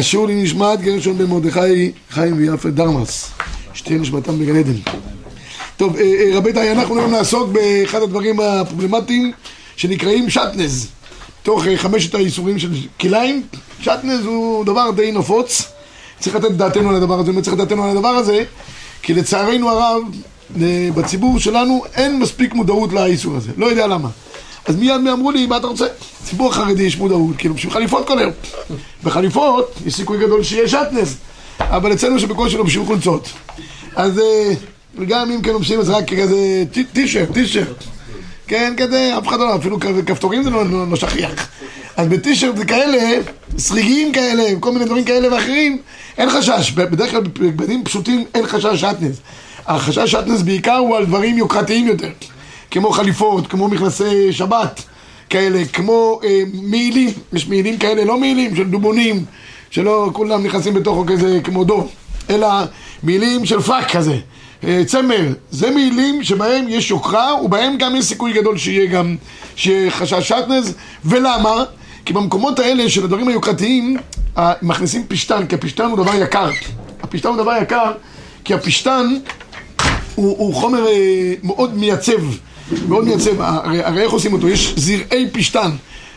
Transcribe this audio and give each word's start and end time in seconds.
אשור 0.00 0.26
לי 0.26 0.42
נשמת 0.42 0.80
גרשון 0.80 1.18
בן 1.18 1.24
מרדכי 1.24 1.92
חיים 2.10 2.36
ויפה 2.36 2.70
דרמס. 2.70 3.30
שתהיה 3.74 3.98
נשמתם 3.98 4.38
בגן 4.38 4.56
עדן. 4.56 4.76
טוב 5.76 5.96
רבותיי 6.32 6.72
אנחנו 6.72 6.98
היום 6.98 7.10
נעסוק 7.10 7.48
באחד 7.48 8.02
הדברים 8.02 8.40
הפרובלמטיים 8.40 9.32
שנקראים 9.76 10.30
שטנז. 10.30 10.88
תוך 11.42 11.64
חמשת 11.76 12.14
האיסורים 12.14 12.58
של 12.58 12.70
כליים 13.00 13.42
שטנז 13.80 14.24
הוא 14.24 14.64
דבר 14.64 14.90
די 14.90 15.12
נפוץ. 15.12 15.62
צריך 16.20 16.36
לתת 16.36 16.50
דעתנו 16.50 16.90
על 16.90 16.96
הדבר 16.96 17.18
הזה, 17.18 17.32
צריך 17.42 17.56
לתת 17.56 17.56
דעתנו 17.56 17.84
על 17.84 17.90
הדבר 17.90 18.08
הזה 18.08 18.44
כי 19.02 19.14
לצערנו 19.14 19.70
הרב 19.70 20.02
בציבור 20.94 21.38
שלנו 21.38 21.82
אין 21.94 22.18
מספיק 22.18 22.54
מודעות 22.54 22.92
לאיסור 22.92 23.36
הזה, 23.36 23.50
לא 23.56 23.66
יודע 23.66 23.86
למה 23.86 24.08
אז 24.66 24.76
מיד 24.76 25.00
אמרו 25.12 25.30
לי, 25.30 25.46
מה 25.46 25.56
אתה 25.56 25.66
רוצה? 25.66 25.86
ציבור 26.24 26.50
החרדי 26.50 26.82
יש 26.82 26.96
מודעות, 26.96 27.36
כאילו 27.38 27.54
בשביל 27.54 27.72
חליפות 27.72 28.06
כל 28.06 28.18
היום. 28.18 28.32
בחליפות 29.04 29.74
יש 29.86 29.94
סיכוי 29.94 30.18
גדול 30.18 30.42
שיהיה 30.42 30.68
שטנז, 30.68 31.16
אבל 31.60 31.92
אצלנו 31.92 32.20
שבקושי 32.20 32.56
לובשים 32.56 32.86
חולצות. 32.86 33.28
אז 33.96 34.20
גם 35.08 35.30
אם 35.30 35.42
כן 35.42 35.50
לובשים 35.50 35.80
אז 35.80 35.90
רק 35.90 36.14
כזה 36.14 36.64
טישרט, 36.92 37.32
טישרט. 37.32 37.84
כן, 38.46 38.74
כזה, 38.76 39.18
אף 39.18 39.28
אחד 39.28 39.38
לא, 39.40 39.56
אפילו 39.56 39.78
כפתורים 40.06 40.42
זה 40.42 40.50
לא, 40.50 40.70
לא, 40.70 40.88
לא 40.88 40.96
שכיח. 40.96 41.48
אז 41.96 42.08
בטישרט 42.08 42.56
זה 42.56 42.64
כאלה, 42.64 43.20
סריגים 43.58 44.12
כאלה, 44.12 44.44
כל 44.60 44.72
מיני 44.72 44.84
דברים 44.84 45.04
כאלה 45.04 45.34
ואחרים, 45.34 45.78
אין 46.18 46.30
חשש. 46.30 46.70
בדרך 46.70 47.10
כלל 47.10 47.20
בבגדים 47.20 47.84
פשוטים 47.84 48.24
אין 48.34 48.46
חשש 48.46 48.80
שטנז. 48.80 49.20
החשש 49.66 50.10
שטנז 50.10 50.42
בעיקר 50.42 50.76
הוא 50.76 50.96
על 50.96 51.04
דברים 51.04 51.38
יוקרתיים 51.38 51.86
יותר. 51.86 52.08
כמו 52.74 52.90
חליפות, 52.90 53.46
כמו 53.46 53.68
מכנסי 53.68 54.32
שבת 54.32 54.82
כאלה, 55.30 55.64
כמו 55.72 56.20
אה, 56.24 56.42
מעילים, 56.62 57.10
יש 57.32 57.48
מעילים 57.48 57.78
כאלה, 57.78 58.04
לא 58.04 58.18
מעילים 58.18 58.56
של 58.56 58.64
דובונים, 58.64 59.24
שלא 59.70 60.10
כולם 60.12 60.46
נכנסים 60.46 60.74
בתוכו 60.74 61.04
כזה 61.06 61.40
כמו 61.44 61.64
דוב, 61.64 61.90
אלא 62.30 62.48
מעילים 63.02 63.46
של 63.46 63.60
פאק 63.60 63.96
כזה, 63.96 64.16
אה, 64.64 64.82
צמר, 64.86 65.32
זה 65.50 65.70
מעילים 65.70 66.22
שבהם 66.22 66.64
יש 66.68 66.90
יוקרה 66.90 67.42
ובהם 67.42 67.76
גם 67.78 67.96
יש 67.96 68.04
סיכוי 68.04 68.32
גדול 68.32 68.58
שיהיה 68.58 68.86
גם, 68.86 69.16
שיהיה 69.56 69.90
חשש 69.90 70.28
שעטנז, 70.28 70.74
ולמה? 71.04 71.64
כי 72.04 72.12
במקומות 72.12 72.58
האלה 72.58 72.90
של 72.90 73.04
הדברים 73.04 73.28
היוקרתיים 73.28 73.96
מכניסים 74.62 75.02
פשתן, 75.08 75.46
כי 75.46 75.54
הפשתן 75.54 75.84
הוא 75.84 75.96
דבר 75.96 76.14
יקר, 76.14 76.50
הפשתן 77.02 77.28
הוא 77.28 77.36
דבר 77.36 77.52
יקר 77.62 77.92
כי 78.44 78.54
הפשטן 78.54 79.06
הוא, 80.14 80.36
הוא 80.38 80.54
חומר 80.54 80.86
אה, 80.86 81.34
מאוד 81.42 81.74
מייצב 81.76 82.20
מאוד 82.88 83.04
מייצב, 83.04 83.40
הרי, 83.40 83.84
הרי 83.84 84.02
איך 84.02 84.12
עושים 84.12 84.32
אותו? 84.32 84.48
יש 84.48 84.74
זרעי 84.76 85.30
פשטן 85.32 85.70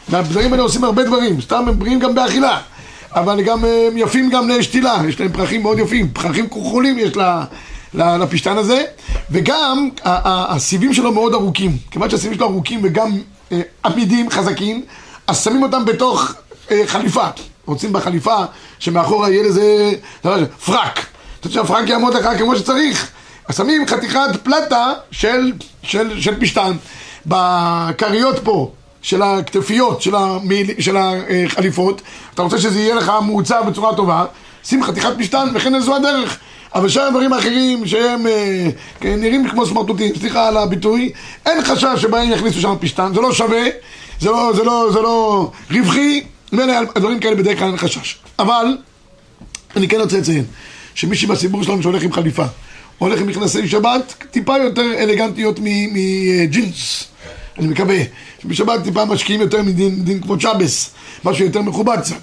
והבזרים 0.09 0.51
האלה 0.53 0.63
עושים 0.63 0.83
הרבה 0.83 1.03
דברים, 1.03 1.41
סתם 1.41 1.65
הם 1.67 1.79
בריאים 1.79 1.99
גם 1.99 2.15
באכילה. 2.15 2.59
אבל 3.11 3.41
גם 3.41 3.65
הם 3.65 3.97
יפים 3.97 4.29
גם 4.29 4.49
לשתילה, 4.49 4.97
יש 5.09 5.19
להם 5.19 5.31
פרחים 5.31 5.61
מאוד 5.61 5.79
יפים, 5.79 6.09
פרחים 6.09 6.49
כחולים 6.49 6.99
יש 6.99 7.11
לפשטן 7.93 8.57
הזה. 8.57 8.83
וגם 9.31 9.89
הסיבים 10.03 10.93
שלו 10.93 11.11
מאוד 11.11 11.33
ארוכים, 11.33 11.77
כיוון 11.91 12.09
שהסיבים 12.09 12.37
שלו 12.37 12.45
ארוכים 12.47 12.79
וגם 12.83 13.11
אה, 13.51 13.61
עמידים, 13.85 14.29
חזקים 14.29 14.85
אז 15.27 15.43
שמים 15.43 15.63
אותם 15.63 15.85
בתוך 15.85 16.33
אה, 16.71 16.81
חליפה. 16.87 17.27
רוצים 17.65 17.93
בחליפה 17.93 18.37
שמאחורה 18.79 19.29
יהיה 19.29 19.43
לזה 19.43 19.91
פרק. 20.65 20.99
אתה 21.39 21.47
רוצה 21.47 21.53
שהפרק 21.53 21.89
יעמוד 21.89 22.13
לך 22.13 22.29
כמו 22.37 22.55
שצריך 22.55 23.11
אז 23.47 23.57
שמים 23.57 23.87
חתיכת 23.87 24.29
פלטה 24.43 24.93
של, 25.11 25.51
של, 25.83 26.21
של 26.21 26.39
פשטן 26.39 26.71
בכריות 27.25 28.39
פה 28.43 28.71
של 29.01 29.21
הכתפיות 29.21 30.01
של, 30.01 30.15
המיל, 30.15 30.71
של 30.79 30.97
החליפות. 30.97 32.01
אתה 32.33 32.41
רוצה 32.41 32.57
שזה 32.57 32.79
יהיה 32.79 32.95
לך 32.95 33.11
מעוצב 33.21 33.63
בצורה 33.67 33.95
טובה? 33.95 34.25
שים 34.63 34.83
חתיכת 34.83 35.09
פשטן 35.19 35.47
וכן 35.53 35.79
זו 35.79 35.95
הדרך. 35.95 36.37
אבל 36.75 36.89
שאר 36.89 37.03
הדברים 37.03 37.33
האחרים 37.33 37.85
שהם 37.87 38.27
אה, 38.27 38.69
כן, 38.99 39.19
נראים 39.21 39.49
כמו 39.49 39.65
סמרטוטים, 39.65 40.15
סליחה 40.15 40.47
על 40.47 40.57
הביטוי 40.57 41.11
אין 41.45 41.63
חשש 41.63 42.01
שבהם 42.01 42.31
יכניסו 42.31 42.61
שם 42.61 42.75
פשטן, 42.79 43.11
זה 43.13 43.21
לא 43.21 43.33
שווה 43.33 43.63
זה 44.19 44.29
לא, 44.29 44.51
זה 44.55 44.63
לא, 44.63 44.89
זה 44.93 45.01
לא 45.01 45.51
רווחי 45.71 46.23
הדברים 46.95 47.19
כאלה 47.19 47.35
בדרך 47.35 47.59
כלל 47.59 47.67
אין 47.67 47.77
חשש. 47.77 48.17
אבל 48.39 48.77
אני 49.75 49.87
כן 49.87 49.99
רוצה 49.99 50.17
לציין 50.17 50.43
שמישהי 50.95 51.27
בציבור 51.27 51.63
שלנו 51.63 51.81
שהולך 51.81 52.03
עם 52.03 52.13
חליפה 52.13 52.45
הולך 52.97 53.21
עם 53.21 53.27
מכנסי 53.27 53.67
שבת 53.67 54.13
טיפה 54.31 54.57
יותר 54.57 54.93
אלגנטיות 54.97 55.59
מג'ינס. 55.61 57.03
אני 57.59 57.67
מקווה 57.67 57.97
שבשבת 58.43 58.83
טיפה 58.83 59.05
משקיעים 59.05 59.41
יותר 59.41 59.61
מדין 59.63 60.21
כבוד 60.21 60.41
שבס 60.41 60.89
משהו 61.23 61.45
יותר 61.45 61.61
מכובד 61.61 61.97
קצת. 62.01 62.15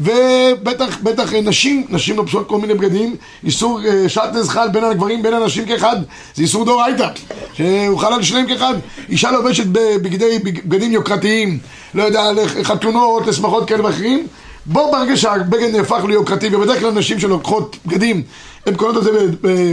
ובטח, 0.00 0.98
בטח 1.02 1.32
נשים, 1.32 1.86
נשים 1.88 2.16
לובשות 2.16 2.48
כל 2.48 2.58
מיני 2.58 2.74
בגדים. 2.74 3.16
איסור 3.44 3.80
שטנז 4.08 4.48
חל 4.48 4.68
בין 4.68 4.84
הגברים 4.84 5.22
בין 5.22 5.34
הנשים 5.34 5.66
כאחד. 5.66 5.96
זה 6.34 6.42
איסור 6.42 6.64
דאורייתא 6.64 7.08
שהוא 7.54 7.98
חל 7.98 8.12
על 8.12 8.22
שניהם 8.22 8.46
כאחד. 8.46 8.74
אישה 9.08 9.30
לובשת 9.30 9.66
בגדי, 9.66 10.38
בגדים 10.38 10.92
יוקרתיים. 10.92 11.58
לא 11.94 12.02
יודע, 12.02 12.32
לחתונות, 12.32 13.26
לשמחות 13.26 13.68
כאלה 13.68 13.84
ואחרים 13.84 14.26
בוא 14.70 14.92
ברגע 14.92 15.16
שהבגד 15.16 15.76
נהפך 15.76 16.04
ליוקרתי 16.08 16.54
ובדרך 16.54 16.80
כלל 16.80 16.90
נשים 16.90 17.20
שלוקחות 17.20 17.76
בגדים 17.86 18.22
הן 18.66 18.74
קונות 18.74 18.96
את 18.96 19.02
זה 19.02 19.10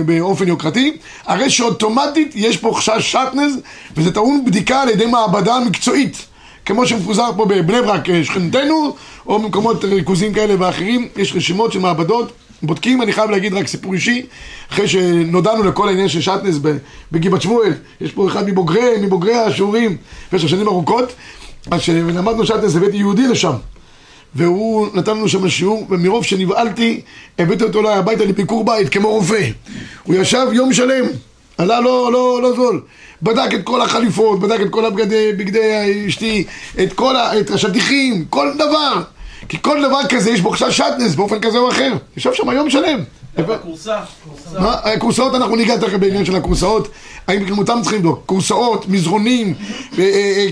באופן 0.06 0.47
יוקרתי 0.47 0.97
הרי 1.25 1.50
שאוטומטית 1.50 2.31
יש 2.35 2.57
פה 2.57 2.72
חשש 2.75 3.11
שטנז 3.11 3.57
וזה 3.97 4.13
טעון 4.13 4.45
בדיקה 4.45 4.81
על 4.81 4.89
ידי 4.89 5.05
מעבדה 5.05 5.59
מקצועית. 5.59 6.25
כמו 6.66 6.88
שמפוזר 6.88 7.29
פה 7.38 7.45
בבני 7.45 7.81
ברק 7.81 8.23
שכנתנו 8.23 8.95
או 9.28 9.39
במקומות 9.39 9.84
ריכוזים 9.84 10.34
כאלה 10.34 10.55
ואחרים 10.59 11.07
יש 11.16 11.35
רשימות 11.35 11.72
של 11.72 11.79
מעבדות 11.79 12.31
בודקים, 12.63 13.01
אני 13.01 13.13
חייב 13.13 13.29
להגיד 13.29 13.53
רק 13.53 13.67
סיפור 13.67 13.94
אישי 13.94 14.25
אחרי 14.72 14.88
שנודענו 14.88 15.63
לכל 15.63 15.88
העניין 15.88 16.07
של 16.07 16.22
שטנז 16.22 16.59
בגבעת 17.11 17.41
שמואל 17.41 17.73
יש 18.01 18.11
פה 18.11 18.28
אחד 18.28 18.50
מבוגרי, 18.50 19.01
מבוגרי 19.01 19.35
השיעורים 19.35 19.97
במשך 20.31 20.50
שנים 20.50 20.67
ארוכות 20.67 21.13
אז 21.72 21.79
כשלמדנו 21.79 22.45
שטנז 22.45 22.75
הבאתי 22.75 22.97
יהודי 22.97 23.28
לשם 23.28 23.53
והוא 24.35 24.88
נתן 24.94 25.12
לנו 25.12 25.29
שם 25.29 25.50
שיעור, 25.50 25.85
ומרוב 25.90 26.23
שנבהלתי, 26.23 27.01
הבאתי 27.40 27.63
אותו 27.63 27.79
אליי 27.79 27.94
הביתה 27.94 28.25
לביקור 28.25 28.66
בית, 28.66 28.90
כמו 28.90 29.09
רופא. 29.09 29.50
הוא 30.03 30.16
ישב 30.16 30.47
יום 30.51 30.73
שלם, 30.73 31.06
עלה 31.57 31.79
לא, 31.79 32.12
לא, 32.12 32.40
לא 32.41 32.56
זול. 32.56 32.81
בדק 33.22 33.53
את 33.53 33.63
כל 33.63 33.81
החליפות, 33.81 34.40
בדק 34.40 34.62
את 34.62 34.69
כל 34.69 34.85
הבגדי, 34.85 35.34
בגדי 35.34 36.06
אשתי, 36.07 36.44
את 36.84 36.94
כל 36.94 37.16
ה... 37.16 37.40
את 37.40 37.50
השטיחים, 37.50 38.25
כל 38.29 38.51
דבר. 38.56 39.01
כי 39.50 39.57
כל 39.62 39.81
דבר 39.81 40.00
כזה 40.09 40.31
יש 40.31 40.41
בו 40.41 40.50
חשש 40.50 40.78
שטנס 40.78 41.16
באופן 41.16 41.40
כזה 41.40 41.57
או 41.57 41.69
אחר. 41.69 41.94
ישב 42.17 42.34
שם 42.34 42.50
יום 42.50 42.69
שלם. 42.69 43.00
כורסה. 43.62 43.97
כורסאות, 45.00 45.35
אנחנו 45.35 45.56
ניגע 45.56 45.78
תכף 45.78 45.97
בעניין 45.97 46.25
של 46.25 46.35
הכורסאות. 46.35 46.88
האם 47.28 47.46
גם 47.46 47.57
אותם 47.57 47.79
צריכים 47.81 48.00
לבדוק. 48.00 48.23
כורסאות, 48.25 48.90
מזרונים, 48.90 49.53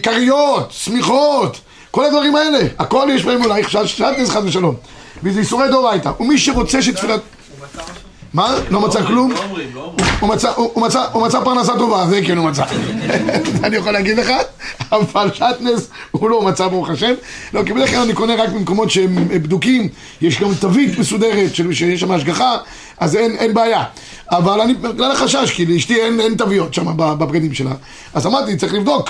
כריות, 0.04 0.72
שמיכות. 0.72 1.60
כל 1.94 2.06
הדברים 2.06 2.36
האלה, 2.36 2.60
הכל 2.80 3.08
יש 3.12 3.24
בהם 3.24 3.44
אולי 3.44 3.64
שטנז 3.86 4.30
חד 4.30 4.42
ושלום. 4.46 4.76
וזה 5.24 5.40
איסורי 5.40 5.68
דאורייתא 5.68 6.12
ומי 6.20 6.38
שרוצה 6.38 6.82
שתפילת... 6.82 7.22
מה? 8.34 8.56
לא 8.70 8.80
מצא 8.80 9.06
כלום? 9.06 9.34
הוא 10.20 11.24
מצא 11.24 11.40
פרנסה 11.44 11.74
טובה, 11.78 12.06
זה 12.10 12.22
כן 12.26 12.38
הוא 12.38 12.46
מצא. 12.46 12.64
אני 13.64 13.76
יכול 13.76 13.92
להגיד 13.92 14.18
לך 14.18 14.32
אבל 14.92 15.34
שטנז 15.34 15.90
הוא 16.12 16.30
לא 16.30 16.42
מצא 16.42 16.68
ברוך 16.68 16.90
השם. 16.90 17.14
לא, 17.54 17.64
כי 17.64 17.74
בדרך 17.74 17.90
כלל 17.90 18.00
אני 18.00 18.14
קונה 18.14 18.36
רק 18.36 18.50
במקומות 18.50 18.92
שהם 18.92 19.28
בדוקים. 19.28 19.90
יש 20.22 20.42
גם 20.42 20.54
תווית 20.60 21.00
מסודרת 21.00 21.56
שיש 21.56 22.00
שם 22.00 22.12
השגחה 22.12 22.58
אז 23.00 23.16
אין 23.16 23.54
בעיה. 23.54 23.84
אבל 24.32 24.62
אני, 24.62 24.74
בגלל 24.74 25.12
החשש, 25.12 25.52
כי 25.52 25.66
לאשתי 25.66 26.02
אין 26.02 26.36
תוויות 26.38 26.74
שם 26.74 26.98
בבגדים 26.98 27.54
שלה. 27.54 27.74
אז 28.14 28.28
אמרתי, 28.28 28.58
צריך 28.58 28.74
לבדוק 28.74 29.10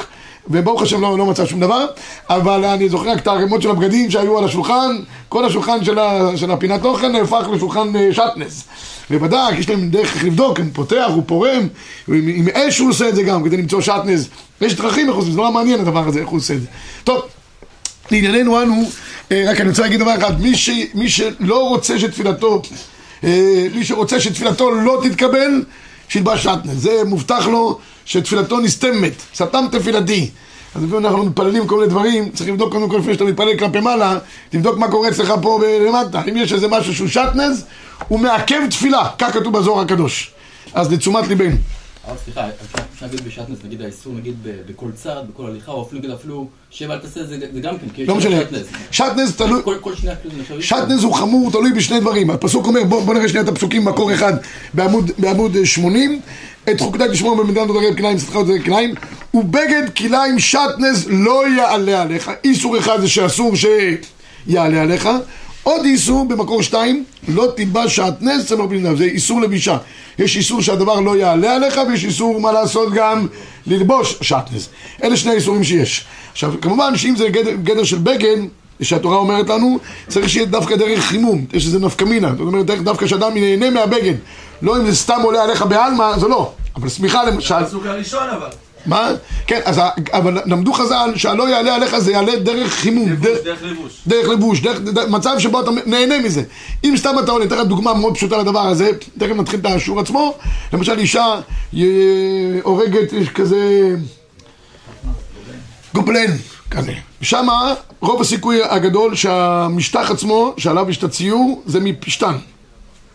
וברוך 0.50 0.82
השם 0.82 1.02
לא, 1.02 1.18
לא 1.18 1.26
מצא 1.26 1.46
שום 1.46 1.60
דבר, 1.60 1.86
אבל 2.30 2.66
אני 2.66 2.90
זוכר 2.90 3.10
רק 3.10 3.20
את 3.20 3.28
הערימות 3.28 3.62
של 3.62 3.70
הבגדים 3.70 4.12
שהיו 4.12 4.38
על 4.38 4.46
השולחן, 4.46 5.00
כל 5.30 5.46
השולחן 5.46 5.84
של, 5.84 6.00
ה, 6.00 6.38
של 6.38 6.52
הפינת 6.52 6.86
אוכל 6.86 7.08
נהפך 7.08 7.48
לשולחן 7.54 7.96
אה, 7.96 8.10
שטנס. 8.14 8.64
ובדק, 9.12 9.38
יש 9.58 9.70
להם 9.70 9.90
דרך 9.90 10.16
איך 10.16 10.26
לבדוק, 10.26 10.60
הוא 10.60 10.66
פותח, 10.74 11.06
הוא 11.08 11.24
פורם, 11.26 11.68
עם, 12.08 12.28
עם 12.28 12.48
אש 12.54 12.80
הוא 12.80 12.90
עושה 12.90 13.10
את 13.10 13.16
זה 13.16 13.24
גם, 13.24 13.44
כדי 13.44 13.58
למצוא 13.58 13.82
שטנס. 13.82 14.28
יש 14.62 14.76
דרכים 14.76 15.08
איך 15.08 15.16
עושים, 15.16 15.32
זה 15.32 15.38
לא 15.38 15.52
מעניין 15.52 15.80
הדבר 15.80 16.08
הזה, 16.08 16.20
איך 16.20 16.28
הוא 16.28 16.38
עושה 16.38 16.54
את 16.54 16.62
זה. 16.62 16.68
טוב, 17.04 17.22
לענייננו 18.12 18.62
אנו, 18.62 18.84
אה, 19.32 19.44
רק 19.48 19.62
אני 19.62 19.70
רוצה 19.70 19.82
להגיד 19.82 20.00
דבר 20.00 20.18
אחד, 20.18 20.42
מי, 20.42 20.56
ש, 20.56 20.70
מי 20.94 21.10
שלא 21.10 21.70
רוצה 21.70 22.00
שתפילתו, 22.00 22.62
אה, 23.24 23.68
מי 23.76 23.86
שרוצה 23.86 24.20
שתפילתו 24.20 24.72
לא 24.72 25.02
תתקבל, 25.04 25.64
שילבש 26.14 26.44
שטנס. 26.44 26.76
זה 26.76 27.02
מובטח 27.06 27.48
לו 27.48 27.80
שתפילתו 28.06 28.60
נסתמת, 28.60 29.14
סתם 29.36 29.66
תפילתי. 29.72 30.30
אז 30.76 30.84
לפעמים 30.84 31.06
אנחנו 31.06 31.26
מתפללים 31.26 31.68
כל 31.68 31.76
מיני 31.76 31.90
דברים, 31.90 32.30
צריך 32.30 32.50
לבדוק 32.50 32.72
קודם 32.72 32.90
כל 32.90 32.98
לפני 32.98 33.14
שאתה 33.14 33.24
מתפלל 33.24 33.58
כלפי 33.58 33.80
מעלה, 33.80 34.18
תבדוק 34.50 34.78
מה 34.78 34.92
קורה 34.92 35.10
אצלך 35.10 35.34
פה 35.42 35.60
למטה. 35.88 36.22
אם 36.30 36.38
יש 36.38 36.54
איזה 36.54 36.68
משהו 36.68 36.96
שהוא 36.96 37.08
שטנז, 37.08 37.66
הוא 38.08 38.20
מעכב 38.20 38.60
תפילה, 38.70 39.10
כך 39.18 39.34
כתוב 39.34 39.58
בזוהר 39.58 39.82
הקדוש. 39.82 40.32
אז 40.74 40.92
לתשומת 40.92 41.28
ליבנו. 41.28 41.56
אבל 42.08 42.16
סליחה, 42.24 42.48
אפשר 42.94 43.06
להגיד 43.06 43.22
בשעטנז, 43.26 43.58
נגיד 43.66 43.82
האיסור, 43.82 44.14
נגיד 44.14 44.36
בכל 44.44 44.92
צעד, 44.96 45.28
בכל 45.30 45.46
הליכה, 45.46 45.72
או 45.72 45.84
אפילו, 45.84 46.00
נגיד 46.00 46.12
אפילו 46.12 46.48
שבע 46.70 46.94
אל 46.94 47.00
תעשה, 47.00 47.24
זה 47.24 47.40
זה 47.54 47.60
גם 47.60 47.78
כן, 47.78 47.90
כי 47.94 48.02
יש 48.02 48.10
לא 48.10 48.16
משנה, 48.16 48.36
שעטנז. 48.38 48.66
שעטנז 48.92 49.36
תלוי. 49.36 49.62
שעטנז 50.60 51.04
הוא 51.04 51.14
חמור, 51.14 51.52
תלוי 51.52 51.74
בשני 51.74 52.00
דברים. 52.00 52.30
הפסוק 52.30 52.66
אומר, 52.66 52.84
בוא, 52.84 53.14
נראה 53.14 53.28
שנייה 53.28 53.44
את 53.44 53.50
הפסוקים, 53.50 53.86
מקור 53.86 54.14
אחד 54.14 54.34
בעמוד, 54.74 55.12
בעמוד 55.18 55.56
אה, 55.56 55.66
80. 55.66 56.22
את 56.70 56.82
חוקתי 56.82 57.04
תשמור 57.12 57.36
במדינת 57.36 57.68
עוד 57.68 57.78
רגל 57.78 57.98
כליים, 57.98 58.20
סליחה 58.20 58.38
עוד 58.38 58.50
רגל 58.50 58.64
כליים, 58.64 58.96
ובגד 59.34 59.84
כליים 59.98 60.40
שעטנז 60.40 61.08
לא 61.10 61.44
יעלה 61.58 62.02
עליך. 62.02 62.32
איסור 62.44 62.78
אחד 62.78 63.02
זה 63.02 63.10
שאסור 63.10 63.54
שיעלה 63.56 64.82
עליך. 64.82 65.10
עוד 65.64 65.86
איסור 65.86 66.26
במקור 66.28 66.64
שתיים, 66.64 67.04
לא 67.28 67.48
תלבש 67.56 67.96
שעטנז 67.96 68.48
צמר 68.48 68.66
בלעדיו, 68.66 68.98
זה 68.98 69.04
איסור 69.04 69.42
לבישה. 69.42 69.78
יש 70.20 70.38
איסור 70.38 70.62
שהדבר 70.62 71.00
לא 71.00 71.18
יעלה 71.18 71.56
עליך, 71.56 71.82
ויש 71.88 72.06
איסור 72.06 72.42
מה 72.42 72.52
לעשות 72.52 72.94
גם 72.94 73.28
ללבוש 73.68 74.18
שעטנז. 74.22 74.70
אלה 75.04 75.18
שני 75.18 75.32
האיסורים 75.32 75.64
שיש. 75.64 76.06
עכשיו, 76.32 76.54
כמובן 76.62 76.98
שאם 76.98 77.16
זה 77.18 77.30
גדר, 77.30 77.56
גדר 77.64 77.84
של 77.84 77.98
בגן, 77.98 78.46
שהתורה 78.82 79.18
אומרת 79.18 79.50
לנו, 79.50 79.80
צריך 80.08 80.30
שיהיה 80.30 80.46
דווקא 80.46 80.76
דרך 80.76 81.00
חימום, 81.00 81.46
יש 81.54 81.66
איזה 81.66 81.80
נפקא 81.80 82.04
מינה, 82.04 82.30
זאת 82.32 82.40
אומרת 82.40 82.66
דווקא 82.66 83.08
שאדם 83.08 83.38
ייהנה 83.38 83.70
מהבגן, 83.70 84.16
לא 84.62 84.78
אם 84.78 84.86
זה 84.86 84.96
סתם 84.96 85.20
עולה 85.24 85.44
עליך 85.44 85.62
בעלמא, 85.62 86.18
זה 86.18 86.28
לא, 86.28 86.52
אבל 86.76 86.90
שמיכה 86.90 87.24
למשל, 87.24 87.56
הפסוק 87.56 87.86
הראשון 87.86 88.30
אבל. 88.30 88.63
מה? 88.86 89.12
כן, 89.48 89.60
אז 89.66 89.80
אבל 90.14 90.40
למדו 90.46 90.74
חז"ל 90.74 91.14
שהלא 91.16 91.50
יעלה 91.50 91.76
עליך 91.76 91.98
זה 91.98 92.12
יעלה 92.12 92.36
דרך 92.36 92.74
חימום, 92.74 93.10
לבוש, 93.12 93.28
דרך- 93.28 93.44
דרך 93.44 93.64
לבוש. 93.64 94.02
דרך 94.08 94.30
לבוש, 94.30 94.62
דרך, 94.62 94.80
דרך 94.80 95.10
מצב 95.10 95.36
שבו 95.40 95.62
אתה 95.62 95.72
נהנה 95.86 96.20
מזה. 96.20 96.44
אם 96.84 96.94
סתם 96.98 97.16
אתה 97.24 97.32
עולה, 97.32 97.46
אתן 97.46 97.56
לך 97.58 97.66
דוגמה 97.68 97.94
מאוד 97.94 98.16
פשוטה 98.16 98.38
לדבר 98.38 98.60
הזה, 98.68 98.90
תכף 99.18 99.36
נתחיל 99.36 99.60
את 99.60 99.66
השיעור 99.66 100.00
עצמו. 100.00 100.34
למשל 100.74 101.00
אישה 101.00 101.36
אה, 101.78 101.82
הורגת, 102.64 103.14
יש 103.14 103.30
כזה 103.30 103.96
גובלן 105.94 106.32
כזה. 106.72 106.94
שמה 107.22 107.74
רוב 108.02 108.22
הסיכוי 108.22 108.60
הגדול 108.70 109.16
שהמשטח 109.16 110.12
עצמו, 110.12 110.54
שעליו 110.58 110.90
יש 110.90 110.98
את 110.98 111.04
הציור, 111.04 111.62
זה 111.66 111.80
מפשתן. 111.80 112.36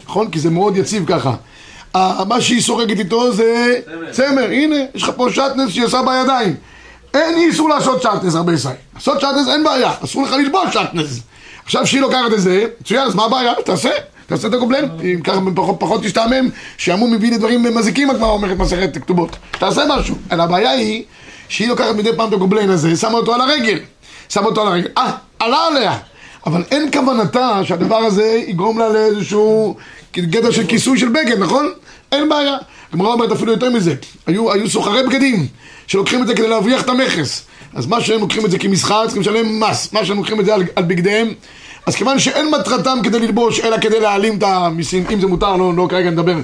נכון? 0.06 0.30
כי 0.30 0.40
זה 0.40 0.50
מאוד 0.50 0.76
יציב 0.76 1.04
ככה. 1.06 1.34
מה 1.94 2.40
שהיא 2.40 2.60
סורגת 2.60 2.98
איתו 2.98 3.32
זה 3.32 3.80
צמר. 4.10 4.50
הנה, 4.50 4.76
יש 4.94 5.02
לך 5.02 5.10
פה 5.16 5.28
שעטנז 5.30 5.70
שהיא 5.70 5.84
עושה 5.84 6.02
בידיים. 6.02 6.54
אין 7.14 7.38
איסור 7.38 7.68
לעשות 7.68 8.02
שעטנז 8.02 8.34
הרבה 8.34 8.52
ישראל. 8.52 8.74
לעשות 8.94 9.20
שעטנז 9.20 9.48
אין 9.48 9.64
בעיה, 9.64 9.92
אסור 10.04 10.22
לך 10.22 10.32
ללבוש 10.32 10.74
שעטנז. 10.74 11.20
עכשיו 11.64 11.86
שהיא 11.86 12.00
לוקחת 12.00 12.32
את 12.32 12.40
זה, 12.40 12.64
מצוין, 12.80 13.02
אז 13.02 13.14
מה 13.14 13.24
הבעיה? 13.24 13.52
תעשה. 13.64 13.90
תעשה 14.26 14.48
את 14.48 14.54
הגובלן, 14.54 14.84
אם 15.00 15.20
ככה 15.24 15.40
פחות, 15.78 16.02
תשתעמם, 16.02 16.48
שעמום 16.76 17.12
מביא 17.12 17.32
לדברים 17.32 17.74
מזיקים, 17.74 18.10
הגמרא 18.10 18.28
אומרת 18.28 18.58
מסכת 18.58 18.96
כתובות. 18.96 19.36
תעשה 19.50 19.82
משהו. 19.88 20.14
אלא 20.32 20.42
הבעיה 20.42 20.70
היא 20.70 21.04
שהיא 21.48 21.68
לוקחת 21.68 21.94
מדי 21.94 22.10
פעם 22.16 22.28
את 22.28 22.32
הגובלן 22.32 22.70
הזה, 22.70 22.96
שמה 22.96 23.12
אותו 23.12 23.34
על 23.34 23.40
הרגל. 23.40 23.78
שמה 24.28 24.46
אותו 24.46 24.62
על 24.62 24.68
הרגל. 24.68 24.88
אה, 24.98 25.12
עלה 25.38 25.66
עליה. 25.66 25.98
אבל 26.46 26.64
אין 26.70 26.92
כוונתה 26.92 27.60
שהדבר 27.64 27.96
הזה 27.96 28.42
יגרום 28.46 28.78
לה 28.78 28.88
לאיזשהו 28.88 29.76
גדר 30.16 30.50
של 30.50 30.66
כיסוי 30.66 30.98
של 30.98 31.08
בגד, 31.08 31.38
נכון? 31.38 31.72
אין 32.12 32.28
בעיה. 32.28 32.56
הגמרא 32.92 33.12
אומרת 33.12 33.32
אפילו 33.32 33.52
יותר 33.52 33.70
מזה. 33.70 33.94
היו, 34.26 34.52
היו 34.52 34.70
סוחרי 34.70 35.02
בגדים 35.02 35.46
שלוקחים 35.86 36.22
את 36.22 36.26
זה 36.26 36.34
כדי 36.34 36.48
להרוויח 36.48 36.82
את 36.82 36.88
המכס. 36.88 37.42
אז 37.74 37.86
מה 37.86 38.00
שהם 38.00 38.20
לוקחים 38.20 38.46
את 38.46 38.50
זה 38.50 38.58
כמסחר, 38.58 39.04
צריכים 39.04 39.22
לשלם 39.22 39.60
מס. 39.60 39.92
מה 39.92 40.04
שהם 40.04 40.16
לוקחים 40.16 40.40
את 40.40 40.44
זה 40.44 40.54
על, 40.54 40.64
על 40.76 40.84
בגדיהם. 40.84 41.34
אז 41.86 41.94
כיוון 41.94 42.18
שאין 42.18 42.50
מטרתם 42.50 42.98
כדי 43.04 43.18
ללבוש, 43.18 43.60
אלא 43.60 43.78
כדי 43.80 44.00
להעלים 44.00 44.38
את 44.38 44.42
המיסים, 44.42 45.04
אם 45.12 45.20
זה 45.20 45.26
מותר, 45.26 45.56
לא, 45.56 45.74
לא 45.74 45.86
כרגע 45.90 46.10
נדבר 46.10 46.36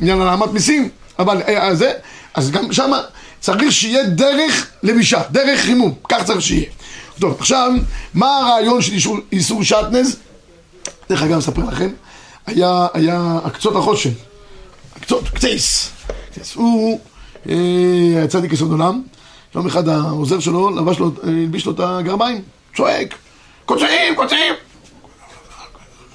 עניין 0.00 0.20
על 0.20 0.28
העלמת 0.28 0.52
מיסים, 0.52 0.88
אבל 1.18 1.42
אה, 1.42 1.66
אה, 1.66 1.74
זה, 1.74 1.92
אז 2.34 2.50
גם 2.50 2.72
שמה 2.72 3.00
צריך 3.40 3.72
שיהיה 3.72 4.04
דרך 4.04 4.70
לבישה, 4.82 5.22
דרך 5.30 5.60
חימום, 5.60 5.94
כך 6.08 6.24
צריך 6.24 6.42
שיהיה. 6.42 6.66
טוב, 7.20 7.36
עכשיו, 7.38 7.72
מה 8.14 8.38
הרעיון 8.38 8.82
של 8.82 9.10
איסור, 9.32 9.64
שעטנז? 9.64 10.16
דרך 11.10 11.22
אגב, 11.22 11.38
אספר 11.38 11.62
לכם, 11.64 11.88
היה, 12.50 12.86
היה 12.94 13.38
הקצות 13.44 13.76
החושן, 13.76 14.10
הקצות, 14.96 15.28
קצייס, 15.28 15.90
קצייס, 16.30 16.54
הוא 16.54 17.00
אה, 17.48 17.54
היה 18.16 18.28
צדיק 18.28 18.52
יסוד 18.52 18.70
עולם, 18.70 19.02
יום 19.54 19.66
אחד 19.66 19.88
העוזר 19.88 20.40
שלו 20.40 20.70
לבש 20.70 20.98
לו, 20.98 21.06
אה, 21.24 21.28
הלביש 21.28 21.66
לו 21.66 21.72
את 21.72 21.80
הגרביים, 21.80 22.42
צועק, 22.76 23.14
קוצים, 23.64 24.14
קוצים! 24.16 24.54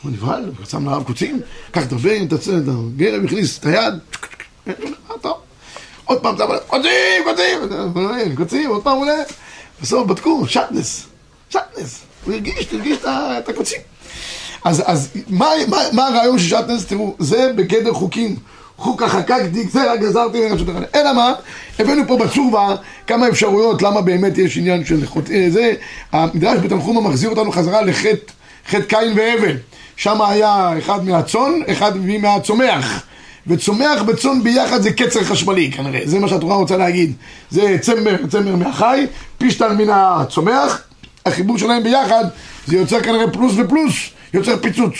הוא 0.03 0.11
נבהל, 0.11 0.51
הוא 0.57 0.65
שם 0.65 0.89
לרב 0.89 1.03
קוצים, 1.03 1.41
קח 1.71 1.83
את 1.83 1.93
תצא 2.29 2.57
את 2.57 2.63
הגרב, 2.67 3.25
הכניס 3.25 3.59
את 3.59 3.65
היד. 3.65 3.93
עוד 6.05 6.21
פעם, 6.21 6.35
קוצים, 6.67 7.23
קוצים, 7.23 8.35
קוצים, 8.35 8.69
עוד 8.69 8.83
פעם 8.83 8.97
עולה, 8.97 9.23
בסוף 9.81 10.07
בדקו, 10.07 10.47
שטנס, 10.47 11.05
שטנס, 11.49 12.01
הוא 12.25 12.33
הרגיש, 12.33 12.73
הרגיש 12.73 12.97
את 13.03 13.49
הקוצים. 13.49 13.94
אז, 14.65 14.83
אז 14.85 15.09
מה, 15.29 15.49
מה, 15.67 15.77
מה 15.91 16.07
הרעיון 16.07 16.39
של 16.39 16.49
שטנס? 16.49 16.85
תראו, 16.85 17.15
זה 17.19 17.51
בגדר 17.55 17.93
חוקים. 17.93 18.35
חוקה 18.77 19.09
חקקתי, 19.09 19.63
גזירה 19.63 19.95
גזרתי 19.95 20.49
מרשות 20.49 20.69
החיים. 20.69 20.85
אלא 20.95 21.13
מה? 21.13 21.33
הבאנו 21.79 22.01
פה 22.07 22.17
בתשובה 22.17 22.75
כמה 23.07 23.29
אפשרויות 23.29 23.81
למה 23.81 24.01
באמת 24.01 24.37
יש 24.37 24.57
עניין 24.57 24.85
של 24.85 25.05
חוט... 25.05 25.31
אה, 25.31 25.47
זה, 25.49 25.73
המדרש 26.11 26.59
בתנחומה 26.59 27.01
מחזיר 27.01 27.29
אותנו 27.29 27.51
חזרה 27.51 27.81
לחטא 27.81 28.31
חטא 28.69 28.81
קין 28.81 29.13
והבל. 29.15 29.57
שם 29.95 30.21
היה 30.21 30.73
אחד 30.79 31.05
מהצאן, 31.05 31.51
אחד 31.71 31.97
מהצומח. 31.97 33.03
וצומח 33.47 34.01
בצאן 34.01 34.43
ביחד 34.43 34.81
זה 34.81 34.93
קצר 34.93 35.23
חשמלי 35.23 35.71
כנראה, 35.71 35.99
זה 36.05 36.19
מה 36.19 36.27
שהתורה 36.27 36.55
רוצה 36.55 36.77
להגיד. 36.77 37.13
זה 37.49 37.77
צמר, 37.81 38.15
צמר 38.29 38.55
מהחי, 38.55 39.05
פישטן 39.37 39.77
מן 39.77 39.89
הצומח, 39.89 40.81
החיבור 41.25 41.57
שלהם 41.57 41.83
ביחד 41.83 42.23
זה 42.67 42.77
יוצר 42.77 43.01
כנראה 43.01 43.31
פלוס 43.31 43.53
ופלוס, 43.57 43.93
יוצר 44.35 44.57
פיצוץ. 44.57 44.93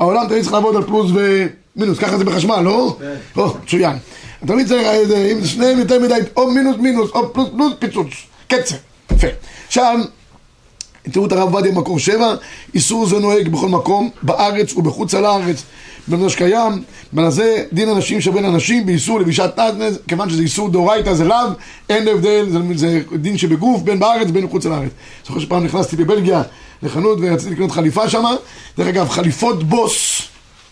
העולם 0.00 0.28
תמיד 0.28 0.42
צריך 0.42 0.52
לעבוד 0.52 0.76
על 0.76 0.82
פלוס 0.82 1.10
ומינוס, 1.14 1.98
ככה 1.98 2.18
זה 2.18 2.24
בחשמל, 2.24 2.60
לא? 2.60 2.96
או, 3.36 3.54
מצוין. 3.62 3.96
תמיד 4.46 4.68
צריך, 4.68 4.86
אה, 4.86 5.32
אם 5.32 5.44
שניהם 5.44 5.78
יותר 5.78 6.00
מדי, 6.00 6.14
או 6.36 6.50
מינוס 6.50 6.76
מינוס, 6.76 7.10
או 7.10 7.32
פלוס 7.32 7.48
פלוס, 7.56 7.72
פיצוץ. 7.78 8.08
קצר. 8.48 8.76
יפה. 9.12 9.26
עכשיו, 9.66 9.98
תראו 11.12 11.26
את 11.26 11.32
הרב 11.32 11.54
עובדיה 11.54 11.72
מקור 11.72 11.98
שבע, 11.98 12.34
איסור 12.74 13.06
זה 13.06 13.18
נוהג 13.18 13.48
בכל 13.48 13.68
מקום, 13.68 14.10
בארץ 14.22 14.72
ובחוץ 14.76 15.14
על 15.14 15.24
הארץ, 15.24 15.62
במה 16.08 16.30
שקיים, 16.30 16.82
בזה 17.12 17.64
דין 17.72 17.88
אנשים 17.88 18.20
שבין 18.20 18.44
אנשים 18.44 18.86
באיסור 18.86 19.20
לבישת 19.20 19.58
נדנז, 19.58 19.98
כיוון 20.08 20.30
שזה 20.30 20.42
איסור 20.42 20.68
דאורייתא 20.68 21.14
זה 21.14 21.24
לאו, 21.24 21.46
אין 21.88 22.08
הבדל, 22.08 22.46
זה, 22.50 22.58
זה 22.74 23.00
דין 23.12 23.38
שבגוף, 23.38 23.82
בין 23.82 23.98
בארץ 23.98 24.30
בין 24.30 24.44
מחוץ 24.44 24.66
לארץ. 24.66 24.90
זוכר 25.26 25.40
שפעם 25.40 25.64
נכנסתי 25.64 25.96
בבלגיה 25.96 26.42
לחנות 26.82 27.18
ורציתי 27.22 27.54
לקנות 27.54 27.70
חליפה 27.70 28.08
שמה, 28.08 28.30
דרך 28.78 28.86
אגב, 28.88 29.08
חליפות 29.08 29.64
בוס, 29.64 30.22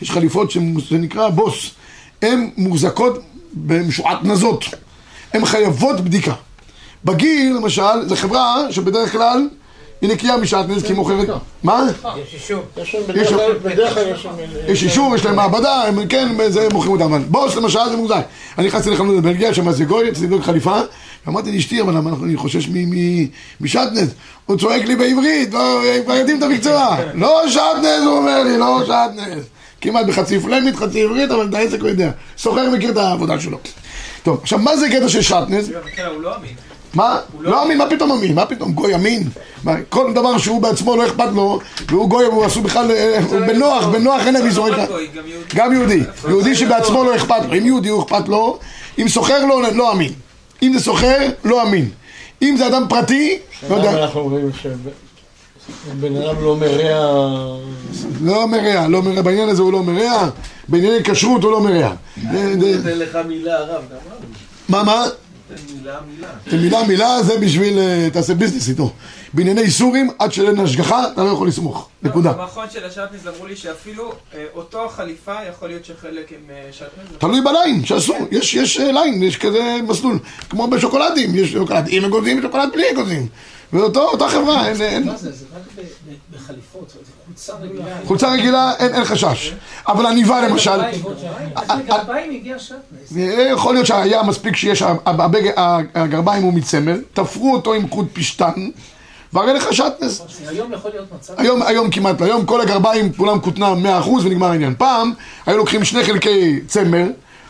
יש 0.02 0.10
חליפות 0.10 0.50
שזה 0.50 0.99
נקרא 0.99 1.28
בוס, 1.28 1.71
הן 2.23 2.50
מוחזקות 2.56 3.23
במשועט 3.52 4.18
נזות, 4.23 4.64
הן 5.32 5.44
חייבות 5.44 6.00
בדיקה. 6.00 6.35
בגיל, 7.04 7.56
למשל, 7.56 8.09
זו 8.09 8.16
חברה 8.16 8.56
שבדרך 8.71 9.12
כלל 9.12 9.49
היא 10.02 10.11
נקייה 10.11 10.37
משעטנז 10.37 10.82
כי 10.82 10.88
היא 10.88 10.97
מוכרת... 10.97 11.28
מה? 11.62 11.87
יש 12.23 12.35
אישור. 12.35 12.62
יש 14.68 14.82
אישור, 14.82 15.16
יש 15.16 15.25
להם 15.25 15.37
מעבדה, 15.37 15.82
הם 15.82 16.06
כן, 16.06 16.28
זה 16.49 16.68
מוכרים 16.73 16.92
אותם, 16.92 17.04
אבל 17.14 17.23
בוס 17.28 17.56
למשל 17.56 17.78
זה 17.90 17.97
מוזר. 17.97 18.21
אני 18.59 18.66
נכנסתי 18.66 18.90
לחנות 18.90 19.16
בבלגיה, 19.16 19.54
שם 19.54 19.73
זה 19.73 19.85
גוי, 19.85 20.11
רציתי 20.11 20.26
לבדוק 20.26 20.42
חליפה, 20.42 20.80
ואמרתי 21.26 21.52
לאשתי, 21.52 21.80
אבל 21.80 21.94
למה 21.97 22.11
אני 22.25 22.37
חושש 22.37 22.68
מ- 22.68 22.90
מ- 22.90 23.26
משעטנז. 23.61 24.14
הוא 24.47 24.59
צועק 24.59 24.85
לי 24.85 24.97
בעברית, 24.97 25.54
לא, 25.54 25.82
הם 25.85 26.02
כבר 26.04 26.14
יודעים 26.14 26.38
את 26.38 26.42
המקצוע. 26.42 26.97
לא 27.14 27.49
שעטנז, 27.49 28.02
הוא 28.06 28.16
אומר 28.18 28.42
לי, 28.42 28.59
לא 28.59 28.82
שעטנז. 28.87 29.44
כמעט 29.80 30.06
בחצי 30.06 30.40
פלמית, 30.40 30.76
חצי 30.76 31.02
עברית, 31.02 31.30
אבל 31.30 31.47
את 31.49 31.54
העסק 31.54 31.80
הוא 31.80 31.88
יודע. 31.88 32.11
סוחר 32.38 32.71
מכיר 32.71 32.90
את 32.90 32.97
העבודה 32.97 33.40
שלו. 33.40 33.59
טוב, 34.23 34.38
עכשיו, 34.42 34.59
מה 34.59 34.76
זה 34.76 34.88
קטע 34.88 35.09
של 35.09 35.23
שעטנז? 35.23 35.68
הוא 36.14 36.23
לא 36.23 36.37
אמין. 36.37 36.50
מה? 36.94 37.18
לא 37.40 37.62
אמין, 37.64 37.78
מה 37.78 37.90
פתאום 37.90 38.12
אמין? 38.12 38.34
מה 38.34 38.46
פתאום? 38.46 38.72
גוי 38.72 38.94
אמין? 38.94 39.28
מה, 39.64 39.72
כל 39.88 40.12
דבר 40.14 40.38
שהוא 40.38 40.62
בעצמו 40.62 40.96
לא 40.96 41.06
אכפת 41.06 41.28
לו, 41.34 41.58
והוא 41.88 42.08
גוי, 42.08 42.25
הוא 42.25 42.44
עשוי 42.44 42.62
בכלל, 42.62 42.90
אה, 42.90 43.18
הוא 43.30 43.40
בנוח, 43.46 43.84
בנוח 43.87 44.26
אין 44.26 44.34
להם 44.34 44.46
איסורי 44.46 44.70
לא 44.70 44.76
רק 44.76 44.88
כ- 44.88 44.90
גוי, 44.90 45.08
גם 45.54 45.72
יהודי. 45.72 46.00
יהודי. 46.28 46.54
שבעצמו 46.54 47.04
לא 47.04 47.16
אכפת 47.16 47.44
לו. 47.49 47.54
אם 47.58 47.66
יהודי 47.66 47.88
הוא 47.88 48.02
אכפת 48.02 48.28
לו, 48.28 48.58
אם 48.99 49.08
סוחר 49.08 49.44
לא, 49.46 49.62
לא 49.75 49.92
אמין. 49.92 50.12
אם 50.62 50.72
זה 50.72 50.84
סוחר, 50.84 51.18
לא 51.44 51.62
אמין. 51.62 51.88
אם 52.42 52.54
זה 52.58 52.66
אדם 52.66 52.82
פרטי, 52.88 53.38
לא 53.70 53.75
יודע, 53.76 54.02
אנחנו 54.02 54.20
אומרים 54.20 54.50
שבן 54.62 56.16
אדם 56.16 56.34
לא 56.42 56.56
מרע... 56.56 57.56
לא 58.22 58.49
מרע, 58.49 58.88
לא 58.88 59.02
מרע, 59.02 59.22
בעניין 59.22 59.49
הזה 59.49 59.62
הוא 59.62 59.72
לא 59.72 59.82
מרע, 59.82 60.28
בענייני 60.68 61.04
כשרות 61.04 61.42
הוא 61.44 61.52
לא 61.52 61.61
מרע. 61.61 61.92
זה- 62.32 62.54
נותן 62.76 62.99
לך 62.99 63.18
מילה, 63.28 63.58
הרב, 63.58 63.68
אמרנו. 63.68 64.26
מה, 64.68 64.82
מה? 64.82 65.04
מילה, 65.76 65.99
מילה. 66.14 66.28
מילה 66.52 66.87
מילה 66.87 67.23
זה 67.23 67.38
בשביל, 67.38 67.78
אה, 67.78 68.09
תעשה 68.12 68.35
ביזנס 68.35 68.68
איתו. 68.68 68.92
בענייני 69.32 69.71
סורים, 69.71 70.11
עד 70.18 70.32
שאין 70.32 70.61
השגחה, 70.61 71.12
אתה 71.12 71.25
לא 71.25 71.28
יכול 71.28 71.49
לסמוך. 71.49 71.88
נקודה. 72.02 72.32
במכון 72.32 72.66
של 72.73 72.85
השטנז 72.85 73.28
אמרו 73.28 73.47
לי 73.47 73.56
שאפילו 73.56 74.12
אה, 74.35 74.44
אותו 74.54 74.85
החליפה 74.85 75.35
יכול 75.49 75.68
להיות 75.68 75.85
שחלק 75.85 76.32
עם 76.32 76.50
אה, 76.50 76.68
שטנז. 76.73 77.18
תלוי 77.18 77.40
בליין, 77.40 77.85
שעשו, 77.85 78.14
יש, 78.30 78.76
ליין, 78.76 79.23
יש 79.23 79.37
כזה 79.37 79.76
מסלול, 79.88 80.18
כמו 80.50 80.68
בשוקולדים, 80.68 81.35
יש 81.35 81.52
שוקולד 81.52 81.85
עם 81.88 82.04
אגוזים 82.04 82.38
ושוקולד 82.38 82.68
בלי 82.73 82.90
אגוזים. 82.90 83.26
ואותו, 83.73 84.00
אותה 84.00 84.29
חברה, 84.29 84.69
אין, 84.69 84.75
זה? 84.75 84.99
רק 85.55 85.85
בחליפות, 86.33 86.93
חולצה 87.26 87.52
רגילה. 87.55 87.85
חולצה 88.07 88.33
רגילה, 88.33 88.73
אין, 88.79 89.05
חשש. 89.05 89.55
אבל 89.87 90.07
עניבה 90.07 90.49
למשל, 90.49 90.81
אז 91.57 91.71
לגרביים 91.79 92.31
הגיע 92.31 92.59
שטנז. 92.59 93.19
אה, 93.19 93.49
יכול 93.52 93.75
להיות 93.75 93.87
שהיה 93.87 94.23
מספיק 94.23 94.57
שיש, 94.57 94.83
הגרביים 95.95 96.43
הוא 96.43 96.52
מצמר, 96.52 96.97
תפרו 97.12 97.55
אותו 97.55 97.75
עם 97.75 97.88
חוט 97.91 98.07
פשטן, 98.12 98.71
והרי 99.33 99.55
לך 99.55 99.73
שטנז. 99.73 100.23
היום 100.49 100.73
יכול 100.73 100.91
להיות 100.91 101.07
מצב... 101.14 101.35
היום, 101.37 101.62
היום 101.62 101.91
כמעט 101.91 102.21
לא, 102.21 102.26
היום 102.26 102.47
כל 102.47 102.61
הגרביים 102.61 103.12
כולם 103.12 103.41
כותנה 103.41 104.00
100% 104.05 104.09
ונגמר 104.09 104.47
העניין. 104.50 104.75
פעם 104.79 105.12
היו 105.47 105.57
לוקחים 105.57 105.85
שני 105.85 106.05
חלקי 106.05 106.61
צמר, 106.67 107.07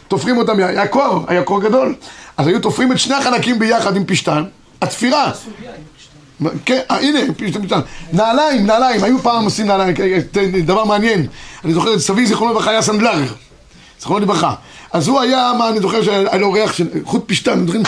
תופרים 0.08 0.38
אותם, 0.38 0.56
היה 0.58 0.86
קור, 0.86 1.24
היה 1.28 1.42
קור 1.42 1.60
גדול. 1.60 1.94
אז 2.36 2.46
היו 2.46 2.60
תופרים 2.60 2.92
את 2.92 2.98
שני 2.98 3.14
החלקים 3.14 3.58
ביחד 3.58 3.96
עם 3.96 4.04
פשטן, 4.06 4.44
התפירה. 4.82 5.32
כן, 6.64 6.80
אה, 6.90 6.98
הנה. 7.00 7.20
נעליים, 8.12 8.66
נעליים, 8.66 9.04
היו 9.04 9.18
פעם 9.18 9.44
עושים 9.44 9.66
נעליים, 9.66 9.94
כן, 9.94 10.20
דבר 10.64 10.84
מעניין. 10.84 11.26
אני 11.64 11.74
זוכר 11.74 11.94
את 11.94 11.98
סבי 11.98 12.26
זיכרונו 12.26 12.52
לברכה 12.52 12.70
היה 12.70 12.82
סנדלר, 12.82 13.22
זיכרונו 14.00 14.20
לברכה. 14.20 14.54
אז 14.92 15.08
הוא 15.08 15.20
היה, 15.20 15.52
מה 15.58 15.68
אני 15.68 15.80
זוכר 15.80 16.02
שהיה 16.02 16.38
לו 16.38 16.52
ריח 16.52 16.72
של 16.72 16.88
חוט 17.04 17.22
פשטן, 17.26 17.52
אתם 17.52 17.66
זוכרים? 17.66 17.82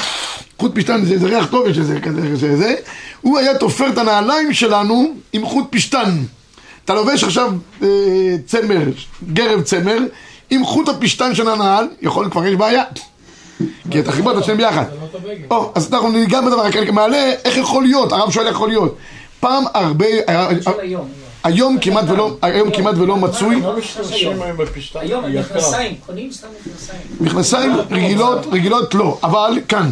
חוט 0.58 0.72
פשטן 0.74 1.04
זה, 1.04 1.18
זה 1.18 1.26
ריח 1.26 1.46
טוב 1.46 1.66
יש 1.66 1.78
לזה, 1.78 2.00
כזה, 2.00 2.20
כזה, 2.32 2.56
זה. 2.56 2.74
הוא 3.20 3.38
היה 3.38 3.58
תופר 3.58 3.88
את 3.88 3.98
הנעליים 3.98 4.52
שלנו 4.52 5.14
עם 5.32 5.46
חוט 5.46 5.66
פשטן. 5.70 6.10
אתה 6.84 6.94
לובש 6.94 7.24
עכשיו 7.24 7.52
אה, 7.82 7.88
צמר, 8.46 8.82
גרב 9.32 9.62
צמר, 9.62 9.98
עם 10.50 10.64
חוט 10.64 10.88
הפשטן 10.88 11.34
של 11.34 11.48
הנעל, 11.48 11.88
יכול 12.02 12.30
כבר 12.30 12.46
יש 12.46 12.54
בעיה. 12.54 12.82
כי 13.90 14.00
אתה 14.00 14.12
חיברת 14.12 14.38
את 14.38 14.44
שניהם 14.44 14.58
ביחד. 14.58 14.84
או, 15.50 15.72
אז 15.74 15.92
אנחנו 15.92 16.08
ניגע 16.08 16.40
בדבר, 16.40 16.60
רק 16.66 16.76
אני 16.76 16.90
מעלה, 16.90 17.32
איך 17.44 17.56
יכול 17.56 17.82
להיות, 17.82 18.12
הרב 18.12 18.30
שואל 18.30 18.46
איך 18.46 18.54
יכול 18.54 18.68
להיות. 18.68 18.96
פעם 19.40 19.64
הרבה, 19.74 20.06
היום. 21.44 21.78
כמעט 21.80 22.04
ולא, 22.08 22.36
היום 22.42 22.70
כמעט 22.70 22.94
ולא 22.98 23.16
מצוי, 23.16 23.60
לא 23.60 23.74
היום. 24.20 24.44
מכנסיים, 25.40 25.94
קונים 26.06 26.32
סתם 26.32 26.46
מכנסיים. 26.60 27.00
מכנסיים 27.20 27.72
רגילות, 27.90 28.46
רגילות 28.52 28.94
לא, 28.94 29.18
אבל 29.22 29.58
כאן, 29.68 29.90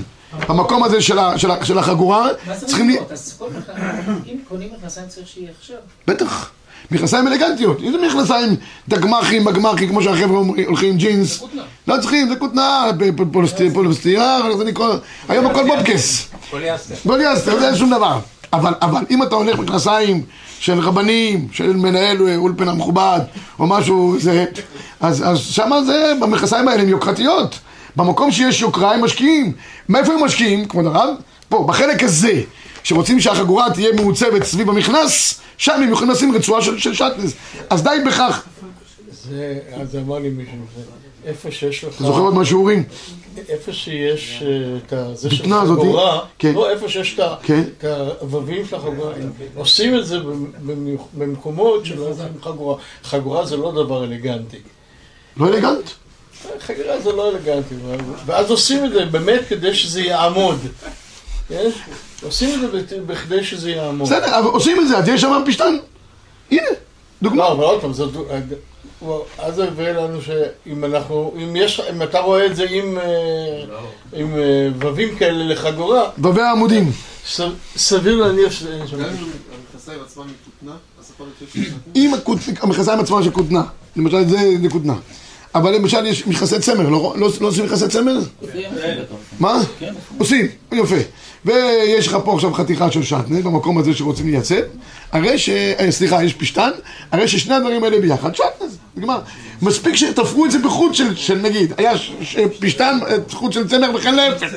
במקום 0.48 0.84
הזה 0.84 1.00
של 1.62 1.78
החגורה, 1.78 2.28
מה 2.46 2.56
זה 2.56 2.66
צריכים, 2.66 2.86
לי- 2.88 2.92
רגילות? 2.92 3.12
אז 3.12 3.36
כל 3.38 3.46
מכנסיים, 3.58 4.22
אם 4.26 4.36
קונים 4.48 4.68
מכנסיים 4.78 5.08
צריך 5.08 5.28
שיהיה 5.28 5.50
הכשר. 5.58 5.74
בטח, 6.06 6.50
מכנסיים 6.90 7.28
אלגנטיות, 7.28 7.80
אם 7.82 7.92
זה 7.92 8.06
מכנסיים 8.06 8.56
דגמחים, 8.88 9.44
מגמחים, 9.44 9.88
כמו 9.88 10.02
שהחבר'ה 10.02 10.38
אומרים, 10.38 10.66
הולכים 10.66 10.88
עם 10.88 10.96
ג'ינס, 10.96 11.42
לא 11.88 11.96
צריכים, 12.00 12.28
זה 12.28 12.36
כותנה, 12.36 12.90
פולסטירה, 13.74 14.56
זה 14.58 14.64
נקרא, 14.64 14.96
היום 15.28 15.46
הכל 15.46 15.66
בובקס. 15.66 16.28
פוליאסטר, 17.02 17.60
זה 17.60 17.68
אין 17.68 17.76
שום 17.76 17.90
דבר. 17.90 18.18
אבל, 18.52 18.74
אבל 18.82 19.04
אם 19.10 19.22
אתה 19.22 19.34
הולך 19.34 19.58
מכנסיים 19.58 20.22
של 20.58 20.78
רבנים, 20.78 21.48
של 21.52 21.76
מנהל 21.76 22.18
אולפן 22.36 22.68
המכובד, 22.68 23.20
או 23.58 23.66
משהו, 23.66 24.16
זה, 24.18 24.44
אז, 25.00 25.28
אז 25.28 25.38
שמה 25.38 25.82
זה, 25.82 26.12
במכנסיים 26.20 26.68
האלה 26.68 26.82
הן 26.82 26.88
יוקרתיות. 26.88 27.58
במקום 27.96 28.32
שיש 28.32 28.60
יוקרה 28.60 28.94
הם 28.94 29.04
משקיעים. 29.04 29.52
מאיפה 29.88 30.12
הם 30.12 30.24
משקיעים, 30.24 30.64
כבוד 30.64 30.86
הרב? 30.86 31.14
פה, 31.48 31.64
בחלק 31.68 32.02
הזה, 32.02 32.40
שרוצים 32.82 33.20
שהחגורה 33.20 33.70
תהיה 33.70 33.92
מעוצבת 33.92 34.44
סביב 34.44 34.70
המכנס, 34.70 35.40
שם 35.62 35.72
הם 35.82 35.92
יכולים 35.92 36.10
לשים 36.10 36.34
רצועה 36.36 36.62
של, 36.62 36.78
של 36.78 36.94
שטנז. 36.94 37.34
אז 37.70 37.82
די 37.82 37.90
בכך. 38.06 38.44
זה, 39.12 39.58
אז 39.72 39.96
אמר 39.96 40.18
לי 40.18 40.28
מישהו, 40.28 40.52
איפה 41.24 41.50
שיש 41.50 41.84
לך, 41.84 41.94
אתה 41.94 42.04
זוכר 42.04 42.20
עוד 42.20 42.34
מהשיעורים? 42.34 42.84
איפה 43.48 43.72
שיש 43.72 44.42
אה, 44.92 45.08
את 45.12 45.16
זה 45.18 45.30
של 45.30 45.42
בטנה 45.42 45.62
הזאתי? 45.62 45.80
חגורה, 45.80 46.20
כן. 46.38 46.54
לא, 46.54 46.70
איפה 46.70 46.88
שיש 46.88 47.20
כן. 47.42 47.62
את 47.78 47.84
העבבים 47.84 48.66
של 48.66 48.76
החגורה, 48.76 49.12
עושים 49.54 49.98
את 49.98 50.06
זה 50.06 50.18
במ- 50.18 50.96
במקומות 51.14 51.86
שלא 51.86 52.02
יודעים 52.04 52.28
חגורה. 52.42 52.76
חגורה 53.04 53.46
זה 53.46 53.56
לא 53.56 53.72
דבר 53.72 54.04
אלגנטי. 54.04 54.58
לא 55.36 55.48
אלגנט. 55.48 55.90
חגורה 56.58 57.00
זה 57.00 57.12
לא 57.12 57.30
אלגנטי, 57.30 57.74
ואז 58.26 58.50
עושים 58.50 58.84
את 58.84 58.92
זה 58.92 59.04
באמת 59.04 59.40
כדי 59.48 59.74
שזה 59.74 60.00
יעמוד. 60.00 60.58
עושים 62.22 62.64
את 62.64 62.88
זה 62.88 62.96
בכדי 63.06 63.44
שזה 63.44 63.70
יעמוד. 63.70 64.08
בסדר, 64.08 64.38
אבל 64.38 64.46
עושים 64.46 64.80
את 64.80 64.88
זה, 64.88 64.98
אז 64.98 65.08
יש 65.08 65.20
שם 65.20 65.42
פשטן. 65.46 65.76
הנה, 66.50 66.62
דוגמה. 67.22 67.36
לא, 67.38 67.52
אבל 67.52 67.64
עוד 67.64 67.80
פעם, 67.80 67.92
הוא- 68.98 69.20
אז 69.38 69.54
זה 69.54 69.64
הביא 69.64 69.88
לנו 69.88 70.22
שאם 70.22 70.84
אנחנו, 70.84 71.34
אם 71.36 71.56
יש, 71.56 71.80
אם 71.80 72.02
אתה 72.02 72.20
רואה 72.20 72.46
את 72.46 72.56
זה 72.56 72.66
עם, 72.70 72.98
אה, 72.98 73.04
עם 74.12 74.34
אה, 74.38 74.88
ווים 74.90 75.16
כאלה 75.18 75.44
לחגורה, 75.54 76.10
בבי 76.18 76.40
העמודים. 76.42 76.92
סביר 77.76 78.16
להניח 78.16 78.52
שאין 78.52 78.86
שם. 78.86 78.96
גם 78.96 79.04
אם 79.04 79.10
המכנסיים 79.10 79.98
עצמם 80.06 80.22
עם 80.22 80.28
כותנה, 80.44 80.76
אז 81.00 81.10
יכול 81.14 81.26
להיות 81.40 81.52
שיש... 81.52 81.72
עם 81.94 82.14
הכות- 82.14 82.38
המכנסיים 82.60 83.00
עצמם 83.00 83.22
של 83.22 83.30
כותנה. 83.30 83.62
למשל 83.96 84.28
זה, 84.28 84.38
זה 84.62 84.68
כותנה. 84.70 84.94
אבל 85.54 85.74
למשל 85.74 86.06
יש 86.06 86.26
מכסי 86.26 86.58
צמר, 86.58 86.88
לא, 86.88 87.14
לא, 87.16 87.28
לא 87.40 87.46
עושים 87.46 87.64
מכסי 87.64 87.88
צמר? 87.88 88.18
מה? 89.40 89.60
עושים, 90.18 90.46
יפה. 90.72 90.96
ויש 91.44 92.06
לך 92.06 92.16
פה 92.24 92.34
עכשיו 92.34 92.52
חתיכה 92.54 92.90
של 92.90 93.02
שטנז 93.02 93.44
במקום 93.44 93.78
הזה 93.78 93.94
שרוצים 93.94 94.26
לייצב, 94.26 94.60
הרי 95.12 95.38
ש... 95.38 95.48
אה, 95.48 95.86
סליחה, 95.90 96.24
יש 96.24 96.34
פשטן, 96.34 96.70
הרי 97.12 97.28
ששני 97.28 97.54
הדברים 97.54 97.84
האלה 97.84 98.00
ביחד, 98.00 98.34
שטנז, 98.34 98.78
נגמר. 98.96 99.18
מספיק 99.62 99.94
שתפרו 99.94 100.44
את 100.44 100.50
זה 100.50 100.58
בחוט 100.58 100.94
של, 100.94 101.16
של 101.16 101.38
נגיד, 101.38 101.72
היה. 101.76 101.92
פשטן, 102.60 102.98
אה, 103.08 103.16
חוט 103.30 103.52
של 103.52 103.68
צמר 103.68 103.90
וכן 103.94 104.14
להפך. 104.14 104.52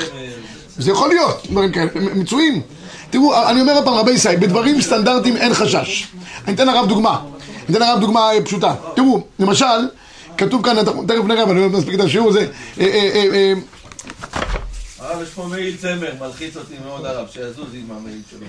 זה 0.78 0.92
יכול 0.92 1.10
להיות, 1.10 1.48
דברים 1.50 1.72
כאלה, 1.72 1.88
מצויים. 1.96 2.62
תראו, 3.10 3.50
אני 3.50 3.62
אומר 3.62 3.74
עוד 3.74 3.86
פעם, 3.86 3.94
רבי 3.94 4.12
ישראל, 4.12 4.36
בדברים 4.36 4.82
סטנדרטיים 4.82 5.38
אין 5.38 5.54
חשש. 5.54 6.08
אני 6.48 6.56
אתן 6.56 6.68
לרב 6.68 6.88
דוגמה. 6.88 7.20
אני 7.70 7.78
אתן 7.78 7.88
לרב 7.88 8.00
דוגמה 8.00 8.32
אה, 8.32 8.42
פשוטה. 8.42 8.74
תראו, 8.96 9.22
למשל, 9.40 9.66
כתוב 10.38 10.66
כאן, 10.66 10.76
תכף 11.08 11.24
נראה, 11.28 11.44
אבל 11.44 11.52
אני 11.52 11.62
לא 11.62 11.70
מספיק 11.70 11.96
את 11.96 12.00
השיעור 12.00 12.30
הזה. 12.30 12.48
אה, 12.80 12.86
אה, 12.86 13.26
אה, 13.34 13.54
הרב, 15.00 15.22
יש 15.24 15.30
פה 15.30 15.48
מעיל 15.50 15.76
צמר, 15.82 16.12
מלחיץ 16.20 16.58
אותי 16.58 16.74
מאוד 16.86 17.06
הרב, 17.06 17.28
שיזוז 17.32 17.68
עם 17.74 17.98
המעיל 17.98 18.22
שלו. 18.32 18.46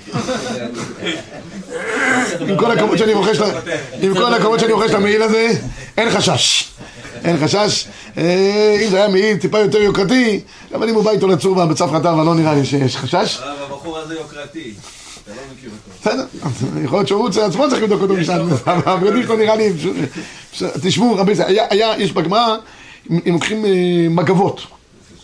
עם 2.48 2.56
כל 2.58 2.70
הכבוד 2.70 2.98
שאני 2.98 3.12
רוכש 3.12 3.38
ל- 3.38 3.44
עם 4.02 4.14
כל 4.14 4.34
הכבוד 4.34 4.58
שאני 4.60 4.72
רוכש 4.72 4.90
למעיל 4.90 5.22
הזה, 5.22 5.52
אין 5.96 6.10
חשש. 6.10 6.64
אין 7.24 7.36
חשש. 7.44 7.86
אם 8.16 8.90
זה 8.90 8.96
היה 8.96 9.08
מעיל 9.08 9.36
טיפה 9.36 9.58
יותר 9.58 9.78
יוקרתי, 9.82 10.40
אבל 10.74 10.88
אם 10.88 10.94
הוא 10.94 11.04
בא 11.04 11.10
איתו 11.10 11.26
לצור 11.28 11.64
בצף 11.66 11.86
חטא, 11.94 12.08
אבל 12.12 12.24
לא 12.24 12.34
נראה 12.34 12.54
לי 12.54 12.64
שיש 12.64 12.96
חשש. 12.96 13.38
הרב, 13.42 13.56
הבחור 13.72 13.98
הזה 13.98 14.14
יוקרתי. 14.14 14.74
בסדר, 16.00 16.24
יכול 16.84 16.98
להיות 16.98 17.08
שהוא 17.08 17.28
עצמו 17.28 17.68
צריך 17.70 17.82
לבדוק 17.82 18.02
אותו 18.02 18.14
משם, 18.14 18.46
אבל 18.66 18.92
הבגדים 18.92 19.22
שלו 19.22 19.36
נראה 19.36 19.56
לי... 19.56 19.72
תשמעו, 20.82 21.16
רבי 21.16 21.34
זה, 21.34 21.46
היה, 21.46 21.66
היה, 21.70 21.94
יש 21.98 22.12
בגמרא, 22.12 22.56
הם 23.10 23.20
לוקחים 23.26 23.64
אה, 23.64 23.70
מגבות, 24.10 24.60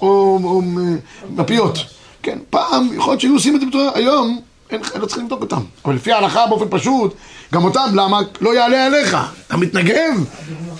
או 0.00 0.38
אה, 0.78 0.96
מפיות. 1.30 1.78
כן, 2.22 2.38
פעם, 2.50 2.88
יכול 2.94 3.12
להיות 3.12 3.20
שהיו 3.20 3.32
עושים 3.32 3.54
את 3.56 3.60
זה 3.60 3.66
בצורה, 3.66 3.90
היום, 3.94 4.40
אין, 4.70 4.80
לא 4.94 5.06
צריכים 5.06 5.24
לבדוק 5.24 5.40
אותם. 5.40 5.60
אבל 5.84 5.94
לפי 5.94 6.12
ההלכה 6.12 6.46
באופן 6.46 6.66
פשוט, 6.70 7.14
גם 7.52 7.64
אותם, 7.64 7.90
למה? 7.94 8.20
לא 8.40 8.54
יעלה 8.54 8.86
עליך, 8.86 9.16
אתה 9.46 9.56
מתנגב, 9.56 10.14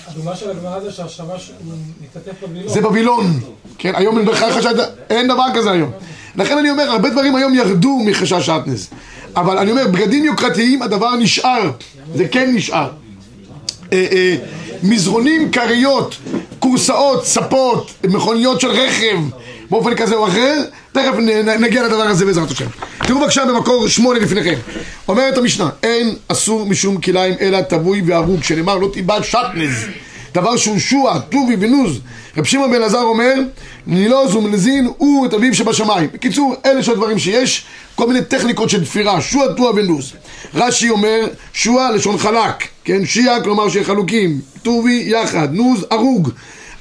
הדוגמה 0.07 0.37
של 0.37 0.51
הגמרא 0.51 0.81
זה 0.81 0.93
שהשמש 0.93 1.53
מתעטף 2.01 2.43
בבילון. 2.43 2.69
זה 2.69 2.81
בבילון. 2.81 3.41
כן, 3.79 3.93
היום 3.95 4.19
אין 4.19 4.27
בכלל 4.27 4.53
חשש, 4.53 4.67
אין 5.11 5.29
דבר 5.29 5.47
כזה 5.55 5.71
היום. 5.71 5.91
לכן 6.37 6.59
אני 6.59 6.71
אומר, 6.71 6.91
הרבה 6.91 7.11
דברים 7.11 7.37
היום 7.37 7.55
ירדו 7.55 7.99
מחשש 8.07 8.47
שעטנז. 8.47 8.91
אבל 9.37 9.59
אני 9.59 9.71
אומר, 9.71 9.89
בגדים 9.89 10.25
יוקרתיים, 10.25 10.83
הדבר 10.83 11.17
נשאר. 11.17 11.71
זה 12.15 12.29
כן 12.29 12.51
נשאר. 12.55 12.89
אה, 13.93 14.07
אה, 14.13 14.37
מזרונים, 14.83 15.51
כריות, 15.51 16.17
כורסאות, 16.59 17.27
ספות, 17.27 17.91
מכוניות 18.05 18.61
של 18.61 18.71
רכב, 18.71 19.19
באופן 19.71 19.95
כזה 19.95 20.15
או 20.15 20.29
אחר, 20.29 20.63
תכף 20.93 21.13
נגיע 21.61 21.83
לדבר 21.83 22.03
הזה 22.03 22.27
בעזרת 22.27 22.51
השם. 22.51 22.67
תראו 23.07 23.21
בבקשה 23.21 23.45
במקור 23.45 23.89
שמונה 23.89 24.19
לפניכם. 24.19 24.55
אומרת 25.09 25.39
המשנה, 25.39 25.69
אין 25.83 26.15
אסור 26.29 26.67
משום 26.67 27.01
כליים 27.01 27.35
אלא 27.41 27.63
טבוי 27.63 28.03
והרוג, 28.07 28.43
שנאמר 28.43 28.79
לא 28.79 28.89
תיבד 28.93 29.21
שטנז. 29.23 29.87
דבר 30.35 30.57
שהוא 30.57 30.79
שועה, 30.79 31.21
טובי 31.21 31.57
ונוז. 31.61 32.01
רב 32.37 32.45
שמעון 32.45 32.71
בן 32.71 32.77
אלעזר 32.77 33.03
אומר, 33.03 33.35
נילוז 33.87 34.35
ומנזין 34.35 34.91
הוא 34.99 35.27
את 35.27 35.35
אביו 35.35 35.55
שבשמיים. 35.55 36.09
בקיצור, 36.13 36.55
אלה 36.67 36.83
של 36.83 36.93
הדברים 36.93 37.19
שיש, 37.19 37.65
כל 37.95 38.07
מיני 38.09 38.25
טכניקות 38.25 38.71
של 38.71 38.85
תפירה, 38.85 39.21
שועה, 39.21 39.55
טועה 39.55 39.75
ונוז. 39.75 40.13
רש"י 40.55 40.91
אומר, 40.91 41.27
שועה 41.53 41.91
לשון 41.91 42.19
חלק, 42.19 42.69
כן, 42.85 43.07
שיעה 43.07 43.43
כלומר 43.43 43.69
שחלוקים, 43.69 44.41
טובי 44.63 45.03
יחד, 45.07 45.49
נוז 45.53 45.87
הרוג. 45.91 46.31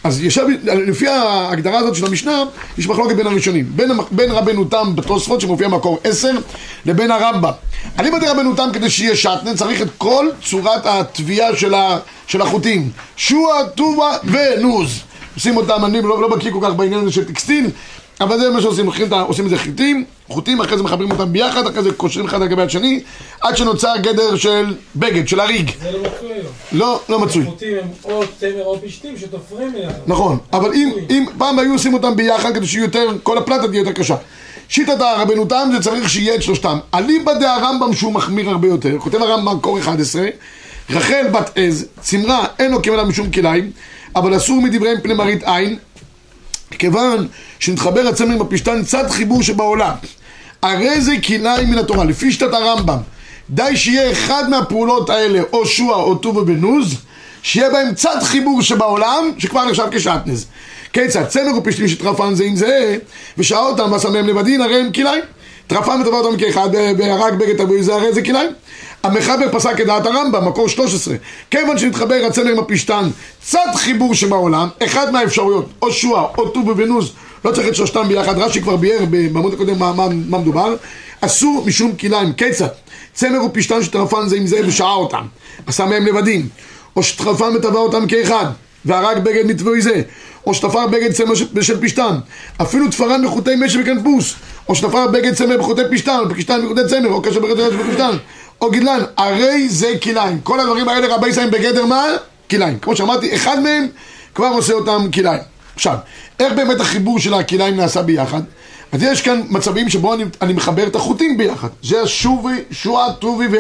אז 0.04 0.22
יושב, 0.22 0.46
לפי 0.64 1.08
ההגדרה 1.08 1.80
הזאת 1.80 1.96
של 1.96 2.06
המשנה, 2.06 2.44
יש 2.78 2.88
מחלוקת 2.88 3.16
בין 3.16 3.28
הראשונים. 3.28 3.66
בין, 3.76 3.92
בין 4.12 4.32
רבנו 4.32 4.66
תם 4.66 4.96
בתוספות, 4.96 5.42
שמופיע 5.42 5.68
במקור 5.68 6.00
10, 6.04 6.32
לבין 6.86 7.12
הרמב"ם. 7.12 7.52
אני 8.00 8.12
בדי 8.12 8.28
רבנו 8.28 8.56
תם, 8.56 8.70
כדי 8.74 8.90
שיהיה 8.90 9.16
שטנן, 9.16 9.56
צריך 9.56 9.82
את 9.82 9.88
כל 9.98 10.28
צורת 10.44 10.86
התביעה 10.86 11.56
של, 11.56 11.74
של 12.28 12.42
החוטים. 12.42 12.90
שועה, 13.18 13.70
טובה 13.76 14.18
ונוז. 14.24 15.00
עושים 15.36 15.58
אותם, 15.58 15.86
אני 15.86 16.02
לא, 16.02 16.22
לא 16.22 16.28
בקיא 16.36 16.52
כל 16.52 16.60
כך 16.62 16.74
בעניין 16.74 17.02
הזה 17.02 17.12
של 17.12 17.26
טקסטיל, 17.26 17.70
אבל 18.22 18.40
זה 18.40 18.50
מה 18.50 18.62
שעושים, 18.62 18.90
עושים 19.28 19.46
את 19.46 19.50
זה 19.50 19.58
חיטים, 19.58 20.06
חוטים, 20.28 20.62
אחרי 20.62 20.78
זה 20.78 20.84
מחברים 20.84 21.12
אותם 21.12 21.34
ביחד, 21.34 21.68
אחרי 21.68 21.84
זה 21.84 21.92
קושרים 21.92 22.26
אחד 22.26 22.42
על 22.42 22.48
גבי 22.48 22.62
השני, 22.62 23.00
עד 23.42 23.58
שנוצר 23.58 23.94
גדר 24.02 24.36
של 24.36 24.76
בגד, 24.96 25.28
של 25.28 25.40
הריג. 25.40 25.72
זה 25.82 25.92
לא 25.92 26.00
מצוי 26.00 26.34
היום. 26.34 26.46
לא, 26.72 27.00
לא 27.10 27.20
מצוי. 27.20 27.46
חוטים 27.46 27.78
הם 27.82 27.88
או 28.04 28.24
תמר 28.40 28.66
או 28.66 28.82
פשתים 28.86 29.18
שתופרים 29.18 29.74
ביחד. 29.74 29.94
נכון, 30.08 30.38
אבל 30.54 30.74
אם, 30.74 30.92
אם 31.10 31.26
פעם 31.38 31.60
היו 31.60 31.74
עושים 31.74 31.94
אותם 31.94 32.16
ביחד 32.16 32.56
כדי 32.56 32.68
שיהיה 32.68 32.84
יותר, 32.84 33.08
כל 33.24 33.38
הפלטה 33.38 33.68
תהיה 33.68 33.80
יותר 33.80 33.92
קשה. 33.92 34.16
שיטת 34.70 35.02
הרבנו 35.02 35.46
תם 35.46 35.70
זה 35.74 35.84
צריך 35.84 36.10
שיהיה 36.10 36.36
את 36.36 36.42
שלושתם. 36.42 36.78
אליבא 36.94 37.34
דהרמב"ם 37.34 37.94
שהוא 37.94 38.14
מחמיר 38.14 38.50
הרבה 38.50 38.68
יותר, 38.68 38.98
כותב 39.00 39.22
הרמב"ם 39.22 39.60
קור 39.60 39.80
11, 39.80 40.22
רחל 40.90 41.28
בת 41.32 41.52
עז, 41.56 41.86
צמרה 42.02 42.46
אין 42.60 42.72
לו 42.72 42.82
כמלה 42.82 43.04
משום 43.04 43.32
כליים, 43.32 43.72
אבל 44.16 44.38
אסור 44.38 44.62
מדבריהם 44.62 44.98
פני 45.02 45.14
מראית 45.14 45.44
עין, 45.44 45.78
כיוון 46.80 47.28
שנתחבר 47.60 48.08
הצמר 48.08 48.36
עם 48.36 48.42
הפשתן 48.42 48.84
צד 48.84 49.10
חיבור 49.10 49.44
שבעולם. 49.44 49.94
הרי 50.62 51.02
זה 51.02 51.14
כליים 51.28 51.72
מן 51.72 51.78
התורה, 51.78 52.04
לפי 52.04 52.32
שיטת 52.32 52.54
הרמב"ם. 52.54 52.98
די 53.50 53.78
שיהיה 53.78 54.12
אחד 54.12 54.50
מהפעולות 54.50 55.10
האלה, 55.10 55.42
או 55.54 55.66
שועה 55.66 56.00
או 56.00 56.16
טובה 56.16 56.44
בנוז, 56.44 56.96
שיהיה 57.44 57.70
בהם 57.70 57.94
צד 57.96 58.18
חיבור 58.24 58.62
שבעולם, 58.62 59.32
שכבר 59.38 59.66
נחשב 59.66 59.88
כשעטנז. 59.92 60.46
כיצד? 60.94 61.26
צמר 61.26 61.58
ופשתים 61.58 61.88
שטרפן 61.88 62.36
זה 62.36 62.44
עם 62.44 62.56
זה, 62.56 62.98
ושעה 63.38 63.60
אותם 63.60 63.92
ועשה 63.92 64.10
מהם 64.10 64.28
לבדין, 64.28 64.62
הרי 64.62 64.82
הם 64.82 64.92
כליים. 64.92 65.24
טרפן 65.68 66.02
וטבע 66.02 66.18
אותם 66.18 66.38
כאחד, 66.38 66.70
והרג 66.98 67.34
בגד 67.34 67.58
תבוי 67.58 67.84
זה 67.84 67.96
הרי 67.96 68.14
זה 68.14 68.22
כליים. 68.22 68.52
המחבר 69.04 69.46
פסק 69.52 69.82
את 69.82 69.86
דעת 69.86 70.06
הרמב"ם, 70.06 70.48
מקור 70.48 70.70
13. 70.70 71.16
כיוון 71.52 71.78
שנתחבר 71.78 72.22
הצמר 72.28 72.52
עם 72.52 72.60
הפשתן, 72.60 73.10
צד 73.42 73.68
חיבור 73.76 74.16
שבעולם, 74.16 74.68
אחד 74.84 75.12
מהאפשרויות, 75.12 75.66
או 75.82 75.92
שועה 75.92 76.26
או 76.38 76.50
טובה 76.50 76.74
ונוז, 76.78 77.12
לא 77.46 77.52
צריך 77.52 77.68
את 77.68 77.76
שלושתם 77.76 78.08
ביחד, 78.08 78.38
רש"י 78.38 78.62
כבר 78.62 78.76
ביאר 78.76 79.06
בעמוד 79.06 79.54
הקודם 79.54 79.80
מה, 79.80 79.94
מה, 79.94 80.08
מה 80.30 80.38
מדובר, 80.38 80.76
אסור 81.22 81.64
משום 81.68 81.96
כליים, 81.96 82.34
כיצד? 82.34 82.68
צמר 83.14 83.46
ופשתן 83.46 83.84
שטרפן 83.84 84.28
זה 84.28 84.36
עם 84.36 84.48
זה 84.48 84.60
ושעה 84.66 84.94
אותם, 84.94 85.26
עשה 85.68 85.86
מהם 85.86 86.06
לבדים, 86.06 86.48
או 86.96 87.04
שטרפן 87.04 87.56
וטבע 87.56 87.80
אותם 87.80 88.08
כאחד, 88.08 88.46
והרג 88.86 89.18
בגד 89.18 89.46
מתבואי 89.46 89.82
זה, 89.82 90.02
או 90.48 90.54
שתפר 90.54 90.88
בגד 90.88 91.12
צמר 91.12 91.36
ש- 91.36 91.44
של 91.62 91.82
פשתן, 91.82 92.16
אפילו 92.62 92.88
תפרן 92.88 93.26
בחוטי 93.26 93.52
משי 93.66 93.82
וכנפוס, 93.82 94.36
או 94.70 94.76
שתפר 94.76 95.08
בגד 95.08 95.34
צמר 95.34 95.58
בחוטי 95.58 95.82
פשתן, 95.92 96.20
או 96.30 96.36
פשתן 96.36 96.62
בחוטי 96.66 96.82
צמר, 96.90 97.10
או 97.10 97.22
קשר 97.22 97.40
בחוטי 97.40 97.62
צמר 97.70 97.84
בפשתן, 97.84 98.18
או 98.62 98.72
גידלן, 98.72 99.00
הרי 99.18 99.70
זה 99.70 99.94
כליים. 100.04 100.40
כל 100.42 100.60
הדברים 100.60 100.90
האלה 100.90 101.16
רבי 101.16 101.28
ישראל 101.28 101.50
בגדר 101.50 101.86
מה? 101.86 102.06
כליים. 102.50 102.80
כמו 102.80 102.96
שאמרתי, 102.96 103.36
אחד 103.36 103.60
מהם 103.60 103.88
כבר 104.36 104.48
עושה 104.48 104.74
אותם 104.74 105.12
כליים. 105.14 105.42
עכשיו, 105.76 105.96
איך 106.40 106.54
באמת 106.54 106.80
החיבור 106.80 107.20
של 107.20 107.34
הכליים 107.34 107.76
נעשה 107.78 108.02
ביחד? 108.02 108.42
אז 108.92 109.04
יש 109.04 109.22
כאן 109.22 109.42
מצבים 109.50 109.90
שבו 109.90 110.14
אני, 110.14 110.24
אני 110.42 110.54
מחבר 110.54 110.88
את 110.88 110.96
החוטים 110.96 111.38
ביחד. 111.38 111.68
זה 111.84 112.02
השובי, 112.02 112.64
שועה, 112.72 113.14
טובי 113.14 113.48
ו... 113.52 113.56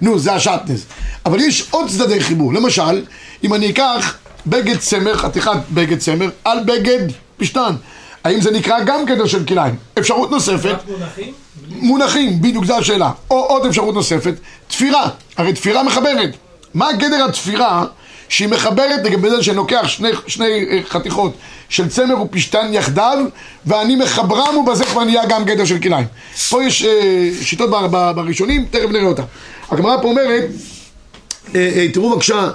נו, 0.00 0.18
זה 0.18 0.32
השטנז. 0.32 0.84
אבל 1.26 1.40
יש 1.40 1.68
עוד 1.70 1.88
צדדי 1.88 2.20
חיבור. 2.20 2.54
למשל, 2.54 3.04
אם 3.44 3.54
אני 3.54 3.70
אקח 3.70 4.16
בגד 4.46 4.78
צמר, 4.78 5.16
חתיכת 5.16 5.56
בגד 5.70 5.98
צמר, 5.98 6.28
על 6.44 6.58
בגד 6.64 7.06
פשתן. 7.36 7.74
האם 8.24 8.40
זה 8.40 8.50
נקרא 8.50 8.84
גם 8.84 9.04
גדר 9.04 9.26
של 9.26 9.44
כליים? 9.44 9.76
אפשרות 9.98 10.30
נוספת, 10.30 10.76
מונחים? 11.74 12.42
בדיוק 12.42 12.64
זו 12.64 12.76
השאלה. 12.76 13.10
או 13.30 13.36
עוד 13.36 13.66
אפשרות 13.66 13.94
נוספת, 13.94 14.34
תפירה. 14.68 15.08
הרי 15.36 15.52
תפירה 15.52 15.82
מחברת. 15.82 16.36
מה 16.74 16.92
גדר 16.92 17.24
התפירה 17.28 17.84
שהיא 18.28 18.48
מחברת 18.48 19.00
לגבי 19.04 19.30
זה 19.30 19.42
שאני 19.42 19.56
לוקח 19.56 19.88
שני, 19.88 20.08
שני 20.26 20.66
אה, 20.70 20.80
חתיכות 20.88 21.32
של 21.68 21.88
צמר 21.88 22.22
ופשתן 22.22 22.66
יחדיו 22.72 23.18
ואני 23.66 23.96
מחברם 23.96 24.56
ובזה 24.56 24.84
כבר 24.84 25.04
נהיה 25.04 25.26
גם 25.26 25.44
גדר 25.44 25.64
של 25.64 25.78
כליים. 25.78 26.06
פה 26.50 26.64
יש 26.64 26.84
אה, 26.84 27.30
שיטות 27.42 27.70
ב- 27.70 27.86
ב- 27.90 28.12
בראשונים, 28.16 28.64
תכף 28.70 28.90
נראה 28.90 29.06
אותה. 29.06 29.22
הגמרא 29.70 29.96
פה 30.02 30.08
אומרת 30.08 30.44
אה, 31.54 31.70
אה, 31.76 31.86
תראו 31.92 32.10
בבקשה 32.10 32.48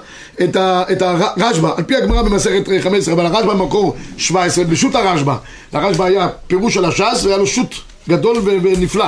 את, 0.44 0.58
את 0.92 1.02
הרשב"א, 1.02 1.70
על 1.78 1.84
פי 1.84 1.96
הגמרא 1.96 2.22
במסכת 2.22 2.70
אה, 2.70 2.82
15, 2.82 3.14
אבל 3.14 3.26
הרשב"א 3.26 3.54
במקור 3.54 3.96
17, 4.18 4.64
בשו"ת 4.64 4.96
הרשב"א. 4.96 5.36
לרשב"א 5.74 6.04
היה 6.04 6.28
פירוש 6.48 6.74
של 6.74 6.86
הש"ס, 6.86 7.24
והיה 7.24 7.38
לו 7.38 7.48
שו"ת 7.48 7.76
גדול 8.10 8.38
ונפלא, 8.44 9.06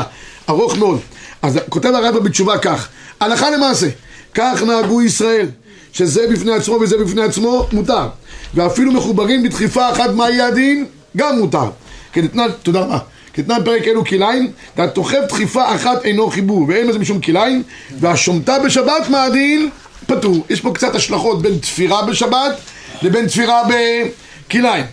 ארוך 0.50 0.78
מאוד. 0.78 1.00
אז 1.42 1.60
כותב 1.70 1.90
הרשב"א 1.90 2.20
בתשובה 2.20 2.58
כך, 2.58 2.88
הלכה 3.20 3.50
למעשה, 3.50 3.88
כך 4.34 4.64
נהגו 4.68 5.02
ישראל, 5.02 5.48
שזה 5.94 6.28
בפני 6.32 6.54
עצמו 6.54 6.76
וזה 6.82 6.98
בפני 6.98 7.22
עצמו 7.22 7.68
מותר. 7.72 8.08
ואפילו 8.54 8.92
מחוברים 8.92 9.44
בדחיפה 9.44 9.92
אחת 9.92 10.10
מה 10.10 10.30
יהיה 10.30 10.48
הדין, 10.48 10.86
גם 11.18 11.40
מותר. 11.40 11.70
כדתנן, 12.14 12.48
תודה 12.64 12.80
רבה. 12.80 12.98
כתנן 13.34 13.64
פרק 13.66 13.88
אלו 13.88 14.06
כליים, 14.06 14.52
והתוכב 14.78 15.22
דחיפה 15.30 15.76
אחת 15.76 16.06
אינו 16.06 16.30
חיבור, 16.30 16.66
ואין 16.68 16.88
בזה 16.88 17.00
משום 17.00 17.22
כליים, 17.22 17.64
והשומטה 18.00 18.60
בשבת 18.60 19.10
מה 19.10 19.24
הדין? 19.24 19.70
פטור. 20.08 20.46
יש 20.50 20.62
פה 20.62 20.72
קצת 20.74 20.96
השלכות 20.96 21.42
בין 21.42 21.58
תפירה 21.58 22.06
בשבת 22.06 22.60
לבין 23.02 23.28
תפירה 23.28 23.62
בכליים. 23.68 24.86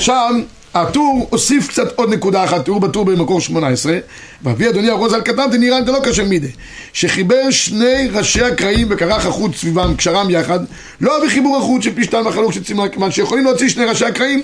שם 0.00 0.40
הטור 0.82 1.26
הוסיף 1.30 1.68
קצת 1.68 1.92
עוד 1.96 2.12
נקודה 2.12 2.44
אחת, 2.44 2.64
תראו 2.64 2.80
בטור 2.80 3.04
במקור 3.04 3.40
18, 3.40 3.98
ואבי 4.42 4.68
אדוני 4.68 4.90
ארוז 4.90 5.12
על 5.12 5.20
קטן 5.20 5.50
תנירן 5.50 5.84
דלא 5.84 5.98
קשה 6.04 6.24
מידי, 6.24 6.50
שחיבר 6.92 7.50
שני 7.50 8.08
ראשי 8.12 8.42
הקרעים 8.42 8.86
וכרך 8.90 9.26
החוט 9.26 9.54
סביבם, 9.54 9.94
קשרם 9.96 10.30
יחד, 10.30 10.60
לא 11.00 11.24
בחיבור 11.24 11.56
החוט 11.56 11.82
של 11.82 11.94
פשתן 11.94 12.22
וחלוק 12.26 12.52
של 12.52 12.64
צמרה, 12.64 12.88
כיוון 12.88 13.10
שיכולים 13.10 13.44
להוציא 13.44 13.68
שני 13.68 13.84
ראשי 13.84 14.04
הקרעים 14.04 14.42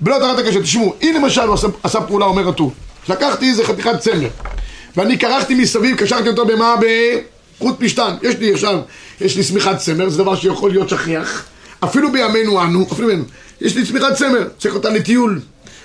בלא 0.00 0.16
תחת 0.18 0.38
הקשר. 0.38 0.62
תשמעו, 0.62 0.94
אם 1.02 1.14
למשל 1.16 1.40
הוא 1.40 1.54
עשה, 1.54 1.66
עשה 1.82 2.00
פעולה, 2.00 2.26
אומר 2.26 2.48
הטור, 2.48 2.72
לקחתי 3.08 3.50
איזה 3.50 3.64
חתיכת 3.64 3.98
צמר, 3.98 4.28
ואני 4.96 5.18
כרכתי 5.18 5.54
מסביב, 5.54 5.96
קשרתי 5.96 6.28
אותו 6.28 6.46
במה? 6.46 6.74
בחוט 7.58 7.76
פשתן. 7.78 8.14
יש 8.22 8.38
לי 8.38 8.52
עכשיו, 8.52 8.78
יש 9.20 9.36
לי 9.36 9.42
שמיכת 9.42 9.76
צמר, 9.78 10.08
זה 10.08 10.18
דבר 10.18 10.34
שיכול 10.34 10.70
להיות 10.70 10.88
שכיח. 10.88 11.44
אפילו 11.84 12.12
בימינו 12.12 12.62
אנו, 12.62 12.86
אפילו 12.92 13.08
בימינו, 13.08 13.24
יש 13.60 13.76
לי 13.76 13.86
צמיחת 13.86 14.14
צמר, 14.14 14.48
צריך 14.58 14.74
אותה 14.74 14.90
לטיול. 14.90 15.40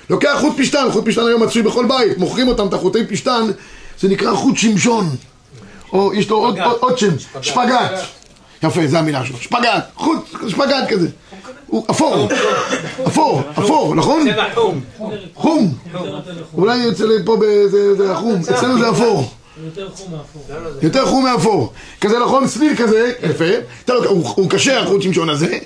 לוקח 0.10 0.38
חוט 0.42 0.58
פשתן, 0.58 0.88
חוט 0.92 1.06
פשתן 1.06 1.28
היום 1.28 1.44
מצוי 1.44 1.62
בכל 1.62 1.86
בית, 1.86 2.18
מוכרים 2.18 2.48
אותם, 2.48 2.68
את 2.68 2.74
החוטי 2.74 3.06
פשתן, 3.06 3.42
זה 4.00 4.08
נקרא 4.08 4.34
חוט 4.34 4.58
שמשון. 4.58 5.16
או 5.94 6.14
יש 6.14 6.30
לו 6.30 6.38
עוד, 6.38 6.60
עוד, 6.60 6.78
עוד 6.80 6.98
שם, 6.98 7.14
שפגאט. 7.42 7.92
יפה, 8.64 8.88
זו 8.88 8.98
המילה 8.98 9.26
שלו, 9.26 9.38
שפגאט, 9.38 9.90
חוט, 9.96 10.20
שפגאט 10.48 10.90
כזה. 10.90 11.08
הוא 11.68 11.86
אפור, 11.92 12.28
אפור, 13.08 13.42
אפור, 13.60 13.96
נכון? 13.96 14.28
חום. 15.34 15.74
אולי 16.54 16.90
אצל 16.90 17.24
פה 17.26 17.38
זה 17.68 17.96
זה 17.96 18.12
החום, 18.12 18.42
אצלנו 18.52 18.80
זה 18.80 18.90
אפור. 18.90 19.32
יותר 19.66 19.90
חום 19.96 20.12
מאפור. 20.12 20.46
יותר 20.82 21.06
חום 21.06 21.24
מאפור. 21.24 21.74
כזה 22.02 22.20
נכון, 22.20 22.48
סליל 22.48 22.76
כזה, 22.76 23.14
יפה. 23.24 23.46
לא, 23.88 24.06
הוא, 24.06 24.30
הוא 24.36 24.50
קשר, 24.50 24.84
החוט 24.84 25.02
שמשון 25.02 25.30
הזה. 25.30 25.58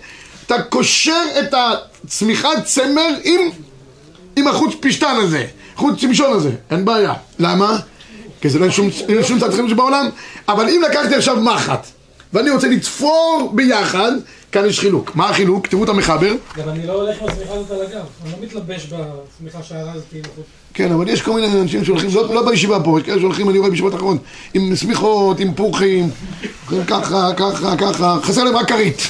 אתה 0.46 0.62
קושר 0.62 1.24
את 1.40 1.54
הצמיחת 1.54 2.64
צמר 2.66 3.10
עם, 3.24 3.42
עם 4.36 4.48
החוט 4.48 4.86
פשתן 4.86 5.16
הזה, 5.22 5.46
חוט 5.76 6.00
שמשון 6.00 6.34
הזה. 6.34 6.52
אין 6.72 6.86
בעיה. 6.86 7.14
למה? 7.40 7.80
כי 8.42 8.50
זה 8.50 8.60
לא 8.60 8.64
אין 8.64 8.72
שום, 8.72 8.90
אין 9.10 9.24
שום 9.24 9.40
צד 9.40 9.52
חיבור 9.52 9.70
שבעולם. 9.70 10.10
אבל 10.48 10.70
אם 10.70 10.82
לקחתי 10.90 11.16
עכשיו 11.16 11.42
מחט, 11.42 11.88
ואני 12.34 12.50
רוצה 12.50 12.68
לתפור 12.68 13.52
ביחד, 13.56 14.12
כאן 14.52 14.66
יש 14.66 14.80
חילוק. 14.80 15.16
מה 15.16 15.30
החילוק? 15.30 15.68
תראו 15.68 15.84
את 15.84 15.90
המחבר. 15.90 16.34
גם 16.58 16.70
אני 16.70 16.88
לא 16.88 16.94
הולך 16.94 17.22
עם 17.22 17.28
השמיכה 17.30 17.54
הזאת 17.54 17.72
על 17.72 17.82
הגב. 17.82 18.06
אני 18.24 18.32
לא 18.32 18.38
מתלבש 18.42 18.86
בשמיכה 18.86 19.64
שארזתי 19.64 20.18
עם 20.18 20.24
החוט. 20.34 20.46
כן, 20.74 20.92
אבל 20.92 21.10
יש 21.10 21.22
כל 21.22 21.34
מיני 21.34 21.62
אנשים 21.62 21.86
שהולכים, 21.86 22.10
לא, 22.14 22.36
לא 22.36 22.50
בישיבה 22.50 22.80
פה, 22.84 23.00
יש 23.00 23.06
כאלה 23.06 23.20
שהולכים, 23.20 23.50
אני 23.50 23.58
רואה 23.60 23.70
בישיבות 23.70 23.96
אחרות, 23.96 24.18
עם 24.54 24.76
שמיכות, 24.76 25.40
עם 25.40 25.54
פוכים, 25.54 26.10
ככה, 26.88 27.30
ככה, 27.38 27.78
ככה, 27.78 28.18
חסר 28.24 28.44
להם 28.44 28.56
רק 28.56 28.70
כרית. 28.70 29.02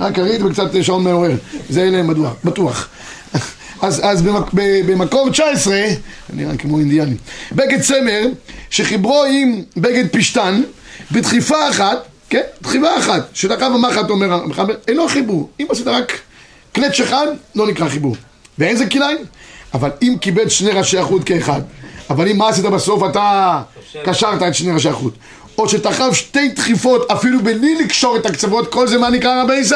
רק 0.00 0.14
כרית 0.14 0.42
וקצת 0.42 0.70
שעון 0.82 1.04
מעורר, 1.04 1.30
זה 1.68 1.82
אלה 1.82 2.02
מדוע, 2.02 2.30
בטוח. 2.44 2.88
אז, 3.82 4.00
אז 4.04 4.22
במק, 4.22 4.50
במקור 4.86 5.30
19, 5.30 5.74
אני 5.76 5.94
נראה 6.44 6.56
כמו 6.56 6.78
אינדיאני, 6.78 7.14
בגד 7.52 7.80
צמר 7.80 8.26
שחיברו 8.70 9.24
עם 9.24 9.62
בגד 9.76 10.04
פשתן 10.12 10.62
בדחיפה 11.12 11.70
אחת, 11.70 11.98
כן, 12.30 12.42
דחיפה 12.62 12.98
אחת, 12.98 13.28
שדחף 13.34 13.62
המחט 13.62 14.10
אומר 14.10 14.32
המחבר, 14.32 14.74
אינו 14.88 15.08
חיבור, 15.08 15.48
אם 15.60 15.66
עשית 15.70 15.86
רק 15.86 16.18
קלץ' 16.72 17.00
אחד, 17.00 17.26
לא 17.54 17.66
נקרא 17.66 17.88
חיבור. 17.88 18.16
ואין 18.58 18.76
זה 18.76 18.86
כליים? 18.86 19.18
אבל 19.74 19.90
אם 20.02 20.16
קיבל 20.20 20.48
שני 20.48 20.70
ראשי 20.70 20.98
החוט 20.98 21.22
כאחד, 21.26 21.60
אבל 22.10 22.28
אם 22.28 22.38
מה 22.38 22.48
עשית 22.48 22.64
בסוף? 22.64 23.10
אתה 23.10 23.62
קשרת 24.04 24.42
את 24.42 24.54
שני 24.54 24.72
ראשי 24.72 24.88
החוט. 24.88 25.14
או 25.58 25.68
שתחב 25.68 26.12
שתי 26.12 26.48
דחיפות 26.48 27.10
אפילו 27.10 27.42
בלי 27.42 27.74
לקשור 27.84 28.16
את 28.16 28.26
הקצוות, 28.26 28.72
כל 28.72 28.88
זה 28.88 28.98
מה 28.98 29.10
נקרא 29.10 29.42
רבי 29.42 29.56
ישי? 29.56 29.74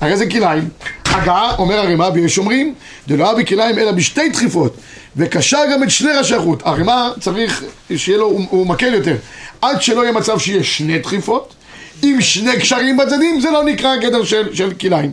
הרי 0.00 0.16
זה 0.16 0.30
כליים. 0.30 0.68
הגעה, 1.10 1.54
אומר 1.58 1.78
הרימה, 1.78 2.08
ויש 2.14 2.38
אומרים, 2.38 2.74
דלא 3.08 3.32
אבי 3.32 3.46
כליים 3.46 3.78
אלא 3.78 3.92
בשתי 3.92 4.28
דחיפות, 4.28 4.76
וקשר 5.16 5.62
גם 5.72 5.82
את 5.82 5.90
שני 5.90 6.12
ראשי 6.12 6.34
החוט. 6.34 6.62
הרימה 6.64 7.10
צריך 7.20 7.64
שיהיה 7.96 8.18
לו, 8.18 8.26
הוא, 8.26 8.46
הוא 8.50 8.66
מקל 8.66 8.94
יותר. 8.94 9.16
עד 9.62 9.82
שלא 9.82 10.02
יהיה 10.02 10.12
מצב 10.12 10.38
שיהיה 10.38 10.64
שני 10.64 10.98
דחיפות, 10.98 11.54
עם 12.02 12.20
שני 12.20 12.56
קשרים 12.60 12.96
בצדדים, 12.96 13.40
זה 13.40 13.50
לא 13.50 13.64
נקרא 13.64 13.96
גדר 13.96 14.24
של, 14.24 14.54
של 14.54 14.72
כליים. 14.74 15.12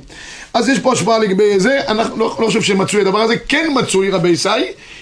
אז 0.53 0.69
יש 0.69 0.79
פה 0.79 0.93
השפעה 0.93 1.19
לגבי 1.19 1.59
זה, 1.59 1.79
אנחנו 1.87 2.17
לא, 2.17 2.35
לא 2.39 2.45
חושב 2.45 2.61
שמצוי 2.61 3.01
הדבר 3.01 3.19
הזה, 3.19 3.37
כן 3.37 3.67
מצוי 3.75 4.09
רבי 4.09 4.29
ישי, 4.29 4.49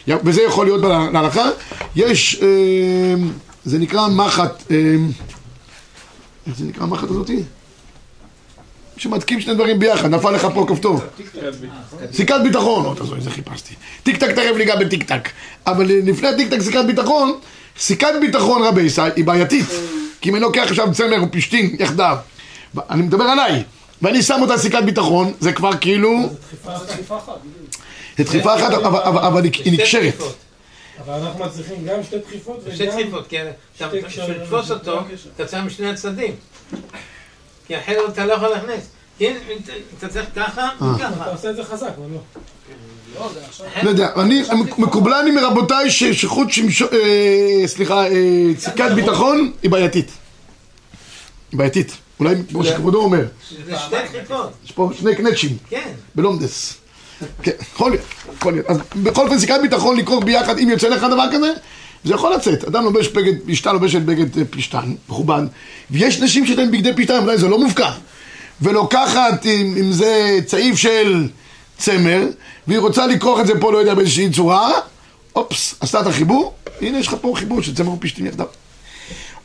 וזה 0.07 0.41
יכול 0.41 0.65
להיות 0.65 0.81
להלכה. 1.13 1.49
יש, 1.95 2.39
אה, 2.41 2.47
זה 3.65 3.79
נקרא 3.79 4.07
מחט, 4.07 4.71
אה, 4.71 4.77
איך 6.47 6.57
זה 6.57 6.65
נקרא 6.65 6.85
מחט 6.85 7.09
הזאתי? 7.09 7.43
שמתקים 8.97 9.41
שני 9.41 9.53
דברים 9.55 9.79
ביחד, 9.79 10.09
נפל 10.09 10.31
לך 10.31 10.47
פה 10.53 10.65
כפתור. 10.69 10.99
סיכת 12.13 12.35
ביטחון, 12.43 12.95
איזה 13.17 13.29
חיפשתי. 13.31 13.73
טיק 14.03 14.17
טק 14.17 14.31
תכף 14.31 14.55
ניגע 14.57 14.75
בטיק 14.75 15.03
טק. 15.03 15.29
אבל 15.67 15.85
לפני 15.85 16.27
הטיק 16.27 16.49
טק 16.49 16.61
סיכת 16.61 16.85
ביטחון, 16.87 17.33
סיכת 17.79 18.07
ביטחון 18.21 18.63
רבי 18.63 18.81
ישי 18.81 19.01
היא 19.15 19.25
בעייתית. 19.25 19.65
כי 20.21 20.29
אם 20.29 20.35
אני 20.35 20.41
לוקח 20.43 20.65
עכשיו 20.69 20.93
צמר 20.93 21.23
ופשתין 21.23 21.75
יחדיו, 21.79 22.17
אני 22.89 23.01
מדבר 23.01 23.23
עליי, 23.23 23.63
ואני 24.01 24.21
שם 24.23 24.37
אותה 24.41 24.57
סיכת 24.57 24.83
ביטחון, 24.85 25.33
זה 25.39 25.53
כבר 25.53 25.71
כאילו, 25.81 26.19
זה 26.29 26.85
דחיפה 26.87 27.17
אחת. 27.17 27.33
זה 28.17 28.23
דחיפה 28.23 28.55
אחת, 28.55 28.73
אבל- 28.73 29.43
היא 29.65 29.73
נקשרת. 29.73 30.13
אבל 31.05 31.13
אנחנו 31.13 31.45
מצליחים 31.45 31.85
גם 31.85 32.03
שתי 32.03 32.15
דחיפות 32.27 32.63
שתי 32.73 32.83
וגם... 32.83 32.95
דחיפות, 32.99 33.27
כי 33.27 33.37
אתה- 33.41 34.09
שתי. 34.09 34.21
לתפוס 34.31 34.71
אותו, 34.71 34.99
אתה 35.35 35.45
צריך 35.45 35.63
משני 35.63 35.89
הצדדים. 35.89 36.33
כי 37.73 37.79
אחרת 37.79 38.09
אתה 38.13 38.25
לא 38.25 38.33
יכול 38.33 38.47
להכניס. 38.47 38.83
כן, 39.19 39.35
אתה 39.97 40.07
צריך 40.09 40.25
ככה 40.35 40.61
אה. 40.61 40.69
אתה 40.77 40.85
וככה. 40.95 41.29
עושה 41.31 41.49
את 41.49 41.55
זה 41.55 41.63
חזק, 41.63 41.87
אבל 41.97 42.07
לא. 42.13 42.19
לא 43.83 43.89
יודע, 43.89 44.09
אני, 44.21 44.43
מקובלני 44.77 45.31
מרבותיי 45.31 45.91
ש- 45.91 46.03
שחוט 46.03 46.51
שמשו... 46.51 46.85
אה, 46.91 47.67
סליחה, 47.67 48.07
אה, 48.07 48.11
סיכת 48.59 48.91
ביטחון 48.95 49.51
היא 49.63 49.71
בעייתית. 49.71 50.11
היא 51.51 51.57
בעייתית. 51.57 51.91
אולי 52.19 52.35
כמו 52.49 52.63
שכבודו 52.63 53.01
אומר. 53.01 53.25
זה 53.65 53.75
שתי 53.77 53.95
דחיפות, 54.05 54.49
יש 54.65 54.71
פה 54.71 54.89
שני 54.99 55.15
קנצ'ים. 55.15 55.57
כן. 55.69 55.91
בלומדס. 56.15 56.73
כן, 57.43 57.51
יכול 57.73 57.91
להיות, 57.91 58.05
יכול 58.37 58.53
להיות. 58.53 58.65
אז 58.69 58.77
בכל 58.95 59.25
אופן 59.25 59.39
סיכת 59.39 59.55
ביטחון 59.61 59.97
לקרוא 59.97 60.23
ביחד, 60.23 60.57
אם 60.57 60.69
יוצא 60.69 60.87
לך 60.89 61.03
דבר 61.03 61.25
כזה, 61.33 61.51
זה 62.03 62.13
יכול 62.13 62.33
לצאת. 62.33 62.63
אדם 62.63 62.83
לובש 62.83 63.07
בגד, 63.07 63.49
אשתה 63.49 63.73
לובשת 63.73 64.01
בגד 64.01 64.37
אה, 64.37 64.45
פשטן, 64.49 64.93
מכובד, 65.09 65.41
ויש 65.91 66.21
נשים 66.21 66.45
להן 66.57 66.71
בגדי 66.71 66.93
פשטן, 66.95 67.23
אולי 67.23 67.37
זה 67.37 67.47
לא 67.47 67.59
מופקע. 67.59 67.91
ולוקחת 68.61 69.45
עם, 69.45 69.75
עם 69.77 69.91
זה 69.91 70.39
צעיף 70.45 70.75
של 70.75 71.27
צמר, 71.77 72.23
והיא 72.67 72.79
רוצה 72.79 73.07
לכרוך 73.07 73.39
את 73.39 73.47
זה 73.47 73.53
פה, 73.59 73.71
לא 73.71 73.77
יודע, 73.77 73.93
באיזושהי 73.93 74.29
צורה, 74.29 74.71
אופס, 75.35 75.75
עשתה 75.79 76.01
את 76.01 76.07
החיבור, 76.07 76.53
הנה 76.81 76.99
יש 76.99 77.07
לך 77.07 77.15
פה 77.21 77.33
חיבור 77.35 77.61
של 77.61 77.75
צמר 77.75 77.91
ופשטין 77.91 78.25
יחדיו. 78.25 78.45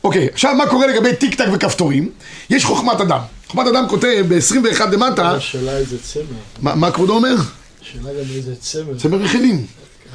אוקיי, 0.03 0.27
עכשיו 0.33 0.55
מה 0.55 0.67
קורה 0.67 0.87
לגבי 0.87 1.15
טיק 1.15 1.35
טק 1.35 1.45
וכפתורים? 1.53 2.09
יש 2.49 2.65
חוכמת 2.65 3.01
אדם. 3.01 3.19
חוכמת 3.47 3.67
אדם 3.67 3.89
כותב 3.89 4.25
ב-21 4.27 4.85
למטה, 4.91 5.31
השאלה 5.31 5.77
איזה 5.77 5.97
צמר. 6.03 6.23
מה, 6.61 6.75
מה 6.75 6.91
כבודו 6.91 7.13
אומר? 7.15 7.35
השאלה 7.81 8.09
גם 8.13 8.35
איזה 8.35 8.55
צמר. 8.55 8.97
צמר 8.97 9.17
רכילים. 9.17 9.65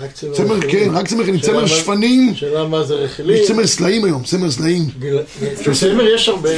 רק 0.00 0.12
צמר. 0.12 0.60
כן, 0.70 0.88
רק 0.92 1.08
צמר 1.08 1.22
רכילים. 1.22 1.40
צמר 1.40 1.66
שפנים. 1.66 2.34
שאלה 2.34 2.68
מה 2.68 2.84
זה 2.84 2.94
רכילים. 2.94 3.36
יש 3.36 3.48
צמר 3.48 3.66
סלעים 3.66 4.04
היום, 4.04 4.22
צמר 4.22 4.50
סלעים. 4.50 4.82
צמר 5.72 6.14
יש 6.14 6.28
הרבה 6.28 6.50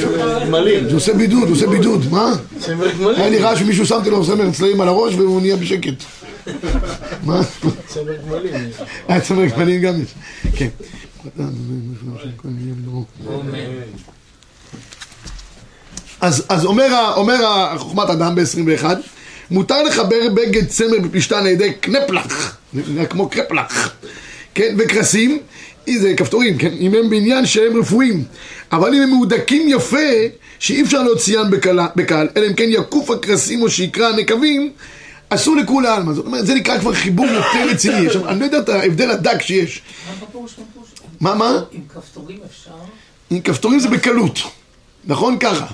גמלים. 0.45 0.89
זה 0.89 0.95
עושה 0.95 1.13
בידוד, 1.13 1.49
עושה 1.49 1.67
בידוד, 1.67 2.05
מה? 2.11 2.35
צמר 2.59 2.85
היה 2.85 2.93
גמלים. 2.93 3.31
נראה 3.31 3.55
שמישהו 3.57 3.85
שמתי 3.85 4.09
לו 4.09 4.25
צמר 4.25 4.53
סלעים 4.53 4.81
על 4.81 4.87
הראש 4.87 5.13
והוא 5.13 5.41
נהיה 5.41 5.55
בשקט. 5.55 6.03
מה? 7.23 7.41
צמר 7.87 8.15
גמלים. 8.27 8.53
היה 9.07 9.21
צמר 9.21 9.45
גמלים 9.45 9.81
גם 9.81 10.01
יש. 10.01 10.13
כן. 10.55 10.67
אז, 16.21 16.65
אומר, 16.65 17.77
חוכמת 17.77 18.09
אדם 18.09 18.35
ב-21, 18.35 18.85
מותר 19.51 19.83
לחבר 19.83 20.29
בגד 20.33 20.67
צמר 20.67 20.99
בפשתן 21.03 21.37
על 21.37 21.47
ידי 21.47 21.73
קנפלח, 21.73 22.57
נראה 22.73 23.05
כמו 23.05 23.29
קרפלח, 23.29 23.93
כן, 24.55 24.75
וקרסים, 24.77 25.39
זה 25.95 26.13
כפתורים, 26.17 26.57
כן, 26.57 26.73
אם 26.79 26.93
הם 26.93 27.09
בעניין 27.09 27.45
שהם 27.45 27.79
רפואיים, 27.79 28.23
אבל 28.71 28.95
אם 28.95 29.01
הם 29.01 29.09
מהודקים 29.09 29.67
יפה, 29.69 29.97
שאי 30.59 30.81
אפשר 30.81 31.03
להוציאם 31.03 31.51
בקל, 31.51 31.79
בקל, 31.95 32.27
אלא 32.37 32.47
אם 32.47 32.53
כן 32.53 32.67
יקוף 32.67 33.09
הקרסים 33.09 33.61
או 33.61 33.69
שיקרא 33.69 34.07
הנקבים, 34.07 34.71
אסור 35.29 35.55
לכולי 35.55 35.87
עלמא, 35.87 36.13
זאת 36.13 36.25
אומרת, 36.25 36.45
זה 36.45 36.55
נקרא 36.55 36.79
כבר 36.79 36.93
חיבור 36.93 37.25
יותר 37.25 37.69
רציני, 37.69 38.07
עכשיו, 38.07 38.29
אני 38.29 38.39
לא 38.39 38.45
יודע 38.45 38.59
את 38.59 38.69
ההבדל 38.69 39.09
הדק 39.11 39.41
שיש? 39.41 39.81
מה, 41.21 41.35
מה? 41.35 41.59
עם 41.71 41.81
כפתורים 41.95 42.37
אפשר? 42.49 42.71
עם 43.29 43.41
כפתורים 43.41 43.79
זה 43.79 43.89
בקלות, 43.89 44.39
נכון? 45.05 45.37
ככה. 45.39 45.65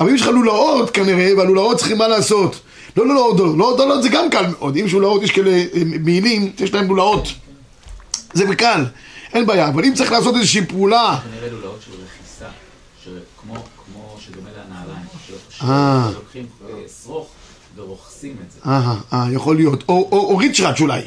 אבל 0.00 0.08
אם 0.08 0.14
יש 0.14 0.22
לך 0.22 0.28
לולאות 0.28 0.90
כנראה, 0.90 1.36
והלולאות 1.36 1.78
צריכים 1.78 1.98
מה 1.98 2.08
לעשות? 2.08 2.60
לא 2.96 3.06
לולאות, 3.06 3.38
לולאות, 3.38 3.78
לולאות 3.78 4.02
זה 4.02 4.08
גם 4.08 4.30
קל 4.30 4.46
מאוד. 4.46 4.76
אם 4.76 4.86
יש 4.86 4.92
לולאות, 4.92 5.22
יש 5.22 5.30
כאלה 5.30 5.50
אה, 5.50 5.82
מעילים, 6.00 6.52
יש 6.58 6.72
להם 6.72 6.88
לולאות. 6.88 7.28
זה 8.32 8.46
בקל, 8.46 8.84
אין 9.32 9.46
בעיה. 9.46 9.68
אבל 9.68 9.84
אם 9.84 9.94
צריך 9.94 10.12
לעשות 10.12 10.36
איזושהי 10.36 10.66
פעולה, 10.66 11.18
כנראה 11.30 11.50
לולאות 11.50 11.78
של 11.86 11.90
רכיסה, 11.92 12.48
שכמו 13.04 13.54
כמו 13.54 14.16
שדומה 14.20 14.48
לנעליים, 14.50 15.06
אה. 15.62 16.10
שלוקחים 16.12 16.46
אה, 16.68 16.74
שרוך 17.04 17.28
ורוכסים 17.76 18.36
את 18.46 18.50
זה. 18.52 18.58
אה, 18.66 18.94
אה, 19.12 19.26
יכול 19.32 19.56
להיות. 19.56 19.84
או, 19.88 20.36
ריצ'ראץ' 20.36 20.80
אולי. 20.80 21.02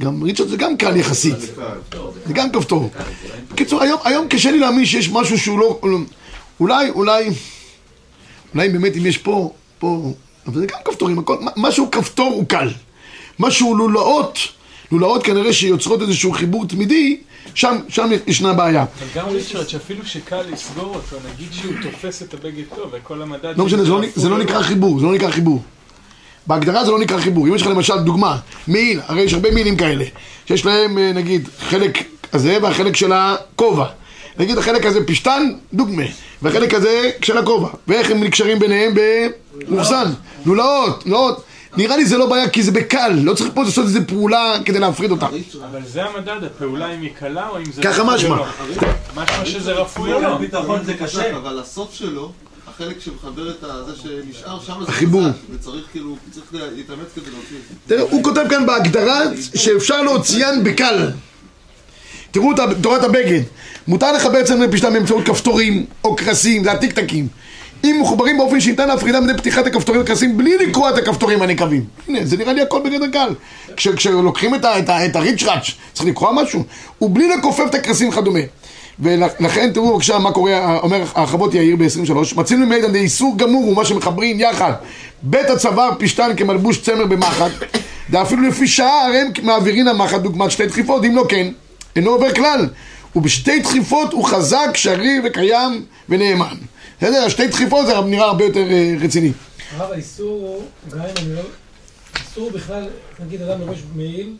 גם 0.00 0.22
ריצ'ראץ' 0.22 0.48
זה 0.48 0.56
גם 0.56 0.76
קל 0.76 0.96
יחסית. 0.96 1.38
זה 2.26 2.32
גם 2.32 2.52
כפתור. 2.52 2.90
בקיצור, 3.52 3.82
היום, 3.82 4.00
היום 4.04 4.28
קשה 4.28 4.50
לי 4.50 4.58
להאמין 4.58 4.86
שיש 4.86 5.08
משהו 5.12 5.38
שהוא 5.38 5.58
לא... 5.58 5.78
אולי, 6.60 6.90
אולי... 6.90 7.30
אולי 8.54 8.68
באמת 8.68 8.96
אם 8.96 9.06
יש 9.06 9.18
פה, 9.18 9.52
פה... 9.82 10.12
אבל 10.46 10.60
זה 10.60 10.66
גם 10.66 10.78
כפתורים, 10.84 11.18
הכל, 11.18 11.36
מה- 11.40 11.50
משהו 11.56 11.90
כפתור 11.90 12.32
הוא 12.32 12.44
קל. 12.48 12.68
משהו 13.38 13.74
לולאות, 13.74 14.38
לולאות 14.92 15.22
כנראה 15.22 15.52
שיוצרות 15.52 16.02
איזשהו 16.02 16.32
חיבור 16.32 16.66
תמידי, 16.66 17.16
שם, 17.54 17.76
שם 17.88 18.10
ישנה 18.26 18.52
בעיה. 18.52 18.82
אבל 18.98 19.06
גם 19.14 19.28
ריצ'רד, 19.28 19.68
שאפילו 19.68 20.06
שקל 20.06 20.42
לסגור 20.52 20.94
אותו, 20.94 21.16
נגיד 21.34 21.48
שהוא 21.52 21.72
תופס 21.82 22.22
את 22.22 22.34
הבגד 22.34 22.62
טוב, 22.76 22.90
וכל 22.92 23.22
המדד... 23.22 23.54
לא 23.58 23.64
משנה, 23.64 23.84
זה 23.84 23.90
לא, 23.90 24.00
זה 24.14 24.28
לא 24.28 24.38
נקרא 24.38 24.62
חיבור, 24.62 25.00
זה 25.00 25.06
לא 25.06 25.14
נקרא 25.14 25.30
חיבור. 25.30 25.62
בהגדרה 26.46 26.84
זה 26.84 26.90
לא 26.90 26.98
נקרא 26.98 27.18
חיבור. 27.18 27.46
אם 27.48 27.54
יש 27.54 27.62
לך 27.62 27.68
למשל 27.68 27.98
דוגמה, 27.98 28.38
מעיל, 28.68 29.00
הרי 29.06 29.22
יש 29.22 29.34
הרבה 29.34 29.50
מעילים 29.50 29.76
כאלה, 29.76 30.04
שיש 30.46 30.64
להם 30.66 30.98
אה, 30.98 31.12
נגיד 31.12 31.48
חלק 31.58 31.98
הזה 32.32 32.58
והחלק 32.62 32.96
של 32.96 33.12
הכובע. 33.12 33.86
נגיד 34.38 34.58
החלק 34.58 34.86
הזה 34.86 35.04
פשטן, 35.06 35.52
דוגמה, 35.72 36.02
והחלק 36.42 36.74
הזה 36.74 37.10
של 37.22 37.38
הכובע. 37.38 37.68
ואיך 37.88 38.10
הם 38.10 38.24
נקשרים 38.24 38.58
ביניהם 38.58 38.94
במאוחסן. 38.94 40.10
לולאות, 40.46 41.06
לולאות. 41.06 41.44
נראה 41.76 41.96
לי 41.96 42.06
זה 42.06 42.18
לא 42.18 42.26
בעיה 42.26 42.48
כי 42.48 42.62
זה 42.62 42.72
בקל, 42.72 43.12
לא 43.22 43.34
צריך 43.34 43.50
פה 43.54 43.62
לעשות 43.62 43.84
איזה 43.84 44.04
פעולה 44.04 44.54
כדי 44.64 44.78
להפריד 44.78 45.10
אותם. 45.10 45.26
אבל 45.70 45.80
זה 45.86 46.04
המדד, 46.04 46.44
הפעולה 46.44 46.94
אם 46.94 47.00
היא 47.00 47.10
קלה 47.18 47.48
או 47.48 47.58
אם 47.58 47.72
זה... 47.72 47.82
ככה 47.82 48.04
משמע. 48.04 48.36
לא. 48.36 48.46
משמע 49.16 49.44
שזה 49.44 49.72
רפוי 49.72 50.12
או 50.12 50.20
לא. 50.20 50.38
ביטחון 50.38 50.84
זה 50.84 50.94
קשה. 50.94 51.36
אבל 51.36 51.58
הסוף 51.58 51.94
שלו, 51.94 52.32
החלק 52.74 53.00
שמחבר 53.00 53.50
את 53.50 53.64
זה 53.86 53.92
שנשאר 54.02 54.60
שם, 54.66 54.74
זה 54.84 54.88
החיבור. 54.88 55.22
חזק, 55.22 55.32
וצריך 55.54 55.84
כאילו, 55.92 56.16
צריך 56.30 56.46
להתאמץ 56.52 57.06
כדי 57.14 57.30
להוציא. 57.30 57.56
תראה, 57.86 58.02
הוא 58.02 58.24
כותב 58.24 58.44
כאן 58.50 58.66
בהגדרה 58.66 59.20
שאפשר 59.54 60.02
להוציאן 60.02 60.64
בקל. 60.64 61.10
תראו 62.32 62.52
את 62.52 62.56
תורת 62.82 63.04
הבגד. 63.04 63.40
מותר 63.88 64.12
לחבר 64.12 64.42
צמר 64.42 64.66
פשטן 64.72 64.92
באמצעות 64.92 65.24
כפתורים 65.26 65.84
או 66.04 66.16
קרסים, 66.16 66.64
זה 66.64 66.72
הטיקטקים. 66.72 67.26
אם 67.84 67.98
מחוברים 68.02 68.38
באופן 68.38 68.60
שניתן 68.60 68.88
להפרידה 68.88 69.20
מדי 69.20 69.32
פתיחת 69.34 69.66
הכפתורים 69.66 70.00
והקרסים 70.00 70.36
בלי 70.38 70.58
לקרוע 70.58 70.90
את 70.90 70.98
הכפתורים 70.98 71.42
הנקבים. 71.42 71.84
הנה, 72.08 72.18
זה 72.22 72.36
נראה 72.36 72.52
לי 72.52 72.60
הכל 72.62 72.80
בגדר 72.84 73.06
קל. 73.12 73.28
כש- 73.76 73.88
כשלוקחים 73.88 74.54
את, 74.54 74.64
את, 74.64 74.90
את 74.90 75.16
הריצ'ראץ', 75.16 75.70
צריך 75.92 76.08
לקרוע 76.08 76.32
משהו, 76.42 76.64
ובלי 77.00 77.28
לכופף 77.28 77.64
את 77.70 77.74
הקרסים 77.74 78.08
וכדומה. 78.08 78.38
ולכן 79.00 79.70
תראו 79.74 79.92
בבקשה 79.94 80.18
מה 80.18 80.32
קורה, 80.32 80.78
אומר 80.78 81.02
הרחבות 81.14 81.54
יאיר 81.54 81.76
ב-23, 81.76 82.12
מצינו 82.36 82.66
מידע 82.66 82.88
דאיסור 82.88 83.38
גמור 83.38 83.64
הוא 83.64 83.76
מה 83.76 83.84
שמחברים 83.84 84.40
יחד 84.40 84.72
בית 85.22 85.50
הצוואר 85.50 85.90
פשטן 85.98 86.36
כמלבוש 86.36 86.78
צמר 86.78 87.06
במחט, 87.06 87.50
ואפילו 88.10 88.42
לפי 88.48 88.66
שעה 88.66 89.06
הרי 89.06 89.18
הם 89.20 89.28
מעבירין 89.42 89.88
המחט 89.88 90.20
דוגמת 90.20 90.50
שתי 90.50 90.66
דחיפות, 90.66 91.04
אם 91.04 91.16
לא 91.16 91.24
כן, 91.28 91.46
אינו 91.96 92.10
עובר 92.10 92.34
כלל, 92.34 92.68
ובשתי 93.16 93.60
דחיפות 93.60 94.12
הוא 94.12 94.24
חזק, 94.24 94.70
שריר 94.74 95.22
וקיים 95.24 95.84
ונאמן. 96.08 96.56
בסדר? 96.98 97.28
שתי 97.28 97.46
דחיפות 97.46 97.86
זה 97.86 98.00
נראה 98.00 98.24
הרבה 98.24 98.44
יותר 98.44 98.70
אה, 98.70 98.94
רציני. 99.00 99.32
הרב 99.76 99.92
האיסור 99.92 100.28
הוא, 100.28 100.64
גם 100.90 101.00
אם 101.00 101.14
אני 101.18 101.34
לא... 101.34 101.42
איסור 102.20 102.50
בכלל, 102.50 102.86
נגיד 103.26 103.42
אדם 103.42 103.60
לובש 103.60 103.78
מעיל, 103.94 104.34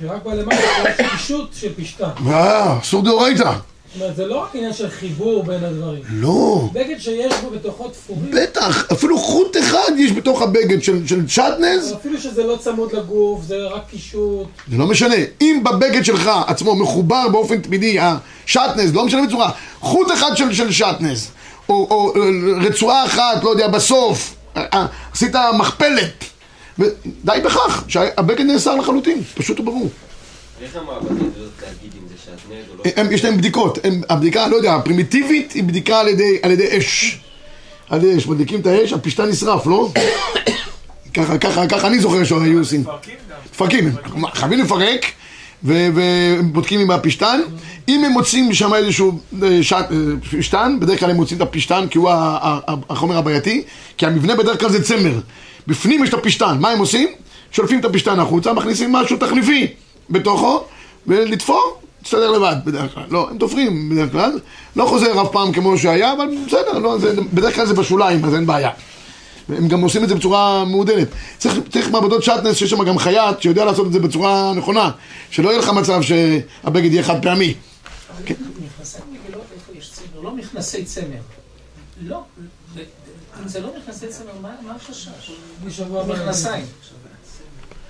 שרק 0.00 0.22
בא 0.24 0.34
למעלה 0.34 0.60
יש 0.60 1.10
קישוט 1.10 1.54
של 1.54 1.72
פשטן. 1.76 2.10
אה, 2.26 2.78
אסור 2.80 3.02
דאורייתא. 3.02 3.52
זאת 3.92 4.02
אומרת, 4.02 4.16
זה 4.16 4.26
לא 4.26 4.42
רק 4.42 4.54
עניין 4.54 4.72
של 4.72 4.90
חיבור 4.90 5.42
בין 5.42 5.64
הדברים. 5.64 6.02
לא. 6.10 6.68
בגד 6.72 6.98
שיש 6.98 7.34
בו 7.42 7.50
בתוכו 7.50 7.88
תפורים, 7.88 8.30
בטח, 8.30 8.92
אפילו 8.92 9.18
חוט 9.18 9.56
אחד 9.56 9.92
יש 9.98 10.12
בתוך 10.12 10.42
הבגד 10.42 10.82
של, 10.82 11.06
של 11.06 11.28
שטנז, 11.28 11.92
אפילו 12.00 12.20
שזה 12.20 12.44
לא 12.44 12.56
צמוד 12.56 12.92
לגוף, 12.92 13.42
זה 13.44 13.56
רק 13.56 13.82
קישוט. 13.90 14.46
זה 14.70 14.78
לא 14.78 14.86
משנה. 14.86 15.14
אם 15.40 15.62
בבגד 15.64 16.04
שלך 16.04 16.30
עצמו 16.46 16.76
מחובר 16.76 17.28
באופן 17.28 17.60
תמידי 17.60 17.98
השטנז, 18.00 18.94
לא 18.94 19.04
משנה 19.06 19.26
בצורה, 19.26 19.50
חוט 19.80 20.12
אחד 20.12 20.36
של, 20.36 20.52
של 20.52 20.72
שטנז, 20.72 21.30
או, 21.68 21.74
או 21.90 22.12
אה, 22.16 22.66
רצועה 22.66 23.04
אחת, 23.04 23.44
לא 23.44 23.50
יודע, 23.50 23.68
בסוף, 23.68 24.34
אה, 24.56 24.64
אה, 24.72 24.86
עשית 25.12 25.32
מכפלת, 25.58 26.24
ודי 26.78 27.40
בכך, 27.44 27.84
שהבגד 27.88 28.44
נאסר 28.44 28.76
לחלוטין, 28.76 29.22
פשוט 29.34 29.60
וברור. 29.60 29.88
איך 30.62 30.76
המעבדות 30.76 31.10
יודעות 31.10 31.52
להגיד 31.62 31.92
אם 31.94 32.11
לא? 32.78 32.90
הם, 32.96 33.12
יש 33.12 33.24
להם 33.24 33.36
בדיקות, 33.36 33.78
הם, 33.84 34.00
הבדיקה, 34.08 34.48
לא 34.48 34.56
יודע, 34.56 34.74
הפרימיטיבית 34.74 35.52
היא 35.52 35.64
בדיקה 35.64 36.00
על 36.00 36.08
ידי, 36.08 36.38
על 36.42 36.50
ידי 36.50 36.78
אש. 36.78 37.20
על 37.90 38.04
ידי 38.04 38.18
אש, 38.18 38.26
מדליקים 38.26 38.60
את 38.60 38.66
האש, 38.66 38.92
הפשתן 38.92 39.28
נשרף, 39.28 39.66
לא? 39.66 39.92
ככה, 41.14 41.38
ככה, 41.38 41.66
ככה 41.66 41.86
אני 41.86 42.00
זוכר 42.00 42.24
שהיו 42.24 42.58
עושים. 42.58 42.80
מפרקים 42.80 43.14
גם. 43.30 43.36
מפרקים, 43.52 43.92
חייבים 44.34 44.60
לפרק, 44.60 45.06
ובודקים 45.64 46.80
עם 46.80 46.90
הפשתן. 46.90 47.40
אם 47.88 48.04
הם 48.04 48.12
מוצאים 48.12 48.54
שם 48.54 48.74
איזשהו 48.74 49.18
אה, 49.42 49.60
אה, 49.72 49.82
פשתן, 50.38 50.76
בדרך 50.80 51.00
כלל 51.00 51.10
הם 51.10 51.16
מוצאים 51.16 51.36
את 51.36 51.42
הפשתן 51.42 51.86
כי 51.90 51.98
הוא 51.98 52.10
החומר 52.90 53.16
הבעייתי, 53.16 53.62
כי 53.96 54.06
המבנה 54.06 54.36
בדרך 54.36 54.60
כלל 54.60 54.70
זה 54.70 54.82
צמר. 54.82 55.20
בפנים 55.66 56.04
יש 56.04 56.08
את 56.08 56.14
הפשתן, 56.14 56.56
מה 56.60 56.70
הם 56.70 56.78
עושים? 56.78 57.08
שולפים 57.52 57.80
את 57.80 57.84
הפשתן 57.84 58.20
החוצה, 58.20 58.52
מכניסים 58.52 58.92
משהו 58.92 59.16
תחליפי 59.16 59.66
בתוכו, 60.10 60.64
ולתפור, 61.06 61.81
תסתדר 62.02 62.30
לבד 62.30 62.56
בדרך 62.64 62.94
כלל. 62.94 63.04
לא, 63.10 63.28
הם 63.30 63.38
תופרים 63.38 63.90
בדרך 63.90 64.12
כלל, 64.12 64.38
לא 64.76 64.84
חוזר 64.84 65.22
אף 65.22 65.28
פעם 65.32 65.52
כמו 65.52 65.78
שהיה, 65.78 66.12
אבל 66.12 66.26
בסדר, 66.46 66.78
לא, 66.78 66.98
זה, 66.98 67.14
בדרך 67.32 67.54
כלל 67.54 67.66
זה 67.66 67.74
בשוליים, 67.74 68.24
אז 68.24 68.34
אין 68.34 68.46
בעיה. 68.46 68.70
הם 69.48 69.68
גם 69.68 69.80
עושים 69.80 70.04
את 70.04 70.08
זה 70.08 70.14
בצורה 70.14 70.64
מעודנת. 70.64 71.08
צריך, 71.38 71.54
צריך 71.72 71.90
מעבדות 71.90 72.22
שטנס 72.22 72.56
שיש 72.56 72.70
שם 72.70 72.84
גם 72.84 72.98
חייט 72.98 73.40
שיודע 73.40 73.64
לעשות 73.64 73.86
את 73.86 73.92
זה 73.92 73.98
בצורה 73.98 74.52
נכונה, 74.54 74.90
שלא 75.30 75.48
יהיה 75.48 75.58
לך 75.58 75.68
מצב 75.68 76.00
שהבגד 76.02 76.92
יהיה 76.92 77.02
חד 77.02 77.22
פעמי. 77.22 77.54
כן. 78.24 78.34
מכנסי 78.64 78.98
מגילות, 79.10 79.44
איפה 79.54 79.78
יש 79.78 79.90
צמר? 79.90 80.20
לא 80.22 80.36
מכנסי 80.36 80.84
צמר. 80.84 81.04
לא. 82.02 82.22
אם 83.42 83.48
זה 83.48 83.60
לא 83.60 83.68
מכנסי 83.78 84.06
צמר, 84.06 84.32
מה 84.42 84.74
החשש? 84.76 85.08
מכנסיים. 86.08 86.64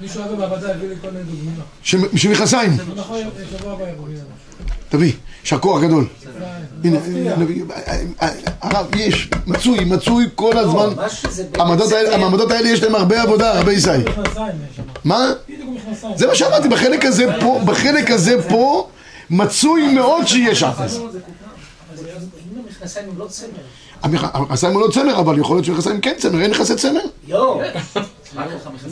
מישהו 0.02 0.22
היה 0.22 0.32
במעבדה 0.32 0.70
הביא 0.74 0.88
לי 0.88 0.94
כל 1.00 1.08
מיני 1.10 1.24
דוגמאות. 1.24 1.64
של 2.16 2.30
מכנסיים, 2.30 2.76
נכון. 2.96 3.18
תביא, 4.88 5.12
יישר 5.42 5.58
כוח 5.58 5.82
גדול. 5.82 6.06
הנה, 6.84 6.98
מפתיע. 6.98 7.36
נביא, 7.36 7.64
הרב, 8.60 8.86
יש, 8.96 9.28
מצוי, 9.46 9.84
מצוי 9.84 10.26
כל 10.34 10.58
הזמן. 10.58 10.74
לא, 10.74 11.64
באמת 11.64 12.12
המעבדות 12.12 12.50
האלה- 12.50 12.68
יש 12.68 12.82
להם 12.82 12.94
הרבה 12.94 13.22
עבודה, 13.22 13.58
הרבה 13.58 13.70
עיסאי. 13.70 13.98
מכנסיים 13.98 14.52
יש 14.70 14.76
שם. 14.76 14.82
מה? 15.04 15.28
זה 16.16 16.26
מה 16.26 16.34
שאמרתי, 16.34 16.68
בחלק 16.68 17.04
הזה 17.04 17.26
פה, 17.40 17.60
בחלק 17.64 18.10
הזה 18.10 18.48
פה, 18.48 18.88
מצוי 19.30 19.94
מאוד 19.94 20.26
שיש 20.26 20.64
זה- 20.64 20.98
אם 22.54 22.62
המכנסיים 22.66 23.08
הם 23.08 23.18
לא 23.18 23.26
צמר. 23.26 23.48
המכנסיים 24.34 24.72
הוא 24.74 24.80
לא 24.82 24.92
צמר, 24.92 25.18
אבל 25.20 25.38
יכול 25.38 25.56
להיות 25.56 25.64
שמכנסיים 25.64 26.00
כן 26.00 26.14
צמר, 26.18 26.40
אין 26.42 26.50
נכסי 26.50 26.74
צמר? 26.74 27.00
לא. 27.28 27.60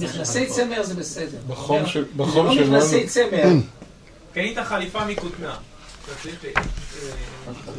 מכנסי 0.00 0.46
צמר 0.46 0.82
זה 0.82 0.94
בסדר. 0.94 1.38
בחום 1.48 1.86
של- 1.86 2.04
זה 2.16 2.42
לא 2.42 2.54
שלנו. 2.54 2.70
מכנסי 2.76 3.06
צמר. 3.06 3.42
קנית 4.34 4.58
חליפה 4.58 5.04
מכותנה. 5.04 5.52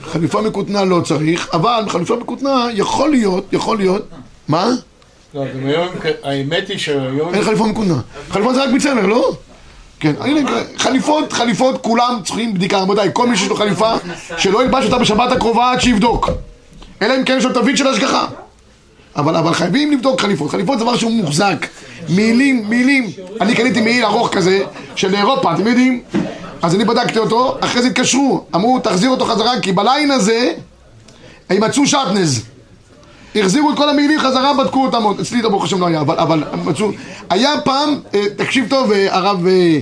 חליפה 0.04 0.42
מכותנה 0.42 0.86
לא 0.86 1.02
צריך, 1.06 1.50
אבל 1.54 1.86
חליפה 1.90 2.16
מכותנה 2.16 2.68
יכול 2.74 3.10
להיות, 3.10 3.46
יכול 3.54 3.78
להיות, 3.78 4.06
מה? 4.48 4.70
לא, 5.34 5.44
גם 5.54 5.66
היום, 5.66 5.88
האמת 6.24 6.70
היא 6.70 6.78
שהיום... 6.78 7.34
אין 7.34 7.44
חליפה 7.44 7.66
מכותנה. 7.68 8.02
חליפה 8.30 8.54
זה 8.54 8.64
רק 8.64 8.70
מצמר, 8.70 9.06
לא? 9.06 9.32
כן, 10.00 10.14
חליפות, 10.78 11.34
חליפות, 11.34 11.82
כולם 11.84 12.20
צריכים 12.26 12.54
בדיקה, 12.54 12.80
רבותיי, 12.80 13.10
כל 13.14 13.28
מי 13.28 13.38
שיש 13.38 13.50
לו 13.50 13.56
חליפה, 13.56 13.94
שלא 14.38 14.64
ילבש 14.64 14.86
אותה 14.86 14.98
בשבת 14.98 15.32
הקרובה 15.32 15.72
עד 15.72 15.82
שיבדוק. 15.82 16.30
אלא 17.02 17.16
אם 17.18 17.24
כן 17.26 17.36
יש 17.38 17.46
לו 17.46 17.54
תווית 17.54 17.78
של 17.78 17.88
השגחה. 17.88 18.28
אבל, 19.16 19.36
אבל 19.36 19.54
חייבים 19.54 19.92
לבדוק 19.92 20.22
חליפות, 20.22 20.52
חליפות 20.52 20.80
זה 20.80 20.86
דבר 20.86 20.98
שהוא 20.98 21.12
מוחזק. 21.12 21.68
מעילים, 22.10 22.64
מעילים. 22.70 23.10
אני 23.42 23.56
קניתי 23.56 23.82
מעיל 23.82 24.06
ארוך 24.06 24.30
כזה, 24.30 24.60
של 24.96 25.16
אירופה, 25.16 25.54
אתם 25.54 25.68
יודעים? 25.68 26.02
אז 26.62 26.76
אני 26.76 26.86
בדקתי 26.86 27.20
אותו, 27.20 27.58
אחרי 27.60 27.82
זה 27.82 27.88
התקשרו, 27.88 28.44
אמרו 28.56 28.80
תחזיר 28.80 29.10
אותו 29.10 29.26
חזרה, 29.26 29.60
כי 29.60 29.72
בליין 29.72 30.12
הזה 30.12 30.54
הם 31.50 31.64
מצאו 31.64 31.88
שטנז. 31.88 32.46
החזירו 33.36 33.72
את 33.72 33.78
כל 33.78 33.90
המעילים 33.90 34.20
חזרה, 34.20 34.54
בדקו 34.54 34.86
אותם 34.86 35.04
אצלי 35.22 35.42
ברוך 35.42 35.64
השם 35.64 35.80
לא 35.80 35.86
היה, 35.86 36.02
אבל, 36.02 36.20
אבל 36.20 36.44
מצאו, 36.66 36.92
היה 37.30 37.50
פעם, 37.64 38.00
אה, 38.14 38.24
תקשיב 38.38 38.66
טוב 38.70 38.92
אה, 38.92 39.16
הרב, 39.16 39.48
אה, 39.48 39.80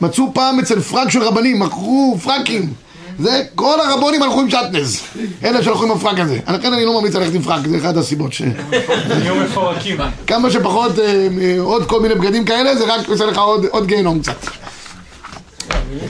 מצאו 0.00 0.34
פעם 0.34 0.58
אצל 0.58 0.80
פרק 0.80 1.10
של 1.10 1.22
רבנים, 1.22 1.60
מכרו 1.60 2.18
פרקים, 2.22 2.72
זה, 3.20 3.42
כל 3.54 3.80
הרבונים 3.80 4.22
הלכו 4.22 4.40
עם 4.40 4.50
שטנז, 4.50 5.00
אלה 5.44 5.62
שהלכו 5.62 5.84
עם 5.84 5.90
הפרק 5.90 6.18
הזה, 6.18 6.38
לכן 6.48 6.72
אני 6.72 6.84
לא 6.84 7.00
ממליץ 7.00 7.14
ללכת 7.14 7.34
עם 7.34 7.42
פרק, 7.42 7.66
זה 7.66 7.78
אחת 7.78 7.96
הסיבות 7.96 8.32
ש... 8.32 8.42
נהיו 9.18 9.34
מפורקים. 9.34 9.96
כמה 10.26 10.50
שפחות 10.50 10.98
אה, 10.98 11.28
אה, 11.40 11.56
עוד 11.60 11.86
כל 11.86 12.00
מיני 12.00 12.14
בגדים 12.14 12.44
כאלה, 12.44 12.76
זה 12.76 12.84
רק 12.94 13.08
עושה 13.08 13.26
לך 13.26 13.38
עוד, 13.38 13.66
עוד 13.66 13.86
גיהנום 13.86 14.20
קצת. 14.20 14.46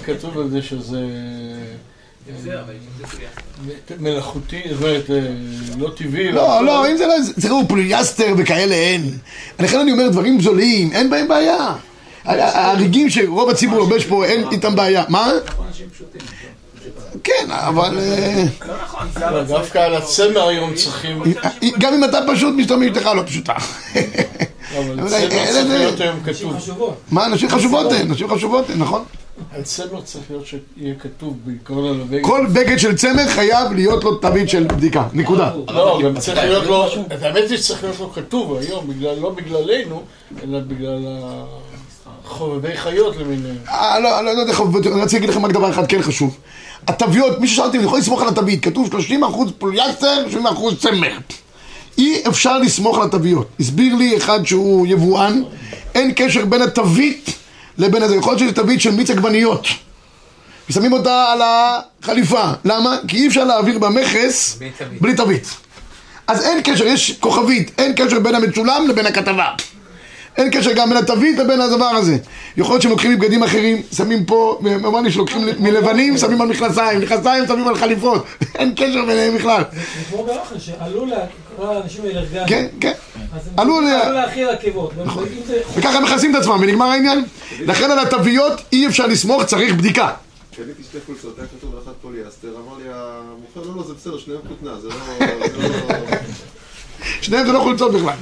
כתוב 0.05 0.39
על 0.39 0.51
זה 0.51 0.63
שזה 0.63 1.01
שיח. 3.11 3.31
מלאכותי, 4.01 4.63
זאת 4.71 4.83
אומרת, 4.83 5.11
אה, 5.11 5.17
לא 5.79 5.91
טבעי. 5.97 6.33
לא, 6.33 6.65
לא, 6.65 6.91
אם 6.91 6.97
זה 6.97 7.07
לא, 7.07 7.15
זה 7.37 7.49
ראו 7.49 7.69
פוליאסטר 7.69 8.35
וכאלה 8.39 8.75
אין. 8.75 9.19
לכן 9.59 9.79
אני 9.79 9.93
אומר, 9.93 10.09
דברים 10.09 10.41
זולים, 10.41 10.93
אין 10.93 11.11
בהם 11.11 11.29
בעיה. 11.29 11.75
ההריגים 12.25 13.11
שרוב 13.11 13.51
הציבור 13.51 13.79
לובש 13.79 14.05
פה, 14.05 14.25
אין 14.25 14.45
איתם 14.53 14.77
בעיה. 14.77 15.05
מה? 15.09 15.33
כן, 17.25 17.51
אבל... 17.51 17.99
אה, 17.99 18.45
לא 18.69 18.75
נכון, 18.83 19.09
זה 19.15 19.21
לא, 19.31 19.43
דווקא 19.43 19.79
על 19.79 19.95
הצמר 19.95 20.49
היום 20.49 20.75
צריכים... 20.75 21.23
גם 21.79 21.95
אם 21.95 22.05
אתה 22.05 22.19
פשוט 22.33 22.55
משתמש 22.57 22.87
איתך 22.87 23.07
לא 23.07 23.23
פשוטה. 23.27 23.55
אבל 24.79 25.01
אבל 25.01 25.09
צמר 25.09 25.29
צריך 25.53 25.69
להיות 25.69 26.01
היום 26.01 26.21
כתוב. 26.25 26.57
חשובות. 26.57 26.97
מה, 27.11 27.29
נשים 27.29 27.49
חשובות 27.49 27.93
הן, 27.93 28.09
נשים 28.11 28.29
חשובות 28.29 28.71
הן, 28.71 28.79
נכון? 28.79 29.05
על 29.55 29.63
צמר 29.63 30.01
צריך 30.01 30.25
להיות 30.31 30.47
שיהיה 30.47 30.95
כתוב 30.95 31.37
בעיקרון 31.45 31.95
על 31.95 32.01
הבגד. 32.01 32.23
כל 32.23 32.47
בגד 32.53 32.79
של 32.79 32.97
צמר 32.97 33.27
חייב 33.29 33.73
להיות 33.73 34.05
לו 34.05 34.15
תווית 34.15 34.49
של 34.49 34.65
בדיקה, 34.65 35.09
נקודה. 35.13 35.53
לא, 35.69 36.01
גם 36.05 36.19
צריך 36.19 36.39
להיות 36.39 36.67
לו, 36.67 36.85
האמת 37.23 37.51
היא 37.51 37.59
שצריך 37.59 37.85
להיות 37.85 38.01
לו 38.01 38.13
כתוב 38.13 38.57
היום, 38.57 38.91
לא 39.21 39.31
בגללנו, 39.31 40.03
אלא 40.43 40.59
בגלל 40.61 41.07
החובבי 42.31 42.77
חיות 42.77 43.17
למיניהם. 43.17 43.57
אה, 43.69 44.01
לא, 44.01 44.25
לא, 44.25 44.35
לא 44.35 44.41
יודע, 44.41 44.53
חברים, 44.53 44.93
אני 44.93 45.03
רוצה 45.03 45.17
להגיד 45.17 45.31
לכם 45.31 45.47
רק 45.47 45.53
דבר 45.53 45.71
אחד 45.71 45.87
כן 45.87 46.03
חשוב. 46.03 46.37
התוויות, 46.87 47.41
מישהו 47.41 47.57
שאל 47.57 47.65
אותי, 47.65 47.79
אני 47.79 47.87
יכול 47.87 47.99
לסמוך 47.99 48.23
על 48.23 48.29
התווית, 48.29 48.65
כתוב 48.65 48.89
30% 48.93 49.15
פוליאסטר, 49.59 50.25
30% 50.31 50.37
צמר. 50.79 51.13
אי 51.99 52.23
אפשר 52.29 52.59
לסמוך 52.59 52.99
על 52.99 53.05
התוויות. 53.05 53.49
הסביר 53.61 53.95
לי 53.95 54.17
אחד 54.17 54.47
שהוא 54.47 54.87
יבואן, 54.87 55.43
אין 55.95 56.13
קשר 56.17 56.45
בין 56.45 56.63
התווית 56.63 57.31
לבין 57.79 58.03
הזה. 58.03 58.17
יכול 58.17 58.33
להיות 58.33 58.41
שזה 58.41 58.53
תווית 58.53 58.81
של 58.81 58.91
מיץ 58.91 59.11
עגבניות. 59.11 59.67
ושמים 60.71 60.93
אותה 60.93 61.25
על 61.33 61.41
החליפה. 61.45 62.45
למה? 62.65 62.97
כי 63.09 63.17
אי 63.17 63.29
אפשר 63.29 63.45
להעביר 63.45 63.79
במכס. 63.79 64.59
בלי 65.01 65.15
תווית. 65.15 65.57
אז 66.27 66.43
אין 66.43 66.61
קשר, 66.65 66.87
יש 66.87 67.13
כוכבית, 67.21 67.71
אין 67.79 67.93
קשר 67.97 68.19
בין 68.21 68.35
המצולם 68.35 68.87
לבין 68.89 69.07
הכתבה. 69.07 69.47
אין 70.41 70.51
קשר 70.51 70.73
גם 70.73 70.89
בין 70.89 70.99
התווית 70.99 71.39
לבין 71.39 71.61
הדבר 71.61 71.85
הזה. 71.85 72.17
יכול 72.57 72.73
להיות 72.73 72.83
שהם 72.83 72.91
לוקחים 72.91 73.11
מבגדים 73.13 73.43
אחרים, 73.43 73.83
שמים 73.97 74.25
פה, 74.25 74.61
אמר 74.87 75.01
לי 75.01 75.13
שלוקחים 75.13 75.49
מלבנים, 75.59 76.19
שמים 76.19 76.41
על 76.41 76.49
מכנסיים, 76.49 77.01
מכנסיים 77.01 77.47
שמים 77.47 77.69
על 77.69 77.75
חליפות. 77.77 78.25
אין 78.59 78.73
קשר 78.77 79.05
ביניהם 79.07 79.37
בכלל. 79.37 79.63
זה 79.73 79.81
כמו 80.11 80.25
באוכל, 80.25 80.59
שעלו 80.59 81.07
האנשים 81.63 82.05
האלרגנים. 82.05 82.47
כן, 82.47 82.67
כן. 82.81 82.93
עלו 83.57 83.81
להכיל 84.13 84.49
עקבות. 84.49 84.93
זה- 85.47 85.61
וככה 85.77 85.97
הם 85.99 86.03
מכסים 86.05 86.37
את 86.37 86.41
עצמם, 86.41 86.59
ונגמר 86.61 86.87
העניין. 86.87 87.25
לכן 87.61 87.91
על 87.91 87.99
התוויות 87.99 88.61
אי 88.73 88.87
אפשר 88.87 89.07
לסמוך, 89.07 89.45
צריך 89.45 89.75
בדיקה. 89.75 90.11
קניתי 90.57 90.83
שתי 90.83 90.99
חולצות, 91.07 91.39
היה 91.39 91.47
כתוב 91.59 91.75
על 91.75 91.81
אחת 91.85 91.93
פוליאסטר, 92.03 92.49
אמר 92.49 92.77
לי 92.79 92.85
המוכר, 92.93 93.71
לא, 93.71 93.77
לא, 93.77 93.83
זה 93.87 93.95
בסדר, 93.95 94.19
שניהם 94.19 94.41
כותנה, 94.49 94.81
זה 94.81 94.89
לא... 94.89 94.95
שניהם 97.21 97.47
זה 97.47 97.53
לא 97.53 97.61
חולצות 97.61 97.93
בכלל. 97.93 98.15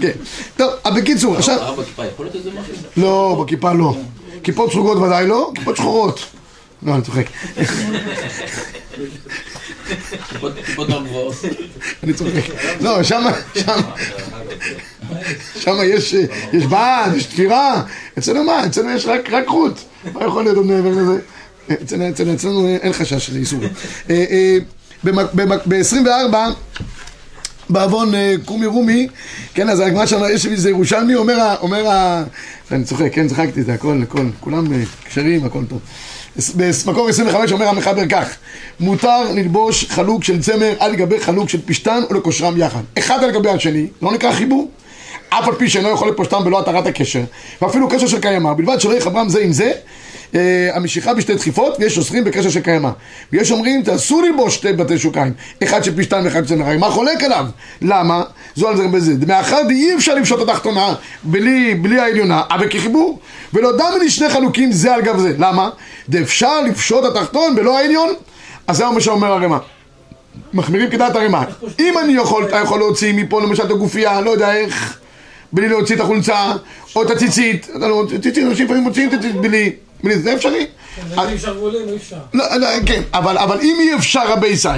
כן. 0.00 0.10
טוב, 0.56 0.72
אבל 0.84 1.00
בקיצור, 1.00 1.36
עכשיו... 1.36 1.58
הרב 1.60 1.80
בכיפה 1.80 2.04
יכול 2.06 2.26
להיות 2.26 2.36
איזה 2.36 2.50
משהו? 2.50 2.74
לא, 2.96 3.42
בכיפה 3.44 3.72
לא. 3.72 3.96
כיפות 4.42 4.72
סרוגות 4.72 4.98
ודאי 4.98 5.26
לא, 5.26 5.52
כיפות 5.54 5.76
שחורות. 5.76 6.20
לא, 6.82 6.94
אני 6.94 7.02
צוחק. 7.02 7.24
אני 12.02 12.12
צוחק. 12.12 12.30
לא, 12.80 13.02
שמה, 13.02 13.30
שמה, 13.54 13.90
שמה 15.60 15.84
יש, 15.84 16.14
אה, 16.14 16.24
בעד, 16.68 17.14
יש 17.14 17.24
תפירה. 17.26 17.82
אצלנו 18.18 18.44
מה? 18.44 18.66
אצלנו 18.66 18.90
יש 18.90 19.06
רק, 19.06 19.32
חוט. 19.48 19.72
מה 20.12 20.24
יכול 20.24 20.42
להיות 20.44 20.56
עוד 20.56 20.66
מעבר 20.66 20.90
לזה? 20.90 21.20
אצלנו- 21.82 22.68
אין 22.68 22.92
חשש. 22.92 23.30
אה, 24.10 24.24
אה, 24.30 24.58
ב-24, 25.04 26.36
בעוון 27.70 28.14
אה, 28.14 28.34
קומי 28.44 28.66
רומי, 28.66 29.08
כן, 29.54 29.68
אז 29.68 29.80
הגמרא 29.80 30.06
שם, 30.06 30.20
יש 30.32 30.46
איזה 30.46 30.70
ירושלמי, 30.70 31.14
אומר, 31.14 31.54
אומר, 31.60 31.88
ה- 31.88 32.22
אני 32.72 32.84
צוחק, 32.84 33.12
כן, 33.12 33.28
צחקתי 33.28 33.62
זה, 33.62 33.72
הכל, 33.74 34.00
הכל, 34.02 34.26
כולם 34.40 34.72
אה, 34.72 34.78
כשרים, 35.04 35.44
הכל 35.44 35.64
טוב. 35.68 35.78
במקור 36.86 37.08
25 37.08 37.52
אומר 37.52 37.68
המחבר 37.68 38.06
כך, 38.08 38.28
מותר 38.80 39.32
ללבוש 39.32 39.84
חלוק 39.88 40.24
של 40.24 40.40
צמר 40.42 40.74
על 40.78 40.96
גבי 40.96 41.20
חלוק 41.20 41.48
של 41.48 41.58
פשתן 41.64 42.00
או 42.10 42.14
לקושרם 42.14 42.54
יחד. 42.60 42.80
אחד 42.98 43.24
על 43.24 43.30
גבי 43.30 43.50
השני, 43.50 43.86
לא 44.02 44.12
נקרא 44.12 44.32
חיבור. 44.32 44.70
אף 45.28 45.48
על 45.48 45.54
פי 45.54 45.68
שאינו 45.68 45.88
יכול 45.90 46.08
לפושטם 46.08 46.44
בלא 46.44 46.60
התרת 46.60 46.86
הקשר, 46.86 47.22
ואפילו 47.62 47.88
קשר 47.88 48.06
של 48.06 48.20
קיימא, 48.20 48.52
בלבד 48.52 48.80
שלא 48.80 48.92
יחברם 48.96 49.28
זה 49.28 49.40
עם 49.40 49.52
זה, 49.52 49.72
המשיכה 50.72 51.14
בשתי 51.14 51.34
דחיפות, 51.34 51.76
ויש 51.80 51.98
אוסרים 51.98 52.24
בקשר 52.24 52.50
של 52.50 52.60
קיימא. 52.60 52.90
ויש 53.32 53.50
אומרים, 53.50 53.82
תעשו 53.82 54.22
ללבוש 54.22 54.54
שתי 54.54 54.72
בתי 54.72 54.98
שוקיים, 54.98 55.32
אחד 55.62 55.84
של 55.84 55.96
פשתן 55.96 56.20
ואחד 56.24 56.48
של. 56.48 56.76
מה 56.78 56.90
חולק 56.90 57.22
עליו? 57.22 57.46
למה? 57.82 58.22
זו 58.54 58.68
על 58.68 58.76
זה 58.76 58.88
בזה. 58.88 59.14
מאחר 59.26 59.62
דאי 59.62 59.94
אפשר 59.96 60.14
לפשוט 60.14 60.42
את 60.42 60.48
התחתונה 60.48 60.94
בלי, 61.22 61.74
בלי 61.74 62.00
העליונה, 62.00 62.42
אבל 62.50 62.68
כחיבור. 62.70 63.18
ולא 63.54 63.76
דמי 63.76 63.98
לי 64.00 64.10
שני 64.10 64.28
חלוקים 64.28 64.72
זה 64.72 64.94
על 64.94 65.02
גב 65.02 65.18
זה. 65.18 65.34
למה? 65.38 65.70
דאפשר 66.08 66.60
לפשוט 66.60 67.04
התחתון 67.04 67.56
בלא 67.56 67.78
העליון? 67.78 68.08
אז 68.66 68.76
זה 68.76 68.86
מה 68.86 69.00
שאומר 69.00 69.32
הרמ"א. 69.32 69.58
מחמירים 70.54 70.90
כדעת 70.90 71.16
הרמ"א. 71.16 71.44
אם 71.78 71.94
אני 72.04 72.12
יכול, 72.12 72.44
אתה 72.44 72.56
יכול 72.56 72.78
להוציא 72.78 73.12
מפה 73.12 73.40
למשל 73.42 73.62
את 73.62 73.70
הגופייה, 73.70 74.20
לא 74.20 74.30
יודע 74.30 74.54
איך, 74.54 74.98
בלי 75.52 75.68
להוציא 75.68 75.94
את 75.94 76.00
החולצה, 76.00 76.52
או 76.96 77.02
את 77.02 77.10
הציצית, 77.10 77.68
אתה 77.76 77.88
לא, 77.88 78.04
ציצית, 78.22 78.44
אנשים 78.44 78.64
לפעמים 78.64 78.82
מוציאים 78.82 79.08
את 79.08 79.14
הציצית 79.14 79.36
בלי, 79.40 79.72
זה 80.12 80.34
אפשרי? 80.34 80.66
אפשר. 81.96 82.16
לא, 82.34 82.56
לא, 82.56 82.68
כן, 82.86 83.02
אבל, 83.14 83.58
אם 83.62 83.76
אי 83.80 83.94
אפשר 83.94 84.20
רבי 84.28 84.46
ישי, 84.46 84.68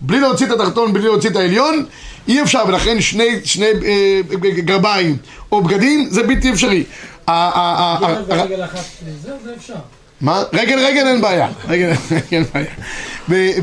בלי 0.00 0.20
להוציא 0.20 0.46
את 0.46 0.50
התחתון, 0.52 0.92
בלי 0.92 1.04
להוציא 1.04 1.30
את 1.30 1.36
העליון, 1.36 1.84
אי 2.28 2.42
אפשר, 2.42 2.62
ולכן 2.68 3.00
שני, 3.00 3.28
שני 3.44 3.66
אה, 3.66 4.20
גרביים 4.40 5.16
או 5.52 5.62
בגדים 5.62 6.08
זה 6.10 6.22
בלתי 6.22 6.52
אפשרי. 6.52 6.84
מה? 10.20 10.42
רגל 10.52 10.78
רגל 10.78 11.06
אין 11.06 11.20
בעיה, 11.20 11.48
רגל 11.68 11.92
אין 12.32 12.44
בעיה. 12.54 12.66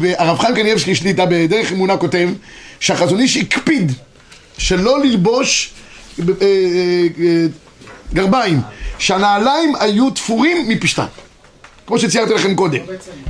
והרב 0.02 0.40
חיים 0.40 0.56
קניאבסקי 0.56 0.96
שליטה 0.96 1.26
בדרך 1.26 1.72
אמונה 1.72 1.98
כותב 1.98 2.30
שהחזון 2.80 3.20
איש 3.20 3.38
הקפיד 3.38 3.92
שלא 4.58 5.00
ללבוש 5.04 5.74
אה, 6.20 6.26
אה, 6.42 6.48
אה, 7.20 7.46
גרביים, 8.14 8.62
שהנעליים 9.00 9.74
היו 9.80 10.10
תפורים 10.10 10.70
מפשתן. 10.70 11.06
כמו 11.88 12.00
שציירתי 12.00 12.34
לכם 12.34 12.56
קודם, 12.56 12.80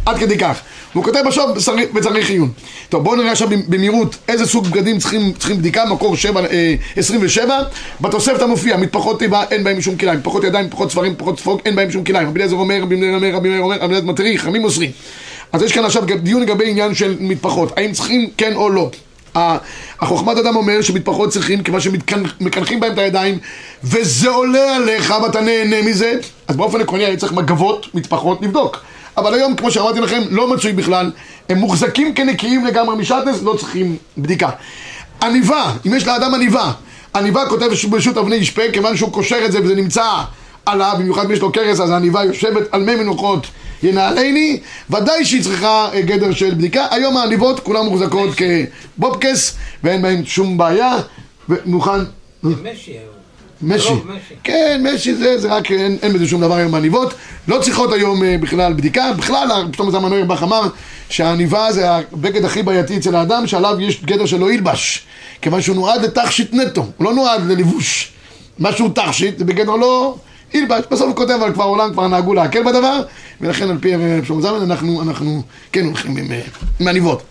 עד 0.06 0.18
כדי 0.18 0.38
כך. 0.38 0.60
והוא 0.94 1.04
כותב 1.04 1.20
בצריך- 1.56 1.90
בצריך 1.94 2.30
עיון. 2.30 2.52
טוב, 2.90 3.04
בואו 3.04 3.16
נראה 3.16 3.32
עכשיו 3.32 3.48
במהירות 3.68 4.16
איזה 4.28 4.46
סוג 4.46 4.68
בגדים 4.68 4.98
צריכים, 5.00 5.34
צריכים 5.34 5.58
בדיקה, 5.58 5.86
מקור 5.86 6.16
7, 6.16 6.46
אה, 6.46 6.76
27. 6.96 7.60
בתוספת 8.02 8.42
המופיע, 8.42 8.78
מטפחות 8.78 9.20
תיבה, 9.20 9.44
אין 9.52 9.64
בהם 9.64 9.82
שום 9.82 9.96
כליים, 9.98 10.20
מטפחות 10.20 10.44
ידיים, 10.44 10.66
מטפחות 10.66 10.92
ספרים, 10.92 11.12
מטפחות 11.12 11.40
ספוג, 11.40 11.62
אין 11.66 11.76
בהם 11.76 11.92
שום 11.92 12.04
כליים. 12.04 12.28
רבי 12.28 12.40
אליעזר 12.40 12.56
אומר, 12.56 12.80
רבי 12.82 12.96
מאיר 12.96 13.16
אומר, 13.16 13.32
רבי 13.36 13.50
מאיר 13.50 13.62
אומר, 13.62 13.76
רבי 13.76 13.86
אליעזר 13.86 14.06
מטרי, 14.08 14.38
חכמים 14.38 14.64
אוסרים. 14.64 14.92
אז 15.54 15.62
יש 15.62 15.72
כאן 15.72 15.86
עכשיו 15.86 16.04
דיון 16.06 16.42
לגבי 16.42 16.70
עניין 16.70 16.96
של 16.96 17.16
מטפחות, 17.20 17.78
האם 17.78 17.92
צריכים 17.92 18.30
כן 18.38 18.56
או 18.56 18.70
לא. 18.70 18.90
החוכמת 20.02 20.38
אדם 20.38 20.56
אומר 20.56 20.82
שמטפחות 20.82 21.30
צריכים 21.30 21.64
כיוון 21.64 21.82
שמקנחים 21.82 22.80
בהם 22.80 22.94
את 22.94 22.98
הידיים 22.98 23.38
וזה 23.84 24.30
עולה 24.30 24.76
עליך 24.76 25.14
ואתה 25.24 25.42
נהנה 25.42 25.82
מזה. 25.82 26.14
אז 26.48 26.56
באופן 26.56 26.82
עקרוני 26.82 27.06
היה 27.06 27.18
צריך 27.18 27.32
מגבות, 27.34 27.96
מטפחות, 27.96 28.42
לבדוק. 28.42 28.82
אבל 29.18 29.34
היום 29.34 29.56
כמו 29.56 29.72
שאמרתי 29.72 30.00
לכם 30.00 30.22
לא 30.30 30.54
מצוי 30.54 30.74
בכלל. 30.74 31.12
הם 31.50 31.58
מוחזקים 31.58 32.14
כנקיים 32.14 32.66
לגמרי. 32.66 32.96
משטנס 32.96 33.42
לא 33.44 33.56
צריכים 33.60 33.98
בדיקה. 34.18 34.50
עניבה, 35.24 35.72
אם 35.88 35.94
יש 35.94 36.08
לאדם 36.08 36.34
עניבה 36.34 36.72
עניבה 37.16 37.46
כותב 37.50 37.70
ברשות 37.90 38.18
אבני 38.18 38.36
ישפה 38.36 38.62
כיוון 38.74 38.98
שהוא 38.98 39.12
קושר 39.12 39.46
את 39.46 39.52
זה 39.52 39.60
וזה 39.64 39.76
נמצא 39.76 40.04
עליו 40.66 40.96
במיוחד 41.00 41.26
אם 41.26 41.32
יש 41.32 41.40
לו 41.40 41.52
קרס 41.52 41.80
אז 41.80 41.90
העניבה 41.90 42.24
יושבת 42.24 42.64
על 42.72 42.84
מי 42.84 42.96
מנוחות 42.96 43.48
ינעלני, 43.84 44.60
ודאי 44.90 45.26
שהיא 45.26 45.44
צריכה 45.44 45.90
אה, 45.94 46.02
גדר 46.02 46.34
של 46.34 46.54
בדיקה. 46.54 46.88
היום 46.92 47.18
העניבות 47.18 47.60
כולן 47.60 47.86
מוחזקות 47.86 48.30
כבובקס 48.98 49.56
ואין 49.84 50.02
בהן 50.02 50.26
שום 50.26 50.58
בעיה 50.58 50.98
ומוכן... 51.50 52.00
משי. 52.44 52.94
משי. 53.62 53.88
הרוב 53.88 54.08
משי. 54.08 54.36
כן, 54.44 54.84
משי 54.84 55.16
זה, 55.16 55.38
זה 55.40 55.54
רק, 55.54 55.72
אין, 55.72 55.98
אין 56.02 56.14
בזה 56.14 56.28
שום 56.28 56.42
דבר 56.42 56.56
עם 56.56 56.76
עניבות. 56.76 57.14
לא 57.48 57.60
צריכות 57.62 57.94
היום 57.94 58.24
אה, 58.24 58.38
בכלל 58.42 58.74
בדיקה. 58.74 59.14
בכלל, 59.18 59.48
פתאום 59.72 59.92
זמן 59.92 60.12
אוירבך 60.12 60.44
אמר 60.44 60.62
שהעניבה 61.10 61.72
זה 61.72 61.92
הבגד 61.92 62.46
הכי 62.46 62.64
בעייתי 62.64 62.98
אצל 62.98 63.16
האדם, 63.16 63.48
שעליו 63.48 63.78
יש 63.82 64.04
גדר 64.04 64.26
שלא 64.26 64.52
ילבש. 64.52 65.06
כיוון 65.42 65.62
שהוא 65.62 65.76
נועד 65.76 66.02
לתכשיט 66.02 66.54
נטו, 66.54 66.86
הוא 66.98 67.06
לא 67.06 67.14
נועד 67.14 67.46
ללבוש. 67.48 68.12
מה 68.60 68.72
שהוא 68.72 68.90
תכשיט 68.96 69.38
זה 69.38 69.46
בגדר 69.46 69.76
לא 69.76 70.16
ילבש. 70.56 70.84
בסוף 70.92 71.08
הוא 71.08 71.16
כותב, 71.16 71.32
אבל 71.32 71.54
כבר 71.54 71.64
העולם 71.64 71.92
כבר 71.94 72.08
נהגו 72.08 72.34
להקל 72.34 72.64
בדבר, 72.64 73.02
ולכן 73.42 73.70
על 73.70 73.78
פי 73.82 73.94
שלמה 74.28 74.42
זלמן 74.42 74.62
אנחנו, 74.62 75.02
אנחנו 75.02 75.42
כן 75.72 75.86
הולכים 75.86 76.18
עם, 76.18 76.32
אה, 76.32 76.42
עם 76.80 76.88
עניבות. 76.88 77.24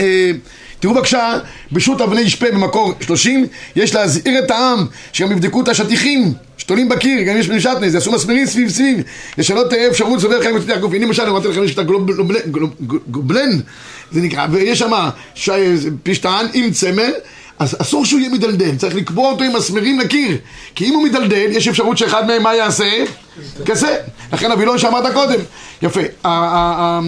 אה, 0.00 0.30
תראו 0.80 0.94
בבקשה, 0.94 1.38
בשו"ת 1.72 2.00
אבני 2.00 2.20
ישפה 2.20 2.50
במקור 2.50 2.92
30, 3.00 3.46
יש 3.76 3.94
להזהיר 3.94 4.38
את 4.38 4.50
העם 4.50 4.86
שגם 5.12 5.32
יבדקו 5.32 5.60
את 5.60 5.68
השטיחים 5.68 6.32
שתולים 6.58 6.88
בקיר, 6.88 7.22
גם 7.22 7.36
יש 7.36 7.48
בני 7.48 7.60
שטנז, 7.60 7.94
יעשו 7.94 8.12
מסמרים 8.12 8.46
סביב 8.46 8.68
סביב, 8.68 9.02
ושלא 9.38 9.62
תהיה 9.70 9.88
אפשרות 9.88 10.20
סובר 10.20 10.42
חלק 10.42 10.54
מצליח 10.54 10.78
גוף. 10.78 10.92
הנה 10.94 11.06
למשל, 11.06 11.22
אמרתי 11.22 11.48
לכם, 11.48 11.64
יש 11.64 11.74
את 11.74 11.78
הגובלן, 11.78 13.50
זה 14.12 14.20
נקרא, 14.20 14.46
ויש 14.50 14.78
שם 14.78 14.92
פשטן 16.02 16.46
עם 16.54 16.70
צמר, 16.70 17.10
אז 17.58 17.76
אסור 17.78 18.04
שהוא 18.04 18.20
יהיה 18.20 18.30
מדלדל, 18.30 18.76
צריך 18.76 18.94
לקבוע 18.94 19.30
אותו 19.30 19.44
עם 19.44 19.52
מסמרים 19.56 20.00
לקיר, 20.00 20.36
כי 20.74 20.84
אם 20.84 20.94
הוא 20.94 21.02
מדלדל, 21.02 21.46
יש 21.50 21.68
אפשרות 21.68 21.98
שאחד 21.98 22.26
מהם 22.26 22.42
מה 22.42 22.54
יעשה? 22.54 23.04
כזה. 23.66 23.96
לכן 24.32 24.50
הווילון 24.50 24.78
שאמרת 24.78 25.12
קודם. 25.12 25.40
יפה. 25.82 26.00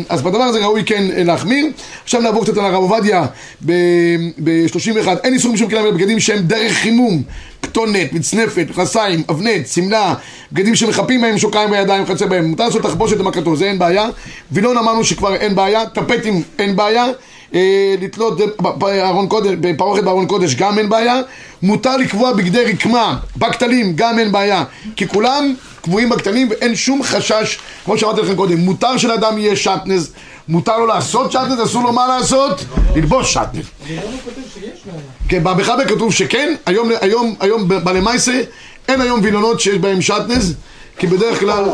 אז 0.09 0.23
בדבר 0.23 0.43
הזה 0.43 0.59
ראוי 0.59 0.83
כן 0.87 1.05
להחמיר. 1.17 1.67
עכשיו 2.05 2.21
נעבור 2.21 2.45
קצת 2.45 2.57
על 2.59 2.65
הרב 2.65 2.75
עובדיה 2.75 3.27
ב-31. 3.65 5.09
אין 5.25 5.35
איסור 5.35 5.53
משום 5.53 5.71
כליים 5.71 5.87
בבגדים 5.87 6.21
שהם 6.21 6.39
דרך 6.39 6.73
חימום, 6.73 7.23
כתונת, 7.63 8.13
מצנפת, 8.13 8.67
מכנסיים, 8.71 9.23
אבנט, 9.31 9.67
שמלה, 9.67 10.15
בגדים 10.53 10.75
שמחפים 10.75 11.21
בהם 11.21 11.39
שוקיים 11.39 11.71
בידיים 11.71 12.03
וכיוצא 12.03 12.27
בהם. 12.27 12.45
מותר 12.45 12.65
לעשות 12.65 12.83
תחבושת 12.83 13.17
למכתו, 13.17 13.57
זה 13.57 13.65
אין 13.65 13.79
בעיה. 13.79 14.09
וילון 14.53 14.79
אמרנו 14.79 15.05
שכבר 15.05 15.35
אין 15.35 15.55
בעיה, 15.55 15.87
טפטים 15.87 16.43
אין 16.59 16.77
בעיה. 16.77 17.07
אה, 17.55 17.95
לתלות 18.01 18.41
בארון 18.59 19.29
קודש, 19.29 19.51
בפרוכת 19.61 20.05
בארון 20.05 20.27
קודש 20.27 20.55
גם 20.55 20.79
אין 20.79 20.89
בעיה 20.89 21.21
מותר 21.63 21.97
לקבוע 21.97 22.33
בגדי 22.33 22.65
רקמה 22.65 23.19
בכתלים 23.37 23.93
גם 23.97 24.19
אין 24.19 24.33
בעיה 24.33 24.65
כי 24.97 25.09
כולם 25.09 25.55
קבועים 25.83 26.09
בכתלים 26.09 26.49
ואין 26.51 26.75
שום 26.75 27.03
חשש 27.03 27.59
כמו 27.85 27.99
שאמרתי 27.99 28.21
לכם 28.21 28.37
קודם 28.37 28.59
מותר 28.59 28.97
שלאדם 28.97 29.39
יהיה 29.39 29.57
שטנז 29.57 30.13
מותר 30.49 30.79
לו 30.79 30.87
לעשות 30.87 31.33
שטנז 31.33 31.63
אסור 31.65 31.83
לו 31.83 31.93
מה 31.93 32.07
לעשות? 32.07 32.65
ללבוש 32.97 33.33
שטנז. 33.33 33.65
כן, 35.29 35.45
בחבר 35.45 35.85
כתוב 35.85 36.13
שכן, 36.13 36.55
היום, 36.67 36.91
היום, 37.01 37.35
היום 37.41 37.69
בלמייסה 37.69 38.41
אין 38.89 39.01
היום 39.01 39.21
וילונות 39.23 39.61
שיש 39.61 39.75
בהם 39.79 40.03
שטנז, 40.03 40.55
כי 40.99 41.07
בדרך 41.07 41.41
כלל... 41.41 41.65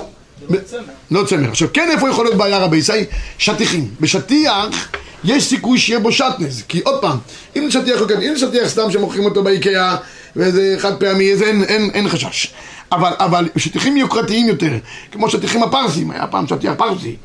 לא 1.11 1.24
צמר. 1.24 1.48
עכשיו, 1.48 1.68
כן 1.72 1.88
איפה 1.90 2.09
יכול 2.09 2.24
להיות 2.24 2.37
בעיה 2.37 2.59
רבי 2.59 2.76
ישי? 2.76 2.92
שטיחים. 3.38 3.88
בשטיח 4.00 4.88
יש 5.24 5.44
סיכוי 5.44 5.79
שיהיה 5.79 6.00
בו 6.00 6.12
שטנז, 6.12 6.62
כי 6.68 6.81
עוד 6.81 7.00
פעם, 7.00 7.18
אם 7.57 7.64
זה 7.64 7.70
שטיח, 7.70 8.00
אוקיי, 8.00 8.29
אם 8.29 8.35
זה 8.35 8.46
שטיח 8.46 8.68
סתם 8.68 8.90
שמוכרים 8.90 9.24
אותו 9.24 9.42
באיקאה 9.42 9.96
וזה 10.37 10.76
חד 10.79 10.96
פעמי, 10.96 11.33
אז 11.33 11.42
אין, 11.42 11.64
אין, 11.64 11.90
אין 11.94 12.09
חשש. 12.09 12.53
אבל, 12.92 13.12
אבל 13.18 13.48
שטיחים 13.57 13.96
יוקרתיים 13.96 14.48
יותר, 14.48 14.72
כמו 15.12 15.31
שטיחים 15.31 15.62
הפרסים, 15.62 16.11
היה 16.11 16.26
פעם 16.26 16.46
שטיח 16.46 16.74
פרסי. 16.76 17.16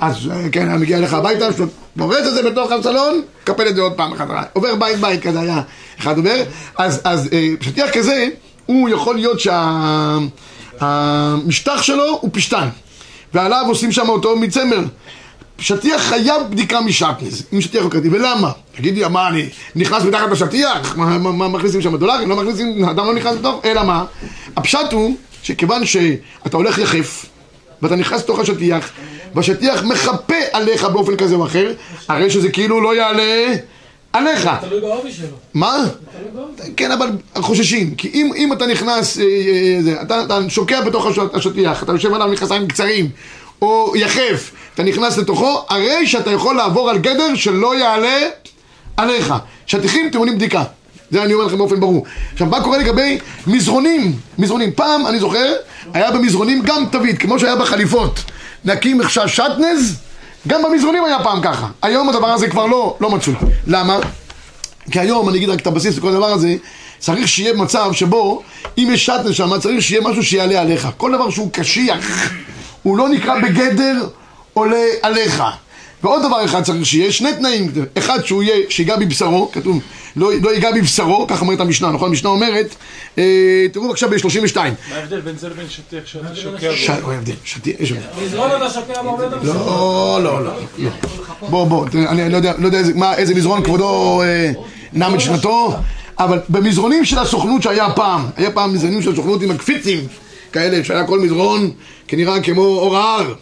אז 0.00 0.16
אה, 0.30 0.50
כן, 0.52 0.68
היה 0.68 0.78
מגיע 0.78 0.98
אליך 0.98 1.14
הביתה, 1.14 1.48
פורץ 1.98 2.26
את 2.26 2.34
זה 2.34 2.50
בתוך 2.50 2.72
הסלון, 2.72 3.22
קפל 3.44 3.68
את 3.68 3.76
זה 3.76 3.82
עוד 3.82 3.92
פעם 3.92 4.12
אחת. 4.12 4.50
עובר 4.52 4.74
בית 4.74 4.96
בית 4.96 5.22
כזה 5.22 5.40
היה 5.40 5.62
אחד 6.00 6.16
עובר. 6.16 6.42
אז, 6.78 7.00
אז 7.04 7.28
אה, 7.32 7.48
שטיח 7.60 7.90
כזה, 7.90 8.28
הוא 8.66 8.88
יכול 8.88 9.16
להיות 9.16 9.40
שהמשטח 10.80 11.82
שלו 11.82 12.18
הוא 12.20 12.30
פשטן. 12.32 12.68
ועליו 13.34 13.64
עושים 13.68 13.92
שם 13.92 14.08
אותו 14.08 14.36
מצמר. 14.36 14.80
שטיח 15.58 16.02
חייב 16.02 16.42
בדיקה 16.50 16.80
משטנז, 16.80 17.46
אם 17.52 17.60
שטיח 17.60 17.82
יוקרתי, 17.82 18.08
ולמה? 18.08 18.52
תגידי, 18.76 19.08
מה 19.10 19.28
אני 19.28 19.48
נכנס 19.76 20.02
מתחת 20.02 20.30
לשטיח? 20.30 20.96
מה, 20.96 21.18
מה, 21.18 21.32
מה 21.32 21.48
מכניסים 21.48 21.82
שם 21.82 21.96
דולרים? 21.96 22.28
לא 22.28 22.36
מכניסים, 22.36 22.84
אדם 22.84 23.06
לא 23.06 23.14
נכנס 23.14 23.34
לתוך, 23.34 23.60
אלא 23.64 23.84
מה? 23.84 24.04
הפשט 24.56 24.92
הוא 24.92 25.16
שכיוון 25.42 25.86
שאתה 25.86 26.56
הולך 26.56 26.78
יחף 26.78 27.26
ואתה 27.82 27.96
נכנס 27.96 28.22
לתוך 28.22 28.38
השטיח 28.38 28.90
והשטיח 29.34 29.82
מחפה 29.82 30.34
עליך 30.52 30.84
באופן 30.84 31.16
כזה 31.16 31.34
או 31.34 31.46
אחר, 31.46 31.72
הרי 32.08 32.30
שזה 32.30 32.48
כאילו 32.48 32.80
לא 32.80 32.96
יעלה 32.96 33.54
עליך. 34.18 34.50
תלוי 34.60 34.80
בעובי 34.80 35.12
שלו. 35.12 35.26
מה? 35.54 35.76
כן, 36.76 36.90
אבל 36.92 37.08
חוששים, 37.38 37.94
כי 37.94 38.10
אם, 38.14 38.30
אם 38.36 38.52
אתה 38.52 38.66
נכנס, 38.66 39.18
אה, 39.18 39.24
אה, 39.24 40.02
אתה, 40.02 40.22
אתה 40.24 40.38
שוקע 40.48 40.80
בתוך 40.80 41.06
הש- 41.06 41.18
השטיח, 41.34 41.82
אתה 41.82 41.92
יושב 41.92 42.14
עליו 42.14 42.28
מכנסיים 42.28 42.68
קצרים, 42.68 43.10
או 43.62 43.92
יחף, 43.96 44.50
אתה 44.74 44.82
נכנס 44.82 45.18
לתוכו, 45.18 45.64
הרי 45.68 46.06
שאתה 46.06 46.30
יכול 46.30 46.56
לעבור 46.56 46.90
על 46.90 46.98
גדר 46.98 47.34
שלא 47.34 47.78
יעלה 47.78 48.18
עליך. 48.96 49.34
שטיחים 49.66 50.10
טעונים 50.10 50.34
בדיקה. 50.34 50.64
זה 51.10 51.22
אני 51.22 51.34
אומר 51.34 51.44
לכם 51.46 51.58
באופן 51.58 51.80
ברור. 51.80 52.04
עכשיו, 52.32 52.46
מה 52.46 52.60
קורה 52.64 52.78
לגבי 52.78 53.18
מזרונים? 53.46 54.12
מזרונים. 54.38 54.72
פעם, 54.72 55.06
אני 55.06 55.20
זוכר, 55.20 55.52
היה 55.94 56.10
במזרונים 56.10 56.62
גם 56.62 56.84
תווית, 56.92 57.18
כמו 57.18 57.38
שהיה 57.38 57.56
בחליפות. 57.56 58.20
נקים 58.64 59.00
עכשיו 59.00 59.28
שטנז, 59.28 59.96
גם 60.48 60.62
במזרונים 60.62 61.04
היה 61.04 61.18
פעם 61.22 61.40
ככה. 61.42 61.66
היום 61.82 62.08
הדבר 62.08 62.28
הזה 62.28 62.48
כבר 62.48 62.66
לא, 62.66 62.96
לא 63.00 63.10
מצוי. 63.10 63.34
למה? 63.66 63.98
כי 64.90 65.00
היום, 65.00 65.28
אני 65.28 65.38
אגיד 65.38 65.48
רק 65.48 65.60
את 65.60 65.66
הבסיס 65.66 65.98
לכל 65.98 66.08
הדבר 66.08 66.26
הזה, 66.26 66.56
צריך 66.98 67.28
שיהיה 67.28 67.52
מצב 67.52 67.92
שבו, 67.92 68.42
אם 68.78 68.88
יש 68.92 69.06
שטנז 69.06 69.34
שם, 69.34 69.58
צריך 69.58 69.82
שיהיה 69.82 70.00
משהו 70.00 70.22
שיעלה 70.22 70.60
עליך. 70.60 70.88
כל 70.96 71.12
דבר 71.12 71.30
שהוא 71.30 71.50
קשיח, 71.52 72.32
הוא 72.82 72.98
לא 72.98 73.08
נקרא 73.08 73.40
בגדר 73.40 74.08
עולה 74.52 74.84
עליך. 75.02 75.42
ועוד 76.02 76.22
דבר 76.22 76.44
אחד 76.44 76.62
צריך 76.62 76.86
שיהיה, 76.86 77.12
שני 77.12 77.32
תנאים, 77.32 77.72
אחד 77.98 78.24
שהוא 78.24 78.42
יהיה, 78.42 78.56
שיגע 78.68 78.96
בבשרו, 78.96 79.50
כתוב, 79.52 79.80
לא, 80.16 80.30
לא 80.42 80.54
ייגע 80.54 80.70
בבשרו, 80.72 81.26
כך 81.28 81.40
אומרת 81.40 81.60
המשנה, 81.60 81.90
נכון? 81.90 82.08
המשנה 82.08 82.30
אומרת, 82.30 82.74
אה, 83.18 83.66
תראו 83.72 83.88
בבקשה 83.88 84.06
ב-32. 84.08 84.56
מה 84.56 84.70
ההבדל 84.96 85.20
בין 85.20 85.38
זה 85.38 85.48
לבין 85.48 85.66
שטיח 85.68 86.06
שאתה 86.06 86.34
שוקע 86.36 86.76
ש... 86.76 86.90
בו? 86.90 87.06
הוא 87.06 87.12
הבדל, 87.12 87.34
שתהיה, 87.44 87.74
יש 87.78 87.92
הבדל. 87.92 88.06
מזרון 88.24 88.50
אתה 88.56 88.70
שוקע 88.70 89.02
בו. 89.02 89.18
לא, 89.42 90.20
לא, 90.22 90.44
לא. 90.44 90.52
לא. 90.78 90.90
בוא, 91.48 91.66
בוא, 91.66 91.88
תראה, 91.88 92.10
אני 92.10 92.32
לא 92.32 92.36
יודע, 92.36 92.52
לא 92.58 92.66
יודע 92.66 92.78
איזה, 92.78 92.94
מה, 92.94 93.14
איזה 93.14 93.34
מזרון 93.34 93.64
כבודו 93.64 94.22
אה, 94.22 94.52
נע 94.92 95.08
משנתו, 95.08 95.72
אבל 96.18 96.38
במזרונים 96.48 97.04
של 97.04 97.18
הסוכנות 97.18 97.62
שהיה 97.62 97.90
פעם, 97.90 98.26
היה 98.36 98.50
פעם 98.50 98.74
מזרונים 98.74 99.02
של 99.02 99.12
הסוכנות 99.12 99.42
עם 99.42 99.50
הקפיצים 99.50 100.06
כאלה, 100.52 100.84
שהיה 100.84 101.06
כל 101.06 101.18
מזרון 101.18 101.70
כנראה 102.08 102.40
כמו 102.40 102.62
אור 102.62 102.96
ההר, 102.96 103.34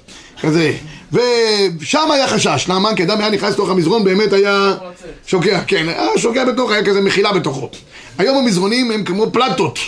כזה. 0.42 0.72
ושם 1.12 2.10
היה 2.10 2.28
חשש, 2.28 2.66
למה? 2.68 2.94
כי 2.94 3.02
אדם 3.02 3.20
היה 3.20 3.30
נכנס 3.30 3.52
לתוך 3.52 3.70
המזרון, 3.70 4.04
באמת 4.04 4.32
היה 4.32 4.74
שוקע, 5.26 5.60
כן, 5.66 5.88
היה 5.88 6.08
שוקע 6.16 6.44
בתוך, 6.44 6.70
היה 6.70 6.84
כזה 6.84 7.00
מחילה 7.00 7.32
בתוכו. 7.32 7.68
היום 8.18 8.38
המזרונים 8.38 8.90
הם 8.90 9.04
כמו 9.04 9.30
פלטות. 9.32 9.78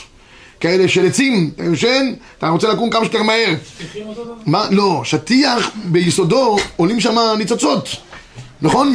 כאלה 0.60 0.88
של 0.88 1.06
עצים, 1.06 1.50
אתה 1.54 1.64
יושן, 1.64 2.12
אתה 2.38 2.48
רוצה 2.48 2.68
לקום 2.68 2.90
כמה 2.90 3.04
שיותר 3.04 3.22
מהר. 3.22 3.54
מה? 4.46 4.66
לא, 4.70 5.00
שטיח 5.04 5.70
ביסודו 5.84 6.56
עולים 6.76 7.00
שם 7.00 7.16
ניצוצות, 7.38 7.88
נכון? 8.62 8.94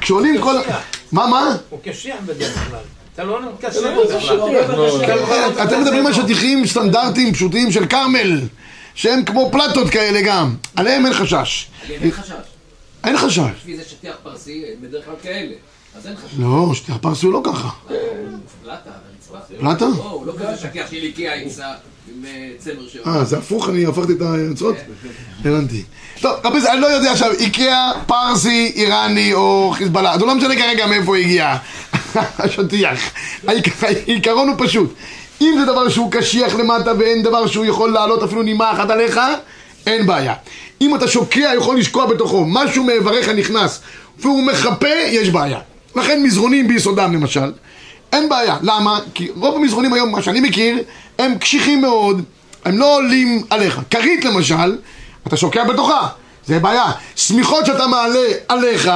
כשעולים 0.00 0.40
כל... 0.40 0.54
מה, 1.12 1.26
מה? 1.26 1.56
הוא 1.70 1.78
קשיח 1.84 2.16
בדרך 2.26 2.68
כלל. 2.68 2.78
אתה 3.14 3.24
לא 3.24 3.40
מתקשר 3.52 3.80
זה 4.08 4.16
בכלל. 4.16 4.38
אתם 5.62 5.80
מדברים 5.82 6.06
על 6.06 6.12
שטיחים 6.12 6.66
סטנדרטיים 6.66 7.34
פשוטים 7.34 7.72
של 7.72 7.86
כרמל, 7.86 8.40
שהם 8.94 9.24
כמו 9.24 9.48
פלטות 9.52 9.90
כאלה 9.90 10.20
גם, 10.22 10.54
עליהם 10.76 11.06
אין 11.06 11.14
חשש. 11.14 11.66
אין 11.90 12.10
חשש. 12.12 12.32
אין 13.04 13.16
חשש. 13.16 13.38
לפי 13.38 13.76
זה 13.76 13.82
שטיח 13.84 14.14
פרסי, 14.22 14.62
בדרך 14.82 15.04
כלל 15.04 15.14
כאלה. 15.22 15.54
אז 15.98 16.06
אין 16.06 16.16
חשש. 16.16 16.34
לא, 16.38 16.70
שטיח 16.74 16.96
פרסי 17.00 17.26
הוא 17.26 17.32
לא 17.34 17.40
ככה. 17.44 17.68
פלטה, 18.62 18.72
על 18.86 18.92
הרצפה. 19.34 19.54
פלטה? 19.60 19.84
לא, 19.84 20.10
הוא 20.10 20.26
לא 20.26 20.32
כזה 20.38 20.56
שטיח 20.62 20.90
של 20.90 20.96
איקאה 20.96 21.34
עם 21.34 21.48
אה, 22.24 22.48
צמר 22.58 22.88
של... 22.88 22.98
אה, 23.06 23.24
זה 23.24 23.38
הפוך, 23.38 23.68
אני 23.68 23.86
הפכתי 23.86 24.12
את 24.12 24.18
היוצרות? 24.20 24.76
הבנתי. 25.44 25.82
טוב, 26.20 26.32
רבי, 26.44 26.58
אני 26.72 26.80
לא 26.80 26.86
יודע 26.86 27.12
עכשיו, 27.12 27.32
איקאה, 27.32 27.90
פרסי, 28.06 28.72
איראני 28.74 29.34
או 29.34 29.72
חיזבאללה, 29.76 30.18
זה 30.18 30.24
לא 30.24 30.34
משנה 30.34 30.56
כרגע 30.56 30.86
מאיפה 30.86 31.16
הגיע, 31.16 31.56
השטיח. 32.38 33.00
העיקר- 33.48 33.86
העיקרון 34.06 34.48
הוא 34.48 34.56
פשוט. 34.58 34.94
אם 35.42 35.56
זה 35.58 35.64
דבר 35.64 35.88
שהוא 35.88 36.12
קשיח 36.12 36.54
למטה 36.54 36.92
ואין 36.98 37.22
דבר 37.22 37.46
שהוא 37.46 37.64
יכול 37.64 37.92
לעלות 37.92 38.22
אפילו 38.22 38.42
נימה 38.42 38.72
אחת 38.72 38.90
עליך, 38.90 39.20
אין 39.86 40.06
בעיה. 40.06 40.34
אם 40.80 40.94
אתה 40.94 41.08
שוקע, 41.08 41.50
יכול 41.56 41.78
לשקוע 41.78 42.06
בתוכו, 42.06 42.44
משהו 42.46 42.84
מאיבריך 42.84 43.28
נכנס 43.28 43.80
והוא 44.18 44.42
מחפה, 44.42 44.94
יש 45.06 45.28
בעיה. 45.28 45.58
לכן 45.96 46.22
מזרונים 46.22 46.68
ביסודם 46.68 47.12
למשל, 47.14 47.52
אין 48.12 48.28
בעיה. 48.28 48.56
למה? 48.62 49.00
כי 49.14 49.28
רוב 49.36 49.56
המזרונים 49.56 49.92
היום, 49.92 50.12
מה 50.12 50.22
שאני 50.22 50.40
מכיר, 50.40 50.78
הם 51.18 51.38
קשיחים 51.38 51.80
מאוד, 51.80 52.22
הם 52.64 52.78
לא 52.78 52.96
עולים 52.96 53.42
עליך. 53.50 53.80
כרית 53.90 54.24
למשל, 54.24 54.76
אתה 55.26 55.36
שוקע 55.36 55.64
בתוכה, 55.64 56.08
זה 56.46 56.58
בעיה. 56.58 56.90
שמיכות 57.16 57.66
שאתה 57.66 57.86
מעלה 57.86 58.28
עליך, 58.48 58.90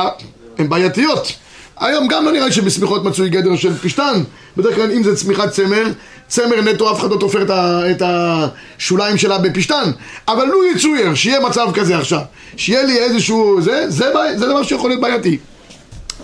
הן 0.59 0.69
בעייתיות. 0.69 1.33
היום 1.81 2.09
גם 2.09 2.25
לא 2.25 2.33
נראה 2.33 2.53
שבשמיכות 2.53 3.05
מצוי 3.05 3.29
גדר 3.29 3.57
של 3.57 3.79
פשטן. 3.79 4.23
בדרך 4.57 4.75
כלל 4.75 4.93
אם 4.93 5.03
זה 5.03 5.17
צמיחת 5.17 5.51
צמר, 5.51 5.85
צמר 6.29 6.61
נטו 6.61 6.93
אף 6.93 7.01
אחד 7.01 7.11
לא 7.11 7.17
תופר 7.17 7.43
את, 7.91 8.03
השוליים 8.05 9.19
שלה 9.19 9.39
בפשטן. 9.39 9.91
אבל 10.29 10.45
לו 10.45 10.65
יצויר, 10.67 11.15
שיהיה 11.15 11.41
מצב 11.41 11.67
כזה 11.75 11.99
עכשיו, 11.99 12.21
שיהיה 12.57 12.83
לי 12.83 12.99
איזשהו... 12.99 13.61
זה, 13.63 13.85
זה, 13.91 14.11
בעי- 14.15 14.39
זה 14.39 14.47
דבר 14.47 14.63
שיכול 14.63 14.91
להיות 14.91 15.01
בעייתי. 15.03 15.39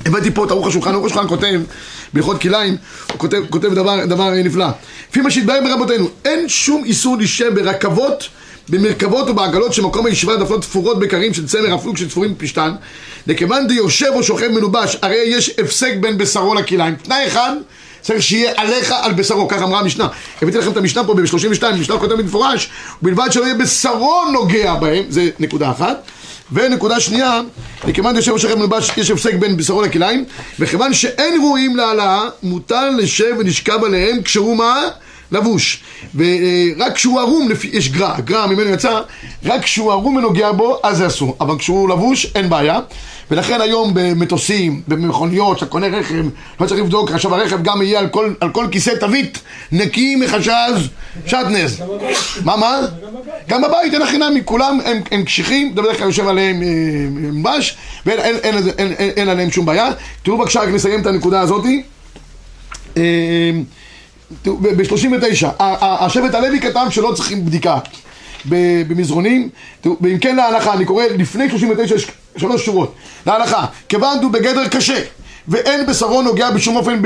הבאתי 0.07 0.30
פה 0.30 0.44
את 0.44 0.50
ערוך 0.50 0.66
השולחן, 0.66 0.92
ערוך 0.94 1.07
השולחן 1.07 1.28
כותב, 1.28 1.61
בהלכות 2.12 2.40
כליים, 2.40 2.76
הוא 3.12 3.18
כותב, 3.18 3.42
כותב 3.50 3.74
דבר, 3.74 4.05
דבר 4.05 4.30
נפלא. 4.30 4.66
לפי 5.11 5.20
מה 5.20 5.30
שהתבהר 5.30 5.61
ברבותינו, 5.64 6.09
אין 6.24 6.48
שום 6.48 6.84
איסור 6.84 7.16
להישאר 7.16 7.50
ברכבות, 7.55 8.28
במרכבות 8.68 9.28
ובעגלות 9.30 9.72
שמקום 9.72 10.07
הישיבה 10.07 10.36
נפלות 10.36 10.61
תפורות 10.62 10.98
בקרים 10.98 11.34
של 11.34 11.46
צמר 11.46 11.74
אפילו 11.74 11.94
כשתפורים 11.94 12.34
בפשתן, 12.34 12.72
לכיוון 13.26 13.66
דיושב 13.66 14.11
או 14.14 14.22
שוכב 14.22 14.48
מלובש, 14.48 14.96
הרי 15.03 15.22
יש 15.26 15.50
הפסק 15.59 15.92
בין 16.00 16.18
בשרו 16.18 16.55
לכליים. 16.55 16.94
תנאי 16.94 17.26
אחד, 17.26 17.53
צריך 18.03 18.22
שיהיה 18.22 18.53
עליך 18.57 18.94
על 19.03 19.12
בשרו, 19.12 19.48
כך 19.48 19.62
אמרה 19.62 19.80
המשנה. 19.80 20.09
הבאתי 20.42 20.59
לכם 20.59 20.70
את 20.70 20.76
המשנה 20.76 21.05
פה 21.05 21.14
ב-32, 21.14 21.66
המשנה 21.66 21.98
כותב 21.98 22.14
במפורש, 22.14 22.70
ובלבד 23.03 23.32
שלא 23.32 23.44
יהיה 23.44 23.55
בשרו 23.55 24.24
נוגע 24.32 24.74
בהם, 24.74 25.05
זה 25.09 25.30
נקודה 25.38 25.70
אחת. 25.70 26.03
ונקודה 26.53 27.00
שנייה, 27.00 27.40
מכיוון 27.84 28.22
שיושב 28.22 28.48
שכם 28.48 28.59
מלבש, 28.59 28.90
יש 28.96 29.11
הפסק 29.11 29.34
בין 29.34 29.57
בשרו 29.57 29.82
לכליים, 29.82 30.24
וכיוון 30.59 30.94
שאין 30.94 31.40
ראויים 31.42 31.76
להעלאה, 31.76 32.22
מותר 32.42 32.90
לשב 32.90 33.34
ונשכב 33.38 33.84
עליהם 33.84 34.22
כשהוא 34.22 34.57
מה? 34.57 34.88
לבוש. 35.32 35.80
ורק 36.14 36.94
כשהוא 36.94 37.20
ערום, 37.20 37.48
יש 37.72 37.88
גרע, 37.88 38.20
גרע 38.20 38.46
ממנו 38.46 38.70
יצא, 38.70 39.00
רק 39.44 39.62
כשהוא 39.62 39.92
ערום 39.92 40.16
ונוגע 40.16 40.53
בו, 40.53 40.80
אז 40.82 40.96
זה 40.96 41.07
אסור. 41.07 41.36
אבל 41.40 41.59
כשהוא 41.59 41.88
לבוש, 41.88 42.26
אין 42.34 42.48
בעיה. 42.48 42.80
ולכן 43.33 43.61
היום 43.61 43.91
במטוסים, 43.95 44.83
במכוניות, 44.89 45.57
כשאתה 45.57 45.70
קונה 45.70 45.87
רכב, 45.87 46.24
לא 46.61 46.66
צריך 46.66 46.80
לבדוק, 46.80 47.11
עכשיו 47.11 47.35
הרכב 47.35 47.62
גם 47.62 47.83
יהיה 47.83 47.99
על 47.99 48.09
כל, 48.09 48.35
על 48.41 48.51
כל 48.51 48.66
כיסא 48.70 48.95
תווית 49.01 49.39
נקי 49.72 50.16
מחשז 50.16 50.89
שטנז. 51.26 51.83
מה, 52.45 52.57
מה? 52.57 52.80
גם 53.49 53.62
בבית 53.62 53.95
אין 53.95 54.03
הכי 54.03 54.18
נמי, 54.18 54.41
כולם 54.45 54.78
הם, 54.85 55.01
הם 55.11 55.24
קשיחים, 55.24 55.70
אתה 55.74 55.83
בדרך 55.83 55.99
כלל 55.99 56.07
יושב 56.07 56.28
עליהם 56.28 56.62
אה, 56.62 56.68
מבש, 57.11 57.76
ואין 58.07 58.20
אין, 58.20 58.37
אין, 58.43 58.57
אין, 58.78 58.93
אין, 58.93 59.11
אין, 59.16 59.28
עליהם 59.28 59.51
שום 59.51 59.66
בעיה. 59.66 59.91
תראו 60.22 60.39
בבקשה, 60.39 60.61
רק 60.61 60.68
נסיים 60.68 61.01
את 61.01 61.07
הנקודה 61.07 61.41
הזאתי. 61.41 61.83
אה, 62.97 63.03
תראו, 64.43 64.57
ב-39, 64.57 65.47
השבט 65.61 66.35
הלוי 66.35 66.61
כתב 66.61 66.87
שלא 66.91 67.12
צריכים 67.14 67.47
בדיקה 67.47 67.78
במזרונים, 68.89 69.49
ואם 70.01 70.18
כן 70.18 70.37
להלכה, 70.37 70.74
אני 70.74 70.85
קורא 70.85 71.05
לפני 71.18 71.51
39 71.51 71.95
יש 71.95 72.07
שלוש 72.37 72.66
שורות, 72.66 72.95
להלכה, 73.26 73.66
כיוון 73.89 74.18
הוא 74.22 74.30
בגדר 74.30 74.68
קשה, 74.68 75.01
ואין 75.49 75.87
בשרו 75.87 76.22
נוגע 76.22 76.51
בשום 76.51 76.76
אופן 76.76 77.03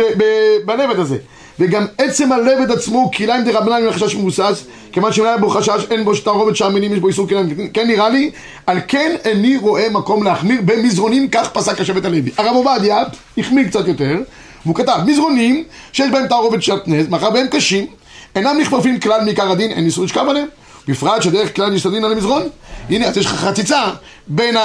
בלבד 0.64 0.98
הזה, 0.98 1.16
וגם 1.60 1.86
עצם 1.98 2.32
הלבד 2.32 2.70
עצמו 2.70 2.98
הוא 2.98 3.12
כליים 3.12 3.44
דרבנן 3.44 3.82
מן 3.82 3.88
החשש 3.88 4.14
מבוסס, 4.14 4.64
כיוון 4.92 5.12
שאם 5.12 5.24
היה 5.24 5.36
בו 5.36 5.48
חשש, 5.48 5.86
אין 5.90 6.04
בו 6.04 6.14
שתערובת 6.14 6.56
שהמינים, 6.56 6.92
יש 6.92 6.98
בו 6.98 7.08
איסור 7.08 7.28
כליים, 7.28 7.70
כן 7.72 7.86
נראה 7.86 8.08
לי, 8.08 8.30
על 8.66 8.78
כן 8.88 9.16
איני 9.24 9.56
רואה 9.56 9.88
מקום 9.90 10.22
להחמיר 10.22 10.60
במזרונים, 10.64 11.28
כך 11.28 11.50
פסק 11.50 11.80
השבט 11.80 12.04
הלוי. 12.04 12.30
הרב 12.38 12.54
עובדיה 12.54 13.02
החמיר 13.38 13.68
קצת 13.68 13.88
יותר, 13.88 14.16
והוא 14.64 14.74
כתב, 14.74 14.98
מזרונים 15.06 15.64
שיש 15.92 16.10
בהם 16.10 16.26
תערובת 16.26 16.62
שטנז, 16.62 17.08
מאחר 17.08 17.28
והם 17.34 17.46
קשים, 17.46 17.86
אינם 18.34 18.56
נכפפים 18.60 19.00
כלל 19.00 19.20
מעיקר 19.24 19.50
הדין, 19.50 19.70
אין 19.70 19.84
איסור 19.84 20.04
לשכב 20.04 20.24
עליהם. 20.28 20.48
בפרט 20.88 21.22
שדרך 21.22 21.56
כלל 21.56 21.74
יש 21.74 21.86
הדין 21.86 22.04
על 22.04 22.12
המזרון, 22.12 22.42
הנה, 22.90 23.06
אז 23.06 23.16
יש 23.16 23.26
לך 23.26 23.32
חציצה 23.32 23.82
בין 24.26 24.56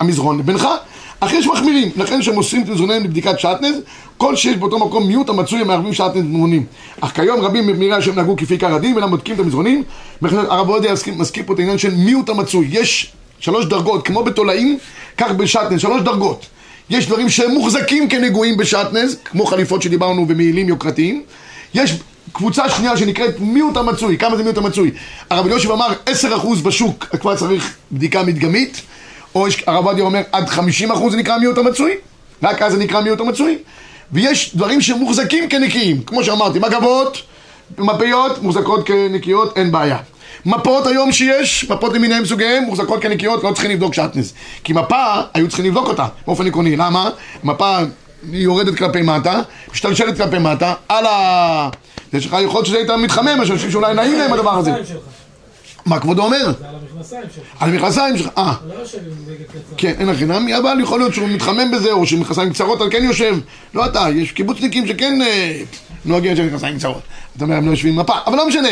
המזרון 0.00 0.38
לבינך, 0.38 0.68
אך 1.20 1.32
יש 1.32 1.46
מחמירים, 1.46 1.90
לכן 1.96 2.22
שהם 2.22 2.34
מוסרים 2.34 2.62
את 2.62 2.68
מזרoniהם 2.68 3.04
לבדיקת 3.04 3.40
שעטנז, 3.40 3.76
כל 4.16 4.36
שיש 4.36 4.56
באותו 4.56 4.78
מקום 4.78 5.06
מיעוט 5.06 5.28
המצוי 5.28 5.60
המערבים 5.60 5.94
שעטנז 5.94 6.24
מזרונים. 6.24 6.66
אך 7.00 7.12
כיום 7.14 7.40
רבים 7.40 7.66
ממירי 7.66 7.94
השם 7.94 8.14
נהגו 8.14 8.36
כפי 8.36 8.54
עיקר 8.54 8.74
הדין 8.74 8.94
ואינם 8.94 9.10
בודקים 9.10 9.34
את 9.34 9.40
המזרונים, 9.40 9.82
הרב 10.22 10.68
עובדיה 10.68 10.94
מזכיר 11.16 11.42
פה 11.46 11.52
את 11.52 11.58
העניין 11.58 11.78
של 11.78 11.94
מיעוט 11.94 12.28
המצוי. 12.28 12.68
יש 12.70 13.12
שלוש 13.40 13.66
דרגות, 13.66 14.06
כמו 14.06 14.24
בתולעים, 14.24 14.78
כך 15.16 15.30
בשעטנז, 15.30 15.80
שלוש 15.80 16.02
דרגות. 16.02 16.46
יש 16.90 17.06
דברים 17.06 17.28
שהם 17.28 17.50
מוחזקים 17.50 18.08
כנגועים 18.08 18.56
בשעטנז, 18.56 19.16
כמו 19.24 19.46
חליפות 19.46 19.82
שדיברנו 19.82 20.26
ומעילים 20.28 20.68
יוקרתיים. 20.68 21.22
יש 21.74 21.96
קבוצה 22.32 22.68
שנייה 22.68 22.96
שנקראת 22.96 23.40
מיעוט 23.40 23.76
המצוי. 23.76 24.18
כמה 24.18 24.36
זה 24.36 24.42
מיעוט 24.42 24.58
המצוי? 24.58 24.90
הרב 25.30 25.46
אלישיב 25.46 25.70
אמר 25.70 25.88
10% 26.06 26.10
בשוק 26.62 27.04
כבר 27.04 27.36
צריך 27.36 27.76
בדיקה 27.92 28.22
מדגמית, 28.22 28.82
או 29.34 29.48
יש, 29.48 29.64
הרב 29.66 29.86
עובדיה 29.86 30.04
אומר 30.04 30.22
עד 30.32 30.48
50% 30.48 31.10
זה 31.10 31.16
נקרא 31.16 31.38
מיעוט 31.38 31.58
המצוי, 31.58 31.92
רק 32.42 32.62
אז 32.62 32.72
זה 32.72 32.78
נקרא 32.78 33.00
מיעוט 33.00 33.20
המצוי. 33.20 33.58
ויש 34.12 34.56
דברים 34.56 34.80
שמוחזקים 34.80 35.48
כנקיים, 35.48 36.02
כמו 36.02 36.24
שאמרתי, 36.24 36.58
מגבות, 36.58 37.22
מפיות, 37.78 38.42
מוחזקות 38.42 38.86
כנקיות, 38.86 39.58
אין 39.58 39.72
בעיה. 39.72 39.98
מפות 40.46 40.86
היום 40.86 41.12
שיש, 41.12 41.70
מפות 41.70 41.94
למיניהם 41.94 42.26
סוגיהם, 42.26 42.64
מוחזקות 42.64 43.02
כנקיות, 43.02 43.44
לא 43.44 43.52
צריכים 43.52 43.70
לבדוק 43.70 43.94
שעטנז. 43.94 44.32
כי 44.64 44.72
מפה, 44.72 45.04
היו 45.34 45.48
צריכים 45.48 45.66
לבדוק 45.66 45.88
אותה, 45.88 46.06
באופן 46.26 46.46
עקרוני. 46.46 46.76
למה? 46.76 47.10
מפה 47.44 47.78
יורדת 48.32 48.78
כלפי 48.78 49.02
מטה, 49.02 49.40
משתלשלת 49.72 50.16
כלפי 50.16 50.38
מטה, 50.38 50.74
על 50.88 51.06
ה... 51.06 51.68
יש 52.12 52.26
לך 52.26 52.36
יכול 52.44 52.64
שזה 52.64 52.76
היית 52.76 52.90
מתחמם, 52.90 53.42
יש 53.42 53.50
אנשים 53.50 53.70
שאולי 53.70 53.94
נעים 53.94 54.18
להם 54.18 54.32
הדבר 54.32 54.58
הזה. 54.58 54.72
מה 55.86 56.00
כבודו 56.00 56.22
אומר? 56.22 56.52
זה 56.58 56.68
על 56.68 56.74
המכנסיים 56.74 57.22
שלך. 57.34 57.44
על 57.60 57.70
המכנסיים 57.70 58.18
שלך, 58.18 58.28
אה. 58.38 58.54
לא 58.68 58.74
יושב 58.74 58.98
עם 58.98 59.12
בגד 59.26 59.46
קצר. 59.46 59.74
כן, 59.76 59.92
אין 59.98 60.08
הכי 60.08 60.24
נמי, 60.24 60.56
אבל 60.56 60.78
יכול 60.82 60.98
להיות 60.98 61.14
שהוא 61.14 61.28
מתחמם 61.28 61.70
בזה, 61.70 61.92
או 61.92 62.06
שמכנסיים 62.06 62.52
קצרות, 62.52 62.80
על 62.80 62.90
כן 62.90 63.04
יושב. 63.04 63.36
לא 63.74 63.86
אתה, 63.86 64.06
יש 64.14 64.32
קיבוצניקים 64.32 64.86
שכן 64.86 65.22
אה, 65.22 65.62
נוהגים 66.04 66.36
של 66.36 66.46
מכנסיים 66.46 66.78
קצרות. 66.78 67.00
אתה 67.36 67.44
אומר, 67.44 67.56
הם 67.56 67.66
לא 67.66 67.70
יושבים 67.70 67.92
עם 67.92 68.00
מפה, 68.00 68.14
אבל 68.26 68.36
לא 68.36 68.48
משנה. 68.48 68.68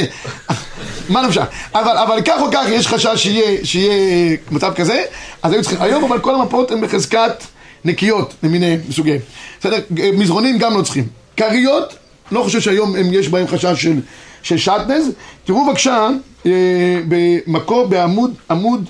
מה 1.09 1.23
נפשך? 1.23 1.45
אבל, 1.75 1.97
אבל 1.97 2.23
כך 2.25 2.41
או 2.41 2.51
כך, 2.53 2.65
יש 2.69 2.89
חשש 2.89 3.23
שיהיה, 3.23 3.65
שיהיה 3.65 4.37
מצב 4.51 4.73
כזה, 4.75 5.03
אז 5.43 5.53
היו 5.53 5.63
צריכים, 5.63 5.83
היום 5.83 6.05
אבל 6.05 6.19
כל 6.19 6.35
המפות 6.35 6.71
הן 6.71 6.81
בחזקת 6.81 7.45
נקיות 7.85 8.35
למיניהם, 8.43 8.81
מסוגיהם. 8.89 9.21
בסדר? 9.61 9.79
מזרונים 9.91 10.59
גם 10.59 10.77
לא 10.77 10.83
צריכים. 10.83 11.05
כריות, 11.37 11.97
לא 12.33 12.43
חושב 12.43 12.61
שהיום 12.61 12.97
הם, 12.97 13.13
יש 13.13 13.29
בהם 13.29 13.47
חשש 13.47 13.83
של, 13.83 14.01
של 14.43 14.57
שעטנז. 14.57 15.11
תראו 15.45 15.67
בבקשה, 15.67 16.09
אה, 16.47 16.51
במקור, 17.09 17.87
בעמוד, 17.87 18.35
עמוד 18.51 18.89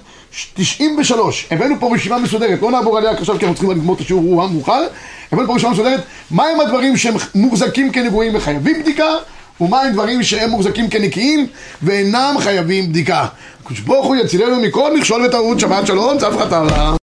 93, 0.55 1.47
הבאנו 1.51 1.75
פה 1.81 1.95
רשימה 1.95 2.19
מסודרת, 2.19 2.63
לא 2.63 2.71
נעבור 2.71 2.99
עליה 2.99 3.11
עכשיו 3.11 3.39
כי 3.39 3.45
אנחנו 3.45 3.55
צריכים 3.55 3.71
לגמור 3.71 3.97
את 3.97 4.01
השיעור 4.01 4.23
הוא 4.23 4.43
המאוחר, 4.43 4.87
הבאנו 5.33 5.49
פה 5.49 5.55
רשימה 5.55 5.73
מסודרת, 5.73 6.01
מהם 6.31 6.61
הדברים 6.61 6.97
שהם 6.97 7.15
מוחזקים 7.35 7.93
כנגועים 7.93 8.35
וחייבים 8.35 8.83
בדיקה, 8.83 9.15
ומהם 9.61 9.93
דברים 9.93 10.23
שהם 10.23 10.51
מוחזקים 10.51 10.91
כנקיים 10.91 11.47
ואינם 11.83 12.35
חייבים 12.39 12.89
בדיקה. 12.89 13.27
הקדוש 13.65 13.81
ברוך 13.81 14.07
הוא 14.07 14.17
יצילנו 14.17 14.61
מכל 14.61 14.97
מכשול 14.97 15.23
וטעות, 15.27 15.61
שבת 15.61 15.87
שלום, 15.87 16.19
צף 16.19 16.33
חתרה. 16.39 16.95